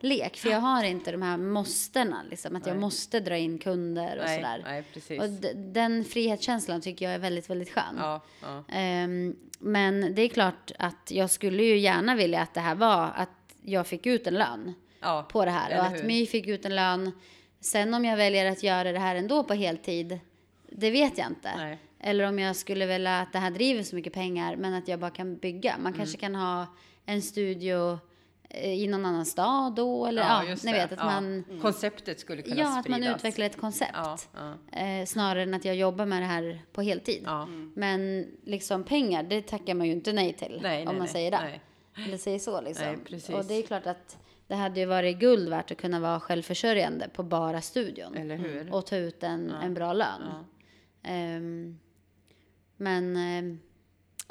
lek. 0.00 0.36
För 0.36 0.50
jag 0.50 0.60
har 0.60 0.84
inte 0.84 1.12
de 1.12 1.22
här 1.22 1.36
måstena, 1.36 2.22
liksom, 2.30 2.56
att 2.56 2.66
jag 2.66 2.74
Nej. 2.74 2.80
måste 2.80 3.20
dra 3.20 3.36
in 3.36 3.58
kunder 3.58 4.18
och 4.18 4.24
Nej, 4.24 4.36
sådär. 4.36 4.62
nej, 4.64 4.84
precis. 4.94 5.20
Och 5.20 5.28
den 5.56 6.04
frihetskänslan 6.04 6.80
tycker 6.80 7.04
jag 7.04 7.14
är 7.14 7.18
väldigt, 7.18 7.50
väldigt 7.50 7.70
skön. 7.70 7.96
Ja, 7.98 8.20
ja. 8.42 8.64
Ehm, 8.68 9.36
men 9.58 10.14
det 10.14 10.22
är 10.22 10.28
klart 10.28 10.72
att 10.78 11.10
jag 11.10 11.30
skulle 11.30 11.62
ju 11.62 11.78
gärna 11.78 12.14
vilja 12.14 12.40
att 12.42 12.54
det 12.54 12.60
här 12.60 12.74
var 12.74 13.10
att 13.16 13.28
jag 13.62 13.86
fick 13.86 14.06
ut 14.06 14.26
en 14.26 14.34
lön 14.34 14.74
ja. 15.00 15.26
på 15.32 15.44
det 15.44 15.50
här 15.50 15.78
och 15.78 15.84
att 15.86 15.94
hur? 16.00 16.02
My 16.06 16.26
fick 16.26 16.46
ut 16.46 16.64
en 16.64 16.76
lön. 16.76 17.12
Sen 17.60 17.94
om 17.94 18.04
jag 18.04 18.16
väljer 18.16 18.50
att 18.50 18.62
göra 18.62 18.92
det 18.92 18.98
här 18.98 19.16
ändå 19.16 19.44
på 19.44 19.54
heltid, 19.54 20.18
det 20.72 20.90
vet 20.90 21.18
jag 21.18 21.26
inte. 21.26 21.50
Nej. 21.56 21.78
Eller 22.00 22.24
om 22.28 22.38
jag 22.38 22.56
skulle 22.56 22.86
vilja 22.86 23.20
att 23.20 23.32
det 23.32 23.38
här 23.38 23.50
driver 23.50 23.82
så 23.82 23.96
mycket 23.96 24.12
pengar 24.12 24.56
men 24.56 24.74
att 24.74 24.88
jag 24.88 25.00
bara 25.00 25.10
kan 25.10 25.36
bygga. 25.36 25.72
Man 25.78 25.86
Mm. 25.86 25.96
kanske 25.98 26.18
kan 26.18 26.34
ha 26.34 26.66
en 27.06 27.22
studio 27.22 27.98
eh, 28.50 28.72
i 28.72 28.86
någon 28.86 29.04
annan 29.06 29.26
stad 29.26 29.74
då 29.74 30.06
eller 30.06 30.22
ja, 30.22 30.44
just 30.44 30.64
ni 30.64 30.72
vet 30.72 30.92
att 30.92 30.98
Ja. 30.98 31.04
man 31.04 31.44
Konceptet 31.62 32.20
skulle 32.20 32.42
kunna 32.42 32.56
Ja, 32.56 32.78
att 32.78 32.88
man 32.88 32.98
spridas. 33.00 33.16
utvecklar 33.16 33.46
ett 33.46 33.56
koncept. 33.60 33.90
Ja, 33.94 34.18
ja. 34.72 34.78
Eh, 34.80 35.06
snarare 35.06 35.42
än 35.42 35.54
att 35.54 35.64
jag 35.64 35.74
jobbar 35.76 36.06
med 36.06 36.22
det 36.22 36.26
här 36.26 36.62
på 36.72 36.82
heltid. 36.82 37.22
Ja. 37.26 37.48
Men 37.74 38.26
liksom 38.44 38.84
pengar, 38.84 39.22
det 39.22 39.42
tackar 39.42 39.74
man 39.74 39.86
ju 39.86 39.92
inte 39.92 40.12
nej 40.12 40.32
till. 40.32 40.58
Nej, 40.62 40.78
om 40.80 40.84
nej, 40.84 40.94
man 40.94 40.96
nej, 41.04 41.08
säger 41.08 41.30
det. 41.30 41.60
Eller 42.04 42.18
säger 42.18 42.38
så 42.38 42.60
liksom. 42.60 42.86
Nej, 42.86 42.98
precis. 43.04 43.34
Och 43.34 43.44
det 43.44 43.54
är 43.54 43.62
klart 43.62 43.86
att 43.86 44.18
det 44.46 44.54
hade 44.54 44.80
ju 44.80 44.86
varit 44.86 45.18
guld 45.18 45.48
värt 45.48 45.70
att 45.70 45.78
kunna 45.78 46.00
vara 46.00 46.20
självförsörjande 46.20 47.08
på 47.08 47.22
bara 47.22 47.60
studion. 47.60 48.14
Eller 48.14 48.36
hur? 48.36 48.74
Och 48.74 48.86
ta 48.86 48.96
ut 48.96 49.22
en, 49.22 49.50
en 49.50 49.74
bra 49.74 49.92
lön. 49.92 50.22
Ja. 50.30 50.44
Ehm, 51.02 51.78
men 52.76 53.16
ehm, 53.16 53.58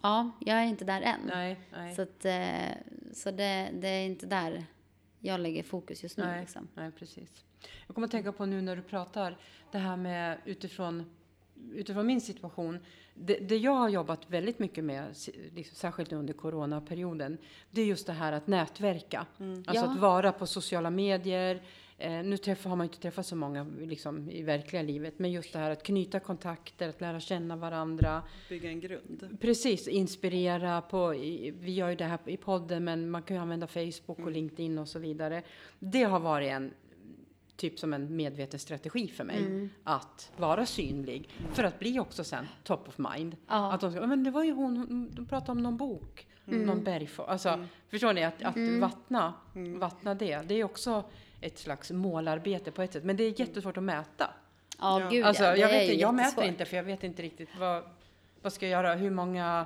ja, 0.03 0.31
jag 0.39 0.57
är 0.57 0.65
inte 0.65 0.85
där 0.85 1.01
än. 1.01 1.19
Nej, 1.25 1.59
nej. 1.71 1.95
Så, 1.95 2.01
att, 2.01 2.25
eh, 2.25 2.77
så 3.13 3.31
det, 3.31 3.69
det 3.73 3.87
är 3.87 4.05
inte 4.05 4.25
där 4.25 4.65
jag 5.19 5.39
lägger 5.39 5.63
fokus 5.63 6.03
just 6.03 6.17
nu. 6.17 6.25
Nej, 6.25 6.41
Liksom. 6.41 6.67
nej, 6.73 6.91
precis. 6.91 7.43
Jag 7.87 7.95
kommer 7.95 8.07
att 8.07 8.11
tänka 8.11 8.31
på 8.31 8.45
nu 8.45 8.61
när 8.61 8.75
du 8.75 8.81
pratar, 8.81 9.37
det 9.71 9.77
här 9.77 9.97
med 9.97 10.37
utifrån, 10.45 11.09
utifrån 11.71 12.07
min 12.07 12.21
situation. 12.21 12.79
Det, 13.19 13.35
det 13.35 13.57
jag 13.57 13.71
har 13.71 13.89
jobbat 13.89 14.29
väldigt 14.29 14.59
mycket 14.59 14.83
med, 14.83 15.15
liksom, 15.55 15.75
särskilt 15.75 16.13
under 16.13 16.33
coronaperioden, 16.33 17.37
det 17.71 17.81
är 17.81 17.85
just 17.85 18.07
det 18.07 18.13
här 18.13 18.31
att 18.31 18.47
nätverka. 18.47 19.25
Alltså 19.37 19.85
Ja. 19.85 19.91
att 19.91 19.99
vara 19.99 20.31
på 20.31 20.47
sociala 20.47 20.89
medier, 20.89 21.61
Eh, 21.99 22.23
nu 22.23 22.37
träffar, 22.37 22.69
har 22.69 22.77
man 22.77 22.85
inte 22.85 22.99
träffat 22.99 23.25
så 23.25 23.35
många 23.35 23.67
liksom, 23.79 24.29
i 24.29 24.43
verkliga 24.43 24.81
livet, 24.81 25.19
men 25.19 25.31
just 25.31 25.53
det 25.53 25.59
här 25.59 25.71
att 25.71 25.83
knyta 25.83 26.19
kontakter, 26.19 26.89
att 26.89 27.01
lära 27.01 27.19
känna 27.19 27.55
varandra. 27.55 28.23
Bygga 28.49 28.69
en 28.69 28.79
grund. 28.79 29.37
Precis, 29.41 29.87
inspirera 29.87 30.81
på, 30.81 31.15
i, 31.15 31.51
vi 31.59 31.73
gör 31.73 31.89
ju 31.89 31.95
det 31.95 32.05
här 32.05 32.19
i 32.25 32.37
podden, 32.37 32.83
men 32.83 33.09
man 33.09 33.23
kan 33.23 33.35
ju 33.37 33.41
använda 33.41 33.67
Facebook 33.67 34.19
och 34.19 34.31
LinkedIn 34.31 34.77
och 34.77 34.87
så 34.87 34.99
vidare. 34.99 35.43
Det 35.79 36.03
har 36.03 36.19
varit 36.19 36.51
en 36.51 36.73
typ 37.57 37.79
som 37.79 37.93
en 37.93 38.15
medveten 38.15 38.59
strategi 38.59 39.07
för 39.07 39.23
mig. 39.23 39.37
Mm. 39.37 39.69
Att 39.83 40.31
vara 40.37 40.65
synlig. 40.65 41.29
För 41.53 41.63
att 41.63 41.79
bli 41.79 41.99
också 41.99 42.23
sen 42.23 42.47
top 42.63 42.87
of 42.87 42.97
mind. 42.97 43.35
Ja. 43.47 43.73
Att 43.73 43.81
de 43.81 43.91
ska, 43.91 44.07
men 44.07 44.23
det 44.23 44.31
var 44.31 44.43
ju 44.43 44.51
hon, 44.51 45.09
de 45.15 45.25
pratade 45.25 45.51
om 45.51 45.63
någon 45.63 45.77
bok. 45.77 46.27
Någon 46.45 46.83
bergfå. 46.83 47.23
Alltså, 47.23 47.65
förstår 47.89 48.13
ni? 48.13 48.23
Att, 48.23 48.43
att 48.43 48.55
vattna, 48.79 49.33
vattna 49.79 50.15
det. 50.15 50.41
Det 50.47 50.53
är 50.53 50.63
också 50.63 51.03
ett 51.41 51.59
slags 51.59 51.91
målarbete 51.91 52.71
på 52.71 52.81
ett 52.81 52.93
sätt. 52.93 53.03
Men 53.03 53.17
det 53.17 53.23
är 53.23 53.39
jättesvårt 53.39 53.77
att 53.77 53.83
mäta. 53.83 54.29
Ja, 54.79 55.01
Ja. 55.01 55.09
gud 55.09 55.25
Alltså, 55.25 55.43
ja. 55.43 55.51
Det 55.51 55.57
jag, 55.57 55.69
är 55.69 55.73
vet, 55.79 55.89
inte- 55.89 56.01
jag 56.01 56.13
mäter 56.15 56.43
inte 56.43 56.65
för 56.65 56.77
jag 56.77 56.83
vet 56.83 57.03
inte 57.03 57.21
riktigt 57.21 57.49
vad, 57.59 57.83
vad 58.41 58.53
ska 58.53 58.67
jag 58.67 58.83
göra. 58.83 58.95
Hur 58.95 59.09
många, 59.11 59.65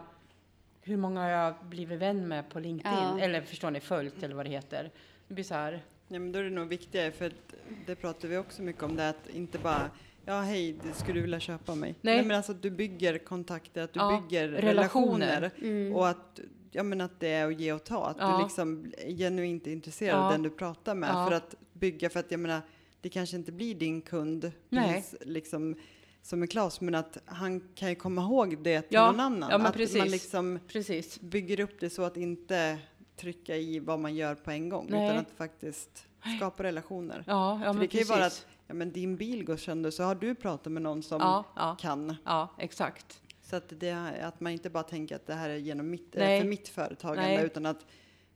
hur 0.81 0.97
många 0.97 1.21
har 1.21 1.29
jag 1.29 1.53
blivit 1.61 1.99
vän 1.99 2.27
med 2.27 2.49
på 2.49 2.59
LinkedIn? 2.59 2.99
Ja. 2.99 3.19
Eller 3.19 3.41
förstår 3.41 3.71
ni, 3.71 3.79
följt 3.79 4.23
eller 4.23 4.35
vad 4.35 4.45
det 4.45 4.49
heter. 4.49 4.91
Det 5.27 5.33
blir 5.33 5.43
så 5.43 5.53
här. 5.53 5.81
Ja, 6.13 6.19
men 6.19 6.31
då 6.31 6.39
är 6.39 6.43
det 6.43 6.49
nog 6.49 6.67
viktigare, 6.67 7.11
för 7.11 7.25
att 7.25 7.55
det 7.85 7.95
pratar 7.95 8.27
vi 8.27 8.37
också 8.37 8.61
mycket 8.61 8.83
om, 8.83 8.95
det 8.95 9.09
att 9.09 9.29
inte 9.33 9.57
bara 9.59 9.89
Ja, 10.25 10.41
hej, 10.41 10.75
skulle 10.93 11.13
du 11.17 11.21
vilja 11.21 11.39
köpa 11.39 11.75
mig? 11.75 11.95
Nej. 12.01 12.25
men 12.25 12.37
alltså 12.37 12.51
att 12.51 12.61
du 12.61 12.69
bygger 12.71 13.17
kontakter, 13.17 13.81
att 13.83 13.93
du 13.93 13.99
Ja, 13.99 14.23
bygger 14.29 14.47
relationer. 14.47 15.41
relationer. 15.41 15.51
Mm. 15.61 15.95
Och 15.95 16.07
att, 16.09 16.39
ja, 16.71 16.83
men 16.83 17.01
att 17.01 17.19
det 17.19 17.27
är 17.27 17.47
att 17.47 17.59
ge 17.59 17.73
och 17.73 17.83
ta. 17.83 18.05
Att 18.05 18.17
Ja. 18.19 18.37
du 18.37 18.43
liksom 18.43 18.91
är 18.97 19.11
genuint 19.17 19.67
intresserad 19.67 20.19
Ja. 20.19 20.23
av 20.25 20.31
den 20.31 20.43
du 20.43 20.49
pratar 20.49 20.95
med. 20.95 21.09
Ja. 21.09 21.27
För 21.27 21.35
att 21.35 21.55
bygga, 21.73 22.09
för 22.09 22.19
att 22.19 22.31
jag 22.31 22.39
menar, 22.39 22.61
det 23.01 23.09
kanske 23.09 23.35
inte 23.37 23.51
blir 23.51 23.75
din 23.75 24.01
kund 24.01 24.51
Nej. 24.69 24.93
precis, 24.93 25.19
liksom, 25.25 25.75
som 26.21 26.43
är 26.43 26.47
Klas, 26.47 26.81
men 26.81 26.95
att 26.95 27.17
han 27.25 27.59
kan 27.75 27.89
ju 27.89 27.95
komma 27.95 28.21
ihåg 28.21 28.63
det 28.63 28.81
till 28.81 28.95
Ja, 28.95 29.11
någon 29.11 29.19
annan. 29.19 29.49
ja, 29.51 29.57
men 29.57 29.67
att 29.67 29.73
precis. 29.75 29.97
man 29.97 30.07
liksom 30.09 30.59
Precis. 30.67 31.19
bygger 31.21 31.59
upp 31.59 31.79
det 31.79 31.89
så 31.89 32.03
att 32.03 32.17
inte 32.17 32.77
trycka 33.21 33.57
i 33.57 33.79
vad 33.79 33.99
man 33.99 34.15
gör 34.15 34.35
på 34.35 34.51
en 34.51 34.69
gång, 34.69 34.87
Nej. 34.89 35.05
utan 35.05 35.17
att 35.17 35.31
faktiskt 35.31 36.07
skapa 36.37 36.63
relationer. 36.63 37.23
Ja, 37.27 37.59
ja 37.65 37.73
För 37.73 37.79
det 37.79 37.87
kan 37.87 37.99
ju 37.99 38.05
precis. 38.05 38.09
vara 38.09 38.25
att 38.25 38.45
ja, 38.67 38.73
men 38.73 38.91
din 38.91 39.15
bil 39.17 39.45
går 39.45 39.57
sönder, 39.57 39.91
så 39.91 40.03
har 40.03 40.15
du 40.15 40.35
pratat 40.35 40.73
med 40.73 40.81
någon 40.81 41.03
som 41.03 41.21
Ja, 41.21 41.43
ja, 41.55 41.75
kan. 41.79 42.15
ja, 42.25 42.47
exakt. 42.57 43.21
Så 43.41 43.55
att, 43.55 43.63
det, 43.79 43.91
att 44.23 44.39
man 44.39 44.51
inte 44.51 44.69
bara 44.69 44.83
tänker 44.83 45.15
att 45.15 45.27
det 45.27 45.33
här 45.33 45.49
är 45.49 45.55
genom 45.57 45.89
mitt, 45.89 46.13
Nej. 46.13 46.35
eh, 46.37 46.41
för 46.41 46.49
mitt 46.49 46.67
företagande, 46.69 47.35
Nej. 47.35 47.45
utan 47.45 47.65
att 47.65 47.85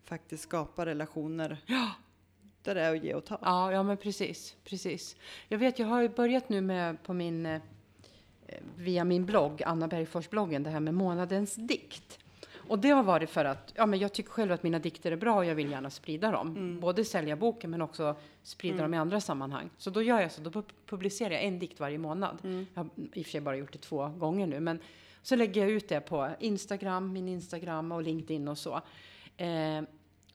faktiskt 0.05 0.43
skapa 0.43 0.85
relationer 0.85 1.57
Ja. 1.65 1.89
där 2.63 2.75
det 2.75 2.81
är 2.81 2.95
att 2.95 3.03
ge 3.03 3.13
och 3.13 3.25
ta. 3.25 3.39
Ja, 3.41 3.71
ja 3.71 3.83
men 3.83 3.97
precis, 3.97 4.55
precis. 4.63 5.15
Jag 5.47 5.57
vet, 5.57 5.79
jag 5.79 5.87
har 5.87 6.01
ju 6.01 6.09
börjat 6.09 6.49
nu 6.49 6.61
med 6.61 7.03
på 7.03 7.13
min, 7.13 7.45
eh, 7.45 7.61
via 8.77 9.03
min 9.03 9.25
blogg, 9.25 9.63
Anna 9.63 9.87
Bergfors-bloggen, 9.87 10.63
det 10.63 10.69
här 10.69 10.79
med 10.79 10.93
månadens 10.93 11.55
dikt. 11.55 12.19
Och 12.67 12.79
det 12.79 12.89
har 12.89 13.03
varit 13.03 13.29
för 13.29 13.45
att, 13.45 13.73
ja 13.75 13.85
men 13.85 13.99
jag 13.99 14.13
tycker 14.13 14.29
själv 14.29 14.51
att 14.51 14.63
mina 14.63 14.79
dikter 14.79 15.11
är 15.11 15.15
bra 15.15 15.35
och 15.35 15.45
jag 15.45 15.55
vill 15.55 15.71
gärna 15.71 15.89
sprida 15.89 16.31
dem. 16.31 16.53
Både 16.79 17.05
sälja 17.05 17.35
boken 17.35 17.71
men 17.71 17.81
också 17.81 18.15
sprida 18.43 18.75
dem 18.81 18.93
i 18.93 18.97
andra 18.97 19.21
sammanhang. 19.21 19.69
Så 19.77 19.89
då 19.89 20.01
gör 20.01 20.21
jag 20.21 20.31
så, 20.31 20.41
då 20.41 20.49
pu- 20.49 20.63
publicerar 20.85 21.31
jag 21.31 21.43
en 21.43 21.59
dikt 21.59 21.79
varje 21.79 21.97
månad. 21.97 22.37
Jag 22.73 22.83
har 22.83 22.89
i 23.13 23.21
och 23.21 23.25
för 23.25 23.31
sig 23.31 23.41
bara 23.41 23.55
gjort 23.55 23.71
det 23.73 23.79
två 23.79 24.07
gånger 24.07 24.47
nu, 24.47 24.59
men 24.59 24.79
så 25.21 25.35
lägger 25.35 25.61
jag 25.61 25.69
ut 25.71 25.87
det 25.89 26.01
på 26.01 26.29
Instagram, 26.39 27.13
min 27.13 27.27
Instagram 27.27 27.91
och 27.91 28.01
LinkedIn 28.01 28.47
och 28.47 28.57
så. 28.57 28.81
Eh, 29.37 29.81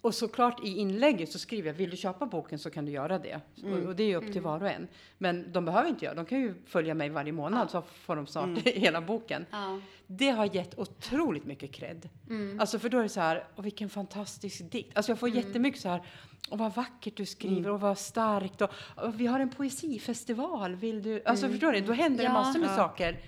och 0.01 0.15
såklart 0.15 0.65
i 0.65 0.79
inlägget 0.79 1.33
så 1.33 1.39
skriver 1.39 1.69
jag, 1.69 1.75
vill 1.75 1.91
du 1.91 1.97
köpa 1.97 2.27
boken 2.27 2.59
så 2.59 2.71
kan 2.71 2.85
du 2.85 2.93
göra 2.93 3.19
det. 3.19 3.41
Och, 3.65 3.79
och 3.89 3.97
det 3.97 4.03
är 4.03 4.07
ju 4.09 4.17
upp 4.17 4.33
till 4.33 4.43
var 4.43 4.61
och 4.63 4.69
en. 4.71 4.89
Men 5.19 5.53
de 5.53 5.65
behöver 5.65 5.89
inte 5.89 6.05
göra, 6.05 6.15
de 6.15 6.25
kan 6.27 6.41
ju 6.41 6.55
följa 6.67 6.95
mig 6.95 7.09
varje 7.09 7.33
månad 7.33 7.71
så 7.71 7.83
får 7.83 8.17
de 8.17 8.27
snart 8.27 8.59
hela 8.65 9.01
boken. 9.01 9.47
Ja. 9.51 9.81
Det 10.07 10.29
har 10.31 10.55
gett 10.55 10.79
otroligt 10.79 11.45
mycket 11.45 11.73
cred. 11.73 12.09
Mm. 12.29 12.61
Alltså 12.61 12.79
för 12.79 12.89
då 12.89 12.99
är 12.99 13.03
det 13.03 13.09
så 13.09 13.21
här, 13.21 13.45
och 13.57 13.67
vilken 13.67 13.89
fantastisk 13.91 14.71
dikt. 14.71 14.97
Alltså 14.97 15.13
jag 15.13 15.19
får 15.19 15.29
jättemycket 15.29 15.81
så 15.81 15.89
här, 15.89 16.03
och 16.51 16.59
vad 16.59 16.75
vackert 16.75 17.17
du 17.17 17.27
skriver 17.27 17.71
och 17.71 17.81
vad 17.81 17.99
starkt 17.99 18.61
och, 18.61 18.71
och 18.97 19.21
vi 19.21 19.27
har 19.27 19.41
en 19.41 19.51
poesifestival, 19.51 20.75
vill 20.77 21.03
du? 21.03 21.23
Alltså 21.25 21.49
förstår 21.49 21.73
ni, 21.73 21.81
då 21.81 21.93
händer 21.93 22.19
det 22.19 22.25
Ja. 22.25 22.33
massor 22.33 22.61
med 22.61 22.69
Ja. 22.71 22.77
saker. 22.77 23.19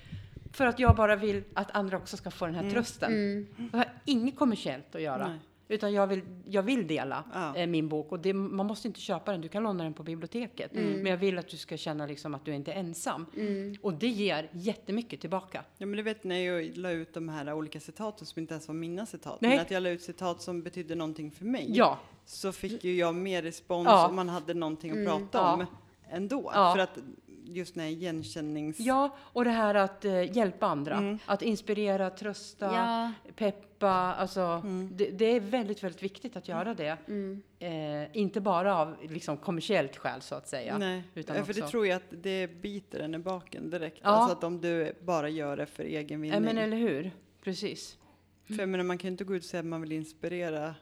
För 0.53 0.67
att 0.67 0.79
jag 0.79 0.97
bara 0.97 1.17
vill 1.17 1.43
att 1.55 1.71
andra 1.71 1.97
också 1.97 2.17
ska 2.17 2.31
få 2.31 2.47
den 2.47 2.55
här 2.55 2.71
trösten. 2.71 3.13
Mm. 3.13 3.47
Det 3.73 3.77
har 3.79 3.87
inget 4.05 4.37
kommersiellt 4.37 4.95
att 4.95 5.03
göra. 5.03 5.29
Nej. 5.29 5.39
Utan 5.69 5.93
jag 5.93 6.07
vill, 6.07 6.21
jag 6.45 6.63
vill 6.63 6.87
dela 6.87 7.25
Ja. 7.33 7.57
eh, 7.57 7.67
min 7.67 7.89
bok 7.89 8.13
och 8.13 8.19
det, 8.21 8.33
man 8.33 8.67
måste 8.67 8.89
inte 8.89 9.01
köpa 9.01 9.33
den, 9.33 9.41
du 9.41 9.49
kan 9.49 9.63
låna 9.63 9.85
den 9.85 9.95
på 9.95 10.03
biblioteket. 10.03 10.71
Men 10.73 11.07
jag 11.07 11.17
vill 11.17 11.39
att 11.39 11.49
du 11.49 11.57
ska 11.57 11.77
känna 11.77 12.07
liksom 12.07 12.35
att 12.35 12.45
du 12.45 12.55
inte 12.55 12.73
är 12.73 12.77
ensam. 12.77 13.27
Mm. 13.37 13.77
Och 13.83 13.95
det 13.95 14.07
ger 14.09 14.49
jättemycket 14.53 15.21
tillbaka. 15.21 15.65
Ja, 15.79 15.87
men 15.87 15.97
det 15.97 16.03
vet 16.03 16.25
när 16.25 16.37
jag 16.39 16.77
la 16.77 16.91
ut 16.91 17.15
de 17.15 17.29
här 17.29 17.53
olika 17.53 17.81
citaten 17.81 18.27
som 18.27 18.41
inte 18.41 18.55
ens 18.55 18.69
var 18.69 18.75
mina 18.75 19.07
citat, 19.07 19.41
Nej. 19.41 19.51
men 19.51 19.61
att 19.61 19.71
jag 19.71 19.83
la 19.83 19.89
ut 19.91 20.03
citat 20.03 20.43
som 20.43 20.63
betydde 20.63 20.95
någonting 20.95 21.31
för 21.31 21.45
mig, 21.45 21.67
Ja, 21.69 21.99
så 22.27 22.53
fick 22.53 22.85
ju 22.85 22.97
jag 22.97 23.15
mer 23.15 23.43
respons 23.43 23.87
Ja. 23.87 24.09
om 24.09 24.17
man 24.17 24.29
hade 24.29 24.55
någonting 24.55 24.91
att 24.91 24.97
Mm. 24.97 25.09
prata 25.29 25.53
om 25.55 25.67
ändå. 26.11 26.51
För 26.53 26.79
att 26.79 26.99
just 27.45 27.75
den 27.75 27.83
här 27.85 27.91
igenkännings... 27.91 28.81
ja, 28.81 29.17
och 29.21 29.45
det 29.45 29.51
här 29.51 29.75
att 29.75 30.05
eh, 30.05 30.37
hjälpa 30.37 30.67
andra. 30.67 30.97
Mm. 30.99 31.19
Att 31.27 31.43
inspirera, 31.43 32.11
trösta, 32.11 32.67
Ja. 32.67 33.13
peppa. 33.37 33.89
Alltså, 33.91 34.41
Mm. 34.41 34.91
det, 34.97 35.11
det 35.11 35.25
är 35.25 35.41
väldigt, 35.41 35.85
väldigt 35.85 36.03
viktigt 36.03 36.37
att 36.37 36.49
göra 36.49 36.75
det. 36.75 36.97
Mm. 37.09 37.43
Eh, 37.59 38.17
inte 38.17 38.41
bara 38.41 38.77
av 38.77 38.97
liksom, 39.03 39.37
kommersiellt 39.37 39.97
skäl 39.97 40.21
så 40.23 40.35
att 40.35 40.49
säga. 40.49 40.79
Nej, 40.79 41.03
utan 41.15 41.37
Ja, 41.37 41.45
för 41.45 41.55
det 41.55 41.61
också- 41.61 41.71
tror 41.71 41.87
jag 41.87 41.97
att 41.97 42.03
det 42.23 42.47
biter 42.63 43.01
en 43.01 43.15
i 43.15 43.19
baken 43.19 43.71
direkt. 43.71 43.99
Ja. 44.03 44.09
Alltså 44.09 44.37
att 44.37 44.45
om 44.45 44.61
du 44.61 44.93
bara 45.01 45.29
gör 45.29 45.57
det 45.57 45.67
för 45.67 45.83
egen 45.85 46.25
Ja, 46.25 46.33
vinning. 46.35 46.43
men 46.43 46.59
eller 46.59 46.77
hur? 46.77 47.11
Precis. 47.45 47.99
För 48.47 48.55
jag 48.59 48.69
menar, 48.69 48.85
man 48.85 48.99
kan 48.99 49.09
ju 49.09 49.13
inte 49.13 49.25
gå 49.25 49.35
ut 49.37 49.43
och 49.43 49.49
säga 49.51 49.61
att 49.61 49.67
man 49.67 49.81
vill 49.81 49.93
inspirera 49.93 50.75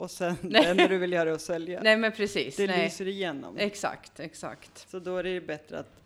och 0.00 0.10
sen 0.10 0.36
Nej. 0.42 0.66
enda 0.66 0.88
du 0.88 0.98
vill 0.98 1.12
göra 1.12 1.32
att 1.34 1.40
sälja. 1.40 1.80
Nej, 1.82 1.96
men 1.96 2.12
precis. 2.12 2.56
det 2.56 2.66
Nej. 2.66 2.84
lyser 2.84 3.08
igenom. 3.08 3.56
Exakt, 3.58 4.20
exakt. 4.20 4.88
Så 4.90 4.98
då 4.98 5.16
är 5.16 5.22
det 5.24 5.40
bättre 5.40 5.78
att 5.78 6.00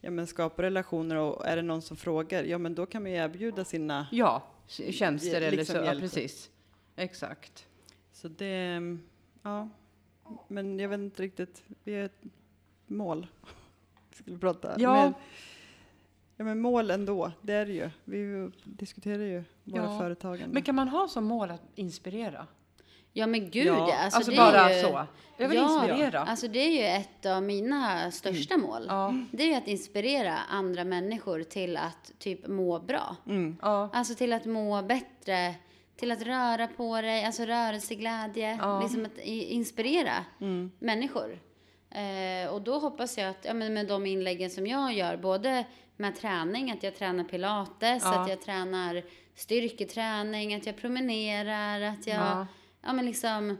ja, 0.00 0.10
men 0.10 0.26
skapa 0.26 0.62
relationer 0.62 1.16
och 1.16 1.46
är 1.46 1.56
det 1.56 1.62
någon 1.62 1.82
som 1.82 1.96
frågar, 1.96 2.44
ja 2.44 2.58
men 2.58 2.74
då 2.74 2.86
kan 2.86 3.02
man 3.02 3.10
ju 3.12 3.16
erbjuda 3.16 3.64
sina. 3.64 4.06
Ja, 4.12 4.42
tjänster 4.66 5.40
eller 5.40 5.50
Liksom 5.56 5.76
så. 5.76 5.82
Ja, 5.84 5.94
precis. 6.00 6.50
Exakt. 6.96 7.66
Så 8.12 8.28
det, 8.28 8.80
ja. 9.42 9.68
Men 10.48 10.78
jag 10.78 10.88
vet 10.88 10.98
inte 10.98 11.22
riktigt, 11.22 11.62
vi 11.84 11.94
är 11.94 12.04
ett 12.04 12.22
mål. 12.86 13.26
Vi 14.10 14.16
skulle 14.22 14.38
prata. 14.38 14.74
Ja. 14.78 15.02
Men, 15.02 15.14
ja 16.36 16.44
men 16.44 16.60
mål 16.60 16.90
ändå, 16.90 17.32
det 17.42 17.52
är 17.52 17.66
det 17.66 17.72
ju. 17.72 17.90
Vi 18.04 18.50
diskuterar 18.64 19.22
ju 19.22 19.44
våra 19.64 19.82
Ja. 19.84 19.98
företagande. 19.98 20.54
Men 20.54 20.62
kan 20.62 20.74
man 20.74 20.88
ha 20.88 21.08
som 21.08 21.24
mål 21.24 21.50
att 21.50 21.62
inspirera? 21.74 22.46
Ja 23.18 23.26
men 23.26 23.50
gud 23.50 23.66
Ja. 23.66 23.94
Alltså, 23.94 24.16
Alltså, 24.18 24.36
bara 24.36 24.74
ju, 24.74 24.82
så? 24.82 25.06
Jag 25.36 25.48
vill 25.48 25.58
ja, 25.58 25.82
inspirera. 25.84 26.20
Alltså 26.20 26.48
det 26.48 26.58
är 26.58 26.70
ju 26.70 26.84
ett 26.84 27.26
av 27.26 27.42
mina 27.42 28.10
största 28.10 28.56
mål. 28.56 28.86
Ja. 28.88 29.14
Det 29.32 29.42
är 29.42 29.46
ju 29.46 29.54
att 29.54 29.68
inspirera 29.68 30.36
andra 30.36 30.84
människor 30.84 31.42
till 31.42 31.76
att 31.76 32.12
typ 32.18 32.46
må 32.46 32.78
bra. 32.78 33.16
Mm. 33.26 33.56
Ja. 33.62 33.90
Alltså 33.92 34.14
till 34.14 34.32
att 34.32 34.44
må 34.44 34.82
bättre, 34.82 35.54
till 35.96 36.12
att 36.12 36.22
röra 36.22 36.66
på 36.66 37.00
dig, 37.00 37.24
alltså 37.24 37.42
rörelseglädje. 37.42 38.58
Ja. 38.60 38.80
Liksom 38.82 39.04
att 39.04 39.18
inspirera 39.24 40.24
Mm. 40.40 40.70
människor. 40.78 41.38
Eh, 41.90 42.50
och 42.52 42.62
då 42.62 42.78
hoppas 42.78 43.18
jag 43.18 43.28
att, 43.30 43.44
ja, 43.44 43.54
men 43.54 43.74
med 43.74 43.86
de 43.86 44.06
inläggen 44.06 44.50
som 44.50 44.66
jag 44.66 44.92
gör, 44.92 45.16
både 45.16 45.64
med 45.96 46.16
träning, 46.16 46.70
att 46.70 46.82
jag 46.82 46.96
tränar 46.96 47.24
pilates, 47.24 48.06
att 48.06 48.28
jag 48.28 48.42
tränar 48.42 49.02
styrketräning, 49.34 50.54
att 50.54 50.66
jag 50.66 50.76
promenerar, 50.76 51.80
att 51.80 52.06
jag 52.06 52.46
Ja. 52.88 52.92
men 52.92 53.06
liksom 53.06 53.58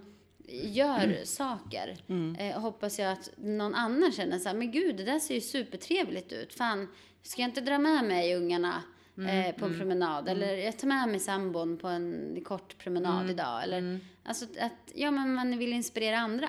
gör 0.63 1.25
saker. 1.25 1.97
Eh, 2.39 2.61
hoppas 2.61 2.99
jag 2.99 3.13
att 3.13 3.31
någon 3.37 3.75
annan 3.75 4.13
känner 4.13 4.39
så 4.39 4.49
här, 4.49 4.57
men 4.57 4.71
gud, 4.73 4.97
det 4.97 5.05
där 5.05 5.19
ser 5.19 5.35
ju 5.35 5.41
supertrevligt 5.41 6.33
ut. 6.33 6.55
Fan, 6.55 6.89
ska 7.23 7.43
jag 7.43 7.49
inte 7.49 7.61
dra 7.61 7.79
med 7.79 8.05
mig 8.05 8.35
ungarna 8.35 8.83
eh, 9.29 9.55
på 9.55 9.65
en 9.65 9.79
promenad? 9.79 10.29
Eller 10.29 10.55
jag 10.57 10.79
tar 10.79 10.89
med 10.89 11.09
mig 11.09 11.21
sambon 11.21 11.77
på 11.79 11.89
en 11.89 12.41
kort 12.45 12.79
promenad 12.79 13.31
idag. 13.31 13.63
Eller, 13.63 13.81
Alltså 14.25 14.45
att 14.45 14.93
ja, 14.95 15.11
men 15.11 15.35
man 15.35 15.59
vill 15.59 15.73
inspirera 15.73 16.19
andra. 16.19 16.49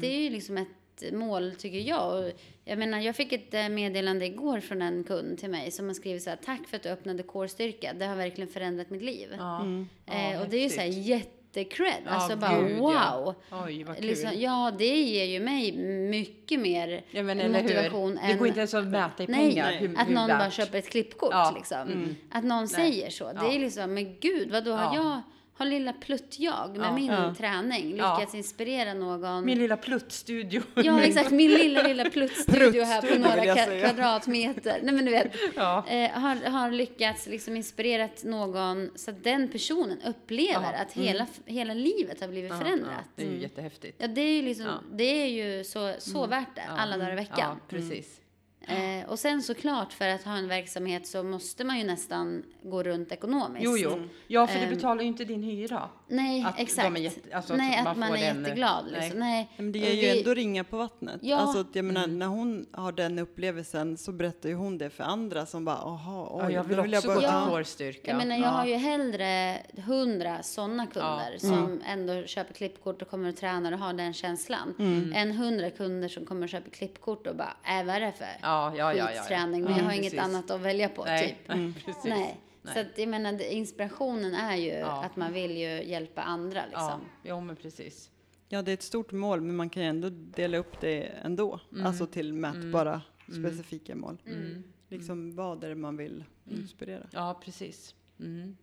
Det 0.00 0.06
är 0.06 0.20
ju 0.20 0.30
liksom 0.30 0.56
ett 0.56 1.12
mål, 1.12 1.54
tycker 1.58 1.78
jag. 1.78 2.18
Och 2.24 2.32
jag 2.64 2.78
menar, 2.78 2.98
jag 3.00 3.16
fick 3.16 3.32
ett 3.32 3.54
eh, 3.54 3.68
meddelande 3.68 4.26
igår 4.26 4.60
från 4.60 4.82
en 4.82 5.04
kund 5.04 5.38
till 5.38 5.50
mig 5.50 5.70
som 5.70 5.86
har 5.86 5.94
skrivit 5.94 6.22
så 6.22 6.30
här, 6.30 6.38
tack 6.44 6.68
för 6.68 6.76
att 6.76 6.82
du 6.82 6.88
öppnade 6.88 7.22
Core-styrka. 7.22 7.92
Det 7.92 8.06
har 8.06 8.16
verkligen 8.16 8.48
förändrat 8.50 8.90
mitt 8.90 9.02
liv. 9.02 9.28
Ja. 9.38 9.64
Eh, 10.06 10.40
och 10.42 10.48
det 10.48 10.56
är 10.56 10.62
ju 10.62 10.68
så 10.68 10.80
här 10.80 10.92
häftigt. 10.92 11.34
Jättecred. 11.58 12.02
Ja, 12.04 12.10
alltså 12.10 12.36
bara 12.36 12.62
gud, 12.62 12.78
wow. 12.78 12.92
ja. 12.92 13.34
Oj, 13.66 13.84
vad 13.84 13.96
kul. 13.96 14.06
Liksom, 14.06 14.30
ja, 14.36 14.72
det 14.78 14.96
ger 15.02 15.24
ju 15.24 15.40
mig 15.40 15.72
mycket 16.10 16.60
mer 16.60 17.02
Ja, 17.10 17.22
men 17.22 17.52
motivation 17.52 18.16
hur? 18.16 18.26
Det 18.26 18.32
än 18.32 18.38
går 18.38 18.46
inte 18.46 18.60
ens 18.60 18.74
att 18.74 18.86
mäta 18.86 19.22
i 19.22 19.26
Nej, 19.26 19.48
pengar. 19.50 19.64
nej. 19.66 19.76
Hur, 19.78 19.98
att 19.98 20.08
hur 20.08 20.14
någon 20.14 20.26
värt. 20.28 20.38
bara 20.38 20.50
köper 20.50 20.78
ett 20.78 20.88
klippkort 20.90 21.54
liksom. 21.54 21.78
mm. 21.80 22.16
Att 22.30 22.44
någon 22.44 22.58
Nej. 22.58 22.68
säger 22.68 23.10
så. 23.10 23.32
Det 23.32 23.54
är 23.54 23.58
liksom, 23.58 23.94
men 23.94 24.16
gud, 24.20 24.50
vad 24.50 24.64
då 24.64 24.72
har 24.72 24.94
Ja. 24.96 25.02
jag 25.04 25.22
har 25.58 25.66
lilla 25.66 25.92
plutt-jag 25.92 26.76
med 26.76 26.86
Ja. 26.86 26.92
min 26.94 27.06
Ja. 27.06 27.34
träning 27.38 27.96
Ja. 27.96 28.16
lyckats 28.18 28.34
inspirera 28.34 28.94
någon. 28.94 29.44
Min 29.44 29.58
lilla 29.58 29.76
pluttstudio. 29.76 30.62
Ja, 30.74 31.00
exakt. 31.02 31.30
Min 31.30 31.50
lilla, 31.50 31.82
lilla 31.82 32.10
pluttstudio 32.10 32.84
här 32.84 33.02
på 33.02 33.18
några 33.18 33.54
kvadratmeter. 33.80 34.78
Nej, 34.82 34.94
men 34.94 35.04
du 35.04 35.10
vet. 35.10 35.32
Ja. 35.56 35.86
Eh, 35.88 36.10
har, 36.10 36.50
har 36.50 36.70
lyckats 36.70 37.26
liksom 37.26 37.56
inspirerat 37.56 38.24
någon 38.24 38.90
så 38.94 39.10
att 39.10 39.24
den 39.24 39.48
personen 39.48 40.02
upplever 40.02 40.72
Ja. 40.72 40.78
att 40.82 40.92
hela, 40.92 41.26
hela 41.46 41.74
livet 41.74 42.20
har 42.20 42.28
blivit 42.28 42.50
Ja, 42.50 42.58
förändrat. 42.58 42.90
Ja, 42.96 43.04
det 43.16 43.22
är 43.26 43.30
ju 43.30 43.40
jättehäftigt. 43.42 43.96
Ja, 44.00 44.06
det 44.08 44.20
är 44.20 44.36
ju, 44.36 44.42
liksom, 44.42 44.66
Ja. 44.66 44.78
det 44.92 45.04
är 45.22 45.26
ju 45.26 45.64
så, 45.64 45.94
så 45.98 46.26
värt 46.26 46.54
det, 46.54 46.62
Ja. 46.68 46.72
alla 46.82 46.96
dagar 46.96 47.08
i 47.08 47.10
Ja, 47.10 47.16
veckan. 47.16 47.60
precis. 47.68 48.20
Eh, 48.68 49.08
och 49.10 49.18
sen 49.18 49.42
såklart, 49.42 49.92
för 49.92 50.08
att 50.08 50.22
ha 50.22 50.36
en 50.36 50.48
verksamhet 50.48 51.06
så 51.06 51.22
måste 51.22 51.64
man 51.64 51.78
ju 51.78 51.84
nästan 51.84 52.42
gå 52.62 52.82
runt 52.82 53.12
ekonomiskt. 53.12 53.64
Jo, 53.64 53.76
jo. 53.76 53.98
Ja, 54.26 54.46
för 54.46 54.58
du 54.58 54.64
Ehm. 54.64 54.74
betalar 54.74 55.02
ju 55.02 55.08
inte 55.08 55.24
din 55.24 55.42
hyra. 55.42 55.88
Nej, 56.10 56.44
Att 56.44 56.56
de 56.56 56.62
exakt. 56.62 56.96
är 56.96 57.00
jätte- 57.00 57.36
alltså 57.36 57.52
att 57.52 57.58
Nej, 57.58 57.78
att 57.78 57.84
man 57.84 57.98
man, 57.98 58.08
får 58.08 58.16
är 58.16 58.20
den- 58.34 58.42
jätteglad. 58.44 58.84
nej. 58.92 59.00
Liksom. 59.00 59.20
Nej. 59.20 59.48
Men 59.56 59.72
det 59.72 59.78
Eh, 59.78 59.86
är 59.90 59.94
ju 59.94 60.00
vi- 60.00 60.18
ändå 60.18 60.34
ringa 60.34 60.64
på 60.64 60.76
vattnet. 60.76 61.20
Ja. 61.22 61.36
Alltså, 61.36 61.60
att 61.60 61.74
jag 61.76 61.84
menar, 61.84 62.06
när 62.06 62.26
hon 62.26 62.66
har 62.72 62.92
den 62.92 63.18
upplevelsen 63.18 63.96
så 63.96 64.12
berättar 64.12 64.48
ju 64.48 64.54
hon 64.54 64.78
det 64.78 64.90
för 64.90 65.04
andra 65.04 65.46
som 65.46 65.64
bara, 65.64 65.76
aha, 65.76 66.28
oj, 66.32 66.40
Ja, 66.42 66.50
jag 66.50 66.64
vill 66.64 66.76
då 66.76 66.82
också 66.82 66.92
jag 66.94 67.02
gå 67.02 67.08
bara, 67.08 67.18
till 67.18 67.28
Ja. 67.28 67.46
kårstyrka. 67.48 68.10
Jag 68.10 68.16
menar, 68.16 68.34
jag 68.36 68.44
ja. 68.44 68.48
har 68.48 68.66
ju 68.66 68.74
hellre 68.74 69.58
hundra 69.86 70.42
sådana 70.42 70.86
kunder 70.86 71.32
Ja. 71.32 71.38
som 71.38 71.80
ändå 71.86 72.22
köper 72.26 72.54
klippkort 72.54 73.02
och 73.02 73.10
kommer 73.10 73.28
och 73.28 73.36
tränar 73.36 73.72
och 73.72 73.78
har 73.78 73.92
den 73.92 74.12
känslan. 74.14 74.74
Än 75.14 75.32
hundra 75.32 75.70
kunder 75.70 76.08
som 76.08 76.26
kommer 76.26 76.42
och 76.42 76.48
köper 76.48 76.70
klippkort 76.70 77.26
och 77.26 77.36
bara, 77.36 77.56
äh, 77.80 77.86
vad 77.86 77.96
är 77.96 78.00
det 78.00 78.12
för 78.12 78.24
Ja, 78.24 78.38
ja, 78.42 78.74
ja, 78.76 78.94
ja, 78.94 79.10
ja. 79.14 79.20
skitträning? 79.22 79.62
Men 79.62 79.72
Ja, 79.72 79.78
jag 79.78 79.84
har 79.84 79.92
inget 79.92 80.18
annat 80.18 80.50
att 80.50 80.60
välja 80.60 80.88
på, 80.88 81.04
Nej, 81.04 81.28
typ. 81.28 81.56
nej, 81.56 81.72
precis. 81.84 82.04
Nej. 82.04 82.40
Nej. 82.74 82.84
Så 82.84 82.90
att, 82.90 82.98
jag 82.98 83.08
menar, 83.08 83.42
inspirationen 83.52 84.34
är 84.34 84.56
ju 84.56 84.70
Ja. 84.72 85.04
att 85.04 85.16
man 85.16 85.32
vill 85.32 85.50
ju 85.56 85.82
hjälpa 85.84 86.22
andra 86.22 86.60
Ja, 86.60 86.66
liksom. 86.68 87.00
jo, 87.24 87.40
men 87.40 87.56
precis. 87.56 88.10
ja 88.48 88.62
det 88.62 88.70
är 88.70 88.74
ett 88.74 88.82
stort 88.82 89.12
mål 89.12 89.40
men 89.40 89.56
man 89.56 89.70
kan 89.70 89.82
ju 89.82 89.88
ändå 89.88 90.08
dela 90.10 90.58
upp 90.58 90.80
det 90.80 91.02
ändå. 91.02 91.60
Mm. 91.72 91.86
Alltså 91.86 92.06
till 92.06 92.32
mätbara 92.32 93.02
specifika 93.26 93.94
mål. 93.96 94.18
Mm. 94.26 94.62
Liksom 94.88 95.34
vad 95.34 95.64
är 95.64 95.68
det 95.68 95.74
man 95.74 95.96
vill 95.96 96.24
inspirera. 96.44 97.06
Ja, 97.10 97.40
precis. 97.44 97.94
Mm. 98.20 98.56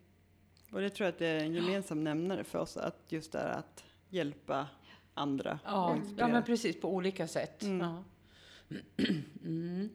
Och 0.72 0.82
det 0.82 0.90
tror 0.90 1.06
jag 1.06 1.12
att 1.14 1.20
det 1.20 1.28
är 1.28 1.40
en 1.40 1.54
gemensam 1.54 2.04
nämnare 2.04 2.44
för 2.44 2.60
oss 2.60 2.78
att 2.78 3.00
just 3.10 3.32
det 3.32 3.40
här 3.40 3.50
att 3.60 3.84
hjälpa 4.10 4.68
andra. 5.14 5.60
Ja, 5.66 5.98
ja, 6.18 6.28
men 6.28 6.44
precis 6.44 6.82
på 6.82 6.94
olika 6.96 7.28
sätt. 7.28 7.64
Mm. 7.64 7.80
Ja. 7.80 8.04
Mm. 9.46 9.90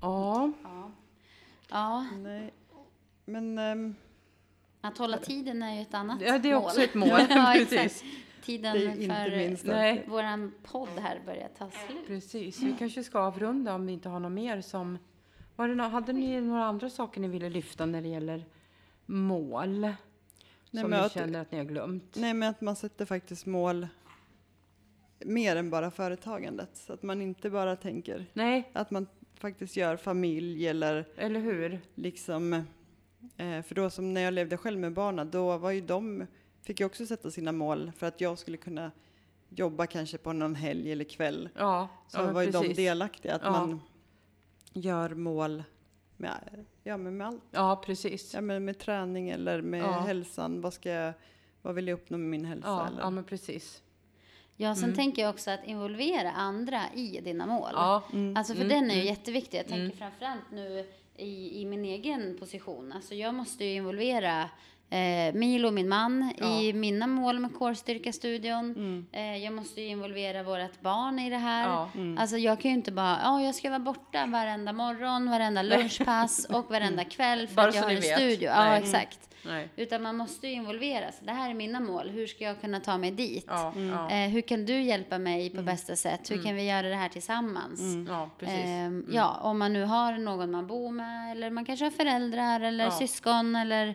Ja, 0.00 0.52
Ja. 1.70 2.06
Nej. 2.22 2.52
Men 3.24 3.58
ehm, 3.58 3.94
att 4.80 4.98
hålla 4.98 5.18
tiden 5.18 5.62
är 5.62 5.74
ju 5.74 5.82
ett 5.82 5.94
annat 5.94 6.20
Ja, 6.20 6.38
det 6.38 6.50
är 6.50 6.54
mål. 6.54 6.64
också 6.64 6.82
ett 6.82 6.94
mål, 6.94 7.08
ja, 7.30 7.52
precis. 7.70 8.04
Tiden 8.44 8.72
för 9.58 9.66
nej. 9.68 10.04
våran 10.08 10.52
podd 10.62 10.88
här 10.98 11.20
börjar 11.26 11.48
ta 11.58 11.70
slut. 11.70 12.06
precis. 12.06 12.62
Vi 12.62 12.74
kanske 12.78 13.04
ska 13.04 13.18
avrunda 13.20 13.74
om 13.74 13.86
vi 13.86 13.92
inte 13.92 14.08
har 14.08 14.20
något 14.20 14.32
mer 14.32 14.60
som... 14.60 14.98
Var 15.56 15.68
det 15.68 15.74
nå- 15.74 15.88
hade 15.88 16.12
ni 16.12 16.40
några 16.40 16.64
andra 16.64 16.90
saker 16.90 17.20
ni 17.20 17.28
ville 17.28 17.48
lyfta 17.50 17.86
när 17.86 18.02
det 18.02 18.08
gäller 18.08 18.44
mål? 19.06 19.80
Nej, 19.80 19.94
som 20.82 20.90
ni 20.90 20.96
att- 20.96 21.12
känner 21.12 21.40
att 21.40 21.52
ni 21.52 21.58
har 21.58 21.64
glömt? 21.64 22.16
Nej, 22.16 22.34
men 22.34 22.48
att 22.50 22.60
man 22.60 22.76
sätter 22.76 23.04
faktiskt 23.04 23.46
mål 23.46 23.88
mer 25.24 25.56
än 25.56 25.70
bara 25.70 25.90
företagandet. 25.90 26.76
Så 26.76 26.92
att 26.92 27.02
man 27.02 27.22
inte 27.22 27.50
bara 27.50 27.76
tänker 27.76 28.26
Nej, 28.32 28.70
att 28.72 28.90
man 28.90 29.06
faktiskt 29.40 29.76
gör 29.76 29.96
familj 29.96 30.68
eller 30.68 31.04
eller 31.16 31.40
hur? 31.40 31.80
liksom, 31.94 32.52
eh, 33.36 33.62
för 33.62 33.74
då 33.74 33.90
som 33.90 34.14
när 34.14 34.20
jag 34.20 34.34
levde 34.34 34.56
själv 34.56 34.78
med 34.80 34.92
barnen, 34.92 35.30
då 35.30 35.58
var 35.58 35.70
ju 35.70 35.80
de, 35.80 36.26
fick 36.62 36.80
jag 36.80 36.86
också 36.86 37.06
sätta 37.06 37.30
sina 37.30 37.52
mål 37.52 37.92
för 37.96 38.06
att 38.06 38.20
jag 38.20 38.38
skulle 38.38 38.56
kunna 38.56 38.90
jobba 39.48 39.86
kanske 39.86 40.18
på 40.18 40.32
någon 40.32 40.54
helg 40.54 40.92
eller 40.92 41.04
kväll. 41.04 41.48
Ja, 41.56 41.88
Så 42.08 42.18
ja 42.18 42.32
var 42.32 42.42
ju 42.42 42.50
de 42.50 42.58
precis. 42.60 42.76
delaktiga, 42.76 43.34
att 43.34 43.42
Ja. 43.44 43.50
man 43.50 43.80
gör 44.72 45.10
mål 45.14 45.62
med, 46.16 46.64
ja, 46.82 46.96
men 46.96 47.16
med 47.16 47.26
allt. 47.26 47.42
Ja, 47.50 47.82
precis. 47.86 48.34
Ja, 48.34 48.40
men 48.40 48.64
med 48.64 48.78
träning 48.78 49.30
eller 49.30 49.62
med 49.62 49.80
Ja. 49.80 49.90
hälsan. 50.00 50.60
Vad, 50.60 50.72
ska 50.74 50.90
jag, 50.90 51.12
vad 51.62 51.74
vill 51.74 51.88
jag 51.88 51.94
uppnå 51.94 52.18
med 52.18 52.28
min 52.30 52.44
hälsa? 52.44 52.68
Ja, 52.68 52.86
eller? 52.86 53.00
ja 53.00 53.10
men 53.10 53.24
precis. 53.24 53.82
Ja, 54.62 54.74
sen 54.74 54.94
tänker 54.94 55.22
jag 55.22 55.30
också 55.30 55.50
att 55.50 55.64
involvera 55.64 56.30
andra 56.32 56.80
i 56.94 57.20
dina 57.20 57.46
mål. 57.46 57.70
Ja, 57.72 58.02
Alltså 58.36 58.54
för 58.54 58.64
Mm, 58.64 58.68
den 58.68 58.90
är 58.90 58.94
ju 58.94 59.00
mm. 59.00 59.06
jätteviktig. 59.06 59.58
Jag 59.58 59.66
tänker 59.68 59.96
framförallt 59.96 60.50
nu 60.52 60.86
i, 61.16 61.60
i 61.60 61.64
min 61.64 61.84
egen 61.84 62.36
position. 62.38 62.92
Alltså 62.92 63.14
jag 63.14 63.34
måste 63.34 63.64
ju 63.64 63.74
involvera 63.74 64.50
eh, 64.90 65.34
Milo, 65.34 65.70
min 65.70 65.88
man, 65.88 66.32
i 66.42 66.72
mina 66.72 67.06
mål 67.06 67.38
med 67.38 67.54
kårstyrkastudion. 68.14 69.06
Eh, 69.12 69.36
jag 69.36 69.52
måste 69.52 69.80
ju 69.80 69.86
involvera 69.88 70.42
vårt 70.42 70.80
barn 70.80 71.18
i 71.18 71.30
det 71.30 71.36
här. 71.36 71.68
Ja. 71.68 71.90
Alltså 72.18 72.36
jag 72.36 72.60
kan 72.60 72.70
ju 72.70 72.76
inte 72.76 72.92
bara, 72.92 73.18
ja 73.22 73.42
jag 73.42 73.54
ska 73.54 73.68
vara 73.68 73.78
borta 73.78 74.26
varenda 74.26 74.72
morgon, 74.72 75.30
varenda 75.30 75.62
lunchpass 75.62 76.44
och 76.50 76.70
varenda 76.70 77.04
kväll 77.04 77.46
för 77.48 77.54
Bara 77.54 77.68
att 77.68 77.74
jag 77.74 77.82
har 77.82 77.90
en 77.90 77.96
vet. 78.00 78.16
studio. 78.18 78.48
Ja, 78.50 78.64
Nej. 78.64 78.82
exakt. 78.82 79.18
nej. 79.46 79.68
Utan 79.76 80.02
man 80.02 80.16
måste 80.16 80.46
ju 80.48 80.52
involveras. 80.52 81.20
Det 81.20 81.32
här 81.32 81.50
är 81.50 81.54
mina 81.54 81.80
mål. 81.80 82.10
Hur 82.10 82.26
ska 82.26 82.44
jag 82.44 82.60
kunna 82.60 82.80
ta 82.80 82.98
mig 82.98 83.10
dit? 83.10 83.44
Ja, 83.48 83.72
ja, 83.76 84.10
Eh, 84.10 84.28
hur 84.30 84.40
kan 84.40 84.64
du 84.66 84.80
hjälpa 84.82 85.18
mig 85.18 85.50
på 85.50 85.62
bästa 85.62 85.96
sätt? 85.96 86.30
Hur 86.30 86.42
kan 86.42 86.54
vi 86.54 86.62
göra 86.68 86.88
det 86.88 86.94
här 86.96 87.08
tillsammans? 87.08 87.80
ja, 88.08 88.30
precis. 88.38 88.64
Ehm, 88.64 89.06
Ja, 89.12 89.38
om 89.42 89.58
man 89.58 89.72
nu 89.72 89.84
har 89.84 90.12
någon 90.18 90.50
man 90.50 90.66
bor 90.66 90.90
med 90.90 91.32
eller 91.32 91.50
man 91.50 91.64
kanske 91.64 91.84
har 91.86 91.90
föräldrar 91.90 92.60
eller 92.60 92.84
Ja. 92.84 92.90
syskon 92.90 93.56
eller 93.56 93.94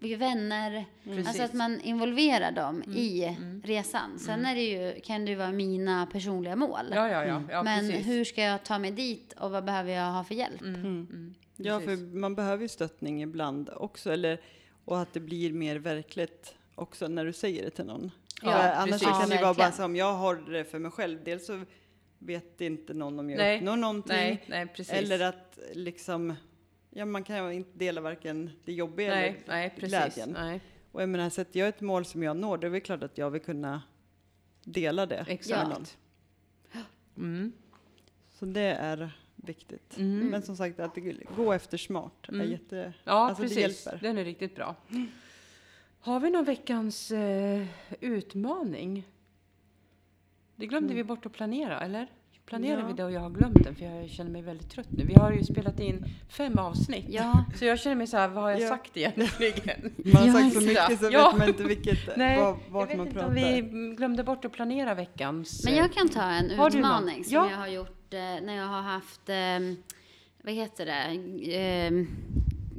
vänner. 0.00 0.84
Precis. 1.04 1.26
Alltså 1.26 1.42
att 1.42 1.52
man 1.52 1.80
involverar 1.80 2.52
dem 2.52 2.82
i 2.82 3.36
resan. 3.64 4.18
Sen 4.18 4.46
är 4.46 4.54
det 4.54 4.62
ju, 4.62 5.00
kan 5.00 5.24
det 5.24 5.30
ju 5.30 5.36
vara 5.36 5.52
mina 5.52 6.06
personliga 6.06 6.56
mål. 6.56 6.86
Ja, 6.90 7.08
ja, 7.08 7.24
ja, 7.24 7.42
ja 7.50 7.62
Men 7.62 7.88
precis. 7.88 8.06
hur 8.06 8.24
ska 8.24 8.42
jag 8.42 8.64
ta 8.64 8.78
mig 8.78 8.90
dit 8.90 9.32
och 9.32 9.50
vad 9.50 9.64
behöver 9.64 9.92
jag 9.92 10.12
ha 10.12 10.24
för 10.24 10.34
hjälp? 10.34 10.60
Ja, 11.56 11.80
för 11.80 12.16
man 12.16 12.34
behöver 12.34 12.62
ju 12.62 12.68
stöttning 12.68 13.22
ibland 13.22 13.70
också. 13.76 14.12
Eller, 14.12 14.40
och 14.84 15.00
att 15.00 15.12
det 15.12 15.20
blir 15.20 15.52
mer 15.52 15.76
verkligt 15.76 16.54
också 16.74 17.08
när 17.08 17.24
du 17.24 17.32
säger 17.32 17.64
det 17.64 17.70
till 17.70 17.84
någon. 17.84 18.10
Ja, 18.42 18.52
För 18.52 18.58
annars 18.58 18.90
precis. 18.90 19.08
kan 19.08 19.28
det 19.28 19.34
ju 19.34 19.42
vara 19.42 19.54
bara 19.54 19.66
verkligen. 19.66 19.72
så 19.72 19.84
om 19.84 19.96
jag 19.96 20.14
har 20.14 20.36
det 20.36 20.64
för 20.64 20.78
mig 20.78 20.90
själv. 20.90 21.18
Dels 21.24 21.46
så 21.46 21.64
vet 22.18 22.60
inte 22.60 22.94
någon 22.94 23.18
om 23.18 23.30
jag 23.30 23.38
Nej. 23.38 23.56
uppnår 23.56 23.76
någonting. 23.76 24.16
Nej, 24.16 24.44
nej, 24.46 24.66
precis. 24.66 24.92
Eller 24.94 25.20
att 25.20 25.58
liksom, 25.72 26.34
ja 26.90 27.04
man 27.04 27.24
kan 27.24 27.46
ju 27.46 27.52
inte 27.52 27.78
dela 27.78 28.00
varken 28.00 28.50
det 28.64 28.72
jobbiga 28.72 29.08
nej, 29.14 29.28
eller 29.28 29.42
nej, 29.46 29.70
precis. 29.70 29.88
glädjen. 29.88 30.30
Nej, 30.30 30.60
Och 30.92 31.02
jag 31.02 31.08
menar, 31.08 31.30
sätter 31.30 31.60
jag 31.60 31.68
ett 31.68 31.80
mål 31.80 32.04
som 32.04 32.22
jag 32.22 32.36
når, 32.36 32.58
då 32.58 32.66
är 32.66 32.70
det 32.70 32.80
klart 32.80 33.02
att 33.02 33.18
jag 33.18 33.30
vill 33.30 33.40
kunna 33.42 33.82
dela 34.64 35.06
det 35.06 35.16
med 35.16 35.26
någon. 35.26 35.34
exakt. 35.34 35.98
Mm. 37.16 37.52
Så 38.30 38.46
det 38.46 38.60
är 38.60 39.10
viktigt. 39.36 39.96
Mm. 39.98 40.26
Men 40.28 40.42
som 40.42 40.56
sagt, 40.56 40.80
att 40.80 40.98
gå 41.36 41.52
efter 41.52 41.78
smart 41.78 42.28
är 42.28 42.32
Mm. 42.32 42.50
jätte... 42.50 42.92
Ja, 43.04 43.12
alltså 43.12 43.42
precis. 43.42 43.56
det 43.56 43.60
hjälper. 43.60 43.98
Den 44.08 44.18
är 44.18 44.24
riktigt 44.24 44.54
bra. 44.56 44.76
Har 46.00 46.20
vi 46.20 46.30
någon 46.30 46.44
veckans 46.44 47.10
eh, 47.10 47.66
utmaning? 48.00 49.08
Det 50.56 50.66
glömde 50.66 50.94
vi 50.94 51.04
bort 51.04 51.26
att 51.26 51.32
planera, 51.32 51.80
eller? 51.80 52.06
Planerar 52.50 52.74
Mm. 52.74 52.86
Ja. 52.86 52.88
vi 52.88 52.96
det 52.96 53.04
och 53.04 53.12
jag 53.12 53.20
har 53.20 53.30
glömt 53.30 53.64
den 53.64 53.74
för 53.74 53.84
jag 53.84 54.10
känner 54.10 54.30
mig 54.30 54.42
väldigt 54.42 54.70
trött 54.70 54.86
nu. 54.90 55.04
Vi 55.04 55.14
har 55.14 55.32
ju 55.32 55.44
spelat 55.44 55.80
in 55.80 56.04
fem 56.28 56.58
avsnitt. 56.58 57.04
Ja, 57.08 57.44
Så 57.58 57.64
jag 57.64 57.78
känner 57.80 57.96
mig 57.96 58.06
så 58.06 58.16
här, 58.16 58.28
vad 58.28 58.44
har 58.44 58.50
jag 58.50 58.60
Ja. 58.60 58.68
sagt 58.68 58.96
egentligen? 58.96 59.92
Man 60.14 60.28
har 60.28 60.40
sagt 60.40 60.54
så 60.54 60.60
mycket 60.60 60.98
så 61.00 61.08
vet 61.10 61.38
man 61.38 61.48
inte 61.48 61.62
vilket, 61.62 62.16
Nej, 62.16 62.38
var, 62.40 62.56
vart 62.68 62.96
man 62.96 63.06
pratar. 63.10 63.30
vi 63.30 63.60
glömde 63.96 64.24
bort 64.24 64.44
att 64.44 64.52
planera 64.52 64.94
veckans... 64.94 65.64
men 65.64 65.72
eh, 65.72 65.78
jag 65.78 65.92
kan 65.92 66.08
ta 66.08 66.22
en 66.22 66.50
Har 66.50 66.68
utmaning 66.76 67.24
som 67.24 67.34
Ja. 67.34 67.50
jag 67.50 67.56
har 67.58 67.68
gjort 67.68 68.14
eh, 68.14 68.18
när 68.20 68.56
jag 68.56 68.66
har 68.66 68.82
haft, 68.82 69.28
eh, 69.28 69.36
vad 70.44 70.54
heter 70.54 70.86
det, 70.86 71.04
eh, 71.56 71.92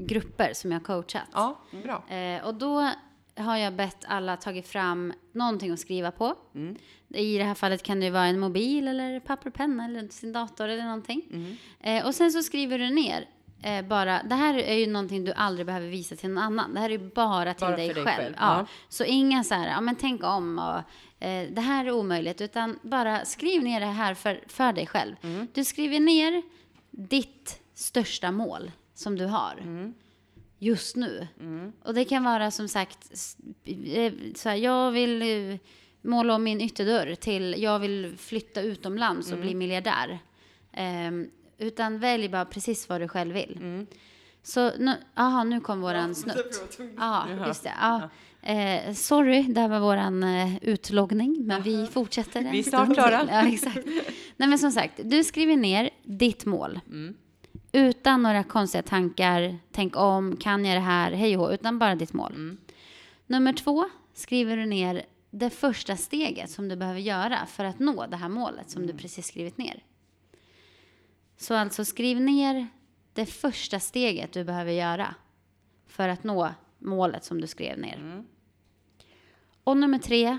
grupper 0.08 0.54
som 0.54 0.72
jag 0.72 0.80
har 0.80 0.86
coachat. 0.86 1.28
Ja, 1.34 1.62
bra. 1.84 2.16
Eh, 2.16 2.46
och 2.48 2.56
då 2.56 2.90
har 3.36 3.58
jag 3.58 3.74
bett 3.74 4.06
alla 4.08 4.38
tagit 4.38 4.68
fram 4.68 5.14
någonting 5.34 5.72
att 5.72 5.80
skriva 5.80 6.12
på. 6.12 6.36
Mm. 6.56 6.76
I 7.14 7.38
det 7.38 7.44
här 7.44 7.54
fallet 7.56 7.84
kan 7.84 8.00
det 8.00 8.10
vara 8.10 8.26
en 8.26 8.40
mobil 8.40 8.88
eller 8.88 9.20
papper 9.20 9.48
och 9.50 9.54
penna 9.54 9.86
eller 9.86 10.08
sin 10.08 10.34
dator 10.34 10.68
eller 10.68 10.84
någonting. 10.84 11.22
Mm. 11.32 11.56
Eh, 11.80 12.06
och 12.08 12.16
sen 12.16 12.32
så 12.32 12.44
skriver 12.44 12.80
du 12.80 12.90
ner 12.90 13.26
eh, 13.64 13.86
bara, 13.86 14.24
det 14.24 14.36
här 14.36 14.54
är 14.58 14.76
ju 14.76 14.88
någonting 14.88 15.24
du 15.24 15.34
aldrig 15.34 15.66
behöver 15.66 15.88
visa 15.88 16.16
till 16.16 16.30
någon 16.30 16.44
annan. 16.44 16.74
Det 16.74 16.80
här 16.80 16.90
är 16.90 16.94
ju 17.00 17.10
bara 17.16 17.54
till 17.54 17.68
Bara 17.68 17.76
dig, 17.76 17.88
dig 17.94 17.96
själv. 18.04 18.06
själv, 18.24 18.36
Ja. 18.40 18.58
ja. 18.60 18.66
Så 18.90 19.04
inga 19.04 19.44
så 19.44 19.56
här, 19.56 19.68
ja 19.70 19.82
men 19.82 19.96
tänk 19.96 20.24
om 20.24 20.60
och 20.60 20.78
eh, 21.28 21.48
det 21.52 21.62
här 21.62 21.86
är 21.86 21.92
omöjligt. 21.92 22.42
Utan 22.42 22.80
bara 22.82 23.26
skriv 23.26 23.64
ner 23.64 23.80
det 23.80 23.86
här 23.86 24.14
för, 24.14 24.44
för 24.48 24.74
dig 24.74 24.88
själv. 24.88 25.16
Mm. 25.24 25.48
Du 25.54 25.64
skriver 25.64 26.00
ner 26.00 26.42
ditt 26.92 27.62
största 27.74 28.32
mål 28.32 28.72
som 28.94 29.18
du 29.18 29.26
har 29.26 29.56
Mm. 29.62 29.94
just 30.60 30.96
nu. 30.96 31.28
Och 31.84 31.94
det 31.94 32.06
kan 32.06 32.24
vara 32.24 32.52
som 32.52 32.68
sagt, 32.68 33.12
eh, 33.66 34.14
så 34.36 34.50
här, 34.50 34.56
jag 34.56 34.92
vill 34.92 35.22
eh, 35.22 35.58
måla 36.02 36.36
om 36.36 36.44
min 36.44 36.62
ytterdörr 36.62 37.16
till 37.16 37.56
jag 37.58 37.80
vill 37.80 38.18
flytta 38.18 38.62
utomlands 38.62 39.32
och 39.32 39.38
bli 39.38 39.56
miljardär. 39.56 40.20
Ehm, 40.74 41.30
utan 41.58 42.00
välj 42.00 42.30
bara 42.30 42.46
precis 42.46 42.90
vad 42.90 43.02
du 43.02 43.08
själv 43.08 43.34
vill. 43.34 43.86
Så 44.44 44.72
nu, 44.78 44.94
aha, 45.16 45.44
nu 45.44 45.60
kom 45.60 45.82
våran 45.82 46.16
snutt. 46.16 46.80
Ja, 46.98 47.28
just 47.48 47.64
det. 47.64 47.74
Ja. 47.82 48.10
Eh, 48.44 48.94
sorry, 48.94 49.44
det 49.44 49.62
här 49.62 49.68
var 49.68 49.80
våran 49.80 50.24
eh, 50.24 50.58
utloggning, 50.62 51.36
men 51.40 51.62
vi 51.62 51.88
fortsätter. 51.88 52.52
Vi 52.52 52.60
är 52.60 52.64
snart 52.64 52.94
klara. 52.94 53.28
Ja, 53.30 53.48
exakt. 53.48 53.86
Nej, 54.38 54.50
men 54.50 54.60
som 54.60 54.72
sagt, 54.72 54.94
du 55.04 55.24
skriver 55.24 55.56
ner 55.56 55.90
ditt 56.04 56.46
mål. 56.46 56.80
Utan 57.72 58.24
några 58.24 58.44
konstiga 58.44 58.82
tankar, 58.84 59.58
tänk 59.72 59.96
om, 59.96 60.38
kan 60.38 60.66
jag 60.66 60.76
det 60.78 60.82
här, 60.82 61.12
hej 61.12 61.38
och 61.38 61.52
utan 61.52 61.80
bara 61.80 61.96
ditt 61.96 62.14
mål. 62.14 62.58
Nummer 63.28 63.54
två 63.54 63.90
skriver 64.14 64.58
du 64.58 64.66
ner 64.66 65.04
det 65.32 65.50
första 65.50 65.98
steget 65.98 66.50
som 66.50 66.68
du 66.68 66.76
behöver 66.76 67.00
göra 67.00 67.46
för 67.46 67.64
att 67.64 67.80
nå 67.80 68.08
det 68.08 68.18
här 68.18 68.30
målet 68.30 68.70
som 68.70 68.88
du 68.88 68.94
precis 68.94 69.28
skrivit 69.28 69.58
ner. 69.58 69.84
Så 71.38 71.56
alltså 71.56 71.86
skriv 71.86 72.22
ner 72.22 72.68
det 73.14 73.26
första 73.26 73.80
steget 73.80 74.34
du 74.34 74.44
behöver 74.44 74.72
göra 74.72 75.16
för 75.88 76.10
att 76.10 76.24
nå 76.24 76.54
målet 76.80 77.24
som 77.24 77.42
du 77.42 77.48
skrev 77.48 77.80
ner. 77.80 78.24
Och 79.64 79.78
nummer 79.78 80.00
tre 80.00 80.38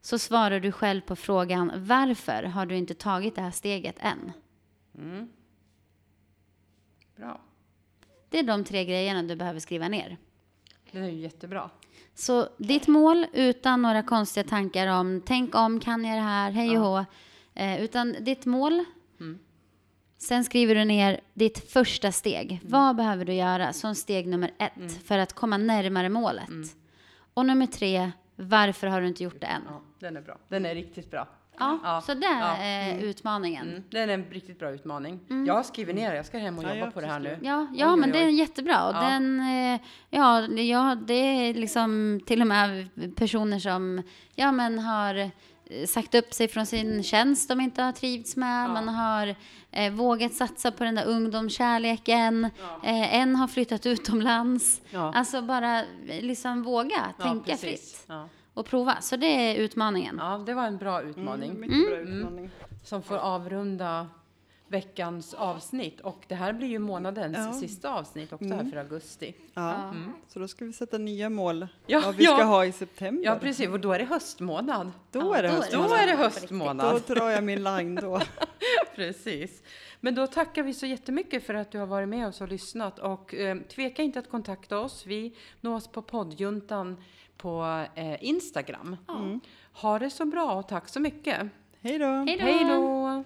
så 0.00 0.18
svarar 0.18 0.60
du 0.60 0.72
själv 0.72 1.00
på 1.00 1.16
frågan 1.16 1.72
varför 1.76 2.42
har 2.42 2.66
du 2.66 2.76
inte 2.76 2.94
tagit 2.94 3.34
det 3.34 3.42
här 3.42 3.50
steget 3.50 3.96
än? 3.98 4.32
Bra. 7.16 7.40
Det 8.28 8.38
är 8.38 8.42
de 8.42 8.64
tre 8.64 8.84
grejerna 8.84 9.22
du 9.22 9.36
behöver 9.36 9.60
skriva 9.60 9.88
ner. 9.88 10.16
Det 10.90 10.98
är 10.98 11.08
ju 11.08 11.20
jättebra. 11.20 11.70
Så 12.14 12.48
ditt 12.58 12.88
mål 12.88 13.26
utan 13.32 13.82
några 13.82 14.02
konstiga 14.02 14.44
tankar 14.44 14.86
om 14.86 15.22
tänk 15.26 15.54
om, 15.54 15.80
kan 15.80 16.04
jag 16.04 16.16
det 16.16 16.22
här, 16.22 16.50
hej 16.50 16.78
och 16.78 16.84
hå. 16.84 17.04
Eh, 17.54 17.82
utan 17.82 18.16
ditt 18.20 18.46
mål. 18.46 18.84
Sen 20.18 20.44
skriver 20.44 20.74
du 20.74 20.84
ner 20.84 21.20
ditt 21.34 21.70
första 21.72 22.12
steg. 22.12 22.60
Vad 22.64 22.96
behöver 22.96 23.24
du 23.24 23.32
göra 23.32 23.72
som 23.72 23.94
steg 23.94 24.28
nummer 24.28 24.50
ett 24.58 25.06
för 25.06 25.18
att 25.18 25.32
komma 25.32 25.56
närmare 25.56 26.08
målet? 26.08 26.50
Och 27.34 27.46
nummer 27.46 27.66
tre, 27.66 28.10
varför 28.36 28.86
har 28.86 29.00
du 29.00 29.06
inte 29.06 29.24
gjort 29.24 29.40
det 29.40 29.46
än? 29.46 29.62
Ja, 29.68 29.80
den 29.98 30.16
är 30.16 30.20
bra. 30.20 30.38
Den 30.48 30.66
är 30.66 30.74
riktigt 30.74 31.10
bra. 31.10 31.28
Ja, 31.60 31.78
Ja, 31.84 32.00
så 32.00 32.14
det 32.14 32.26
ja. 32.26 32.56
är 32.56 32.98
utmaningen. 32.98 33.68
Mm, 33.68 33.82
den 33.90 34.10
är 34.10 34.14
en 34.14 34.24
riktigt 34.30 34.58
bra 34.58 34.70
utmaning. 34.70 35.20
Jag 35.46 35.54
har 35.54 35.62
skrivit 35.62 35.94
ner 35.94 36.10
det. 36.10 36.16
Jag 36.16 36.26
ska 36.26 36.38
hem 36.38 36.58
och 36.58 36.64
Ja, 36.64 36.74
jobba 36.74 36.90
på 36.90 37.00
det 37.00 37.06
här 37.06 37.18
nu. 37.20 37.38
Ja, 37.42 37.66
ja 37.74 37.92
Oj, 37.94 38.00
men 38.00 38.10
oj, 38.10 38.12
det 38.12 38.24
är 38.24 38.28
jättebra. 38.28 38.88
Och 38.88 38.94
Ja. 38.94 39.00
Den, 39.00 39.40
eh, 39.40 39.80
ja, 40.10 40.40
ja, 40.46 40.94
det 41.06 41.14
är 41.14 41.54
liksom 41.54 42.20
till 42.26 42.40
och 42.40 42.46
med 42.46 42.88
personer 43.16 43.58
som 43.58 44.02
ja, 44.34 44.52
men 44.52 44.78
har 44.78 45.14
eh, 45.14 45.30
sagt 45.86 46.14
upp 46.14 46.34
sig 46.34 46.48
från 46.48 46.66
sin 46.66 47.02
tjänst 47.02 47.48
de 47.48 47.60
inte 47.60 47.82
har 47.82 47.92
trivts 47.92 48.36
med. 48.36 48.70
Man 48.70 48.88
har 48.88 49.34
eh, 49.70 49.92
vågat 49.92 50.32
satsa 50.34 50.70
på 50.70 50.84
den 50.84 50.94
där 50.94 51.04
ungdomskärleken. 51.06 52.44
Eh, 52.84 53.14
en 53.14 53.36
har 53.36 53.48
flyttat 53.48 53.86
utomlands. 53.86 54.80
Ja. 54.90 55.12
Alltså 55.14 55.42
bara 55.42 55.78
eh, 55.78 55.84
liksom 56.22 56.62
våga 56.62 57.14
Ja, 57.18 57.24
tänka 57.24 57.44
precis. 57.52 57.60
fritt 57.70 58.04
Ja. 58.08 58.28
Och 58.54 58.66
prova. 58.66 59.00
Så 59.00 59.16
det 59.16 59.26
är 59.26 59.54
utmaningen. 59.54 60.16
ja, 60.18 60.42
det 60.46 60.54
var 60.54 60.66
en 60.66 60.78
bra 60.78 61.02
utmaning. 61.02 61.50
Mm, 61.50 61.60
mycket 61.60 61.88
bra 61.88 61.96
utmaning. 61.96 62.50
Som 62.84 63.02
får 63.02 63.16
avrunda 63.16 64.08
veckans 64.68 65.34
avsnitt. 65.34 66.00
Och 66.00 66.24
det 66.28 66.34
här 66.34 66.52
blir 66.52 66.68
ju 66.68 66.78
månadens 66.78 67.36
Ja. 67.38 67.52
sista 67.52 67.94
avsnitt 67.94 68.32
också 68.32 68.54
här 68.54 68.64
för 68.64 68.76
augusti. 68.76 69.34
Ja. 69.54 69.94
Så 70.28 70.38
då 70.38 70.48
ska 70.48 70.64
vi 70.64 70.72
sätta 70.72 70.98
nya 70.98 71.30
mål. 71.30 71.66
Ja, 71.86 72.02
vad 72.04 72.14
vi 72.14 72.24
ska 72.24 72.38
ja. 72.38 72.44
ha 72.44 72.64
i 72.64 72.72
september. 72.72 73.24
Ja, 73.24 73.38
precis. 73.40 73.68
Och 73.68 73.80
då 73.80 73.92
är 73.92 73.98
det 73.98 74.04
höstmånad. 74.04 74.92
Då 75.10 75.34
är 75.34 75.42
det 75.42 75.48
då 75.48 75.48
är 75.48 75.48
det 75.48 75.48
höstmånad. 75.48 75.88
Då 75.88 75.94
är 75.94 76.06
det 76.06 76.12
riktigt. 76.12 76.50
Då 76.50 76.64
höstmånad. 76.64 77.02
drar 77.06 77.30
jag 77.30 77.44
min 77.44 77.62
line 77.64 77.94
då. 77.94 78.20
Precis. 78.94 79.62
Men 80.00 80.14
då 80.14 80.26
tackar 80.26 80.62
vi 80.62 80.74
så 80.74 80.86
jättemycket 80.86 81.46
för 81.46 81.54
att 81.54 81.70
du 81.70 81.78
har 81.78 81.86
varit 81.86 82.08
med 82.08 82.28
oss 82.28 82.40
och 82.40 82.48
lyssnat. 82.48 82.98
Och 82.98 83.34
eh, 83.34 83.56
tveka 83.58 84.02
inte 84.02 84.18
att 84.18 84.30
kontakta 84.30 84.78
oss. 84.78 85.06
Vi 85.06 85.36
nås 85.60 85.88
på 85.88 86.02
poddjuntan 86.02 86.96
på 87.42 87.84
eh, 87.94 88.24
Instagram. 88.24 88.96
Ha 89.72 89.98
det 89.98 90.10
så 90.10 90.24
bra 90.24 90.52
och 90.52 90.68
tack 90.68 90.88
så 90.88 91.00
mycket. 91.00 91.38
Hej 91.80 91.98
då! 91.98 92.06
Hej 92.06 92.36
då! 92.38 92.44
Hej 92.44 92.64
då! 92.64 93.24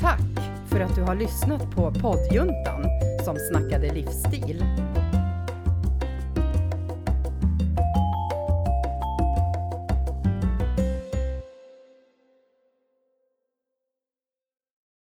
Tack 0.00 0.20
för 0.70 0.80
att 0.80 0.94
du 0.94 1.02
har 1.02 1.14
lyssnat 1.14 1.74
på 1.76 1.92
poddjuntan 2.02 2.84
som 3.24 3.36
snackade 3.50 3.94
livsstil. 3.94 4.64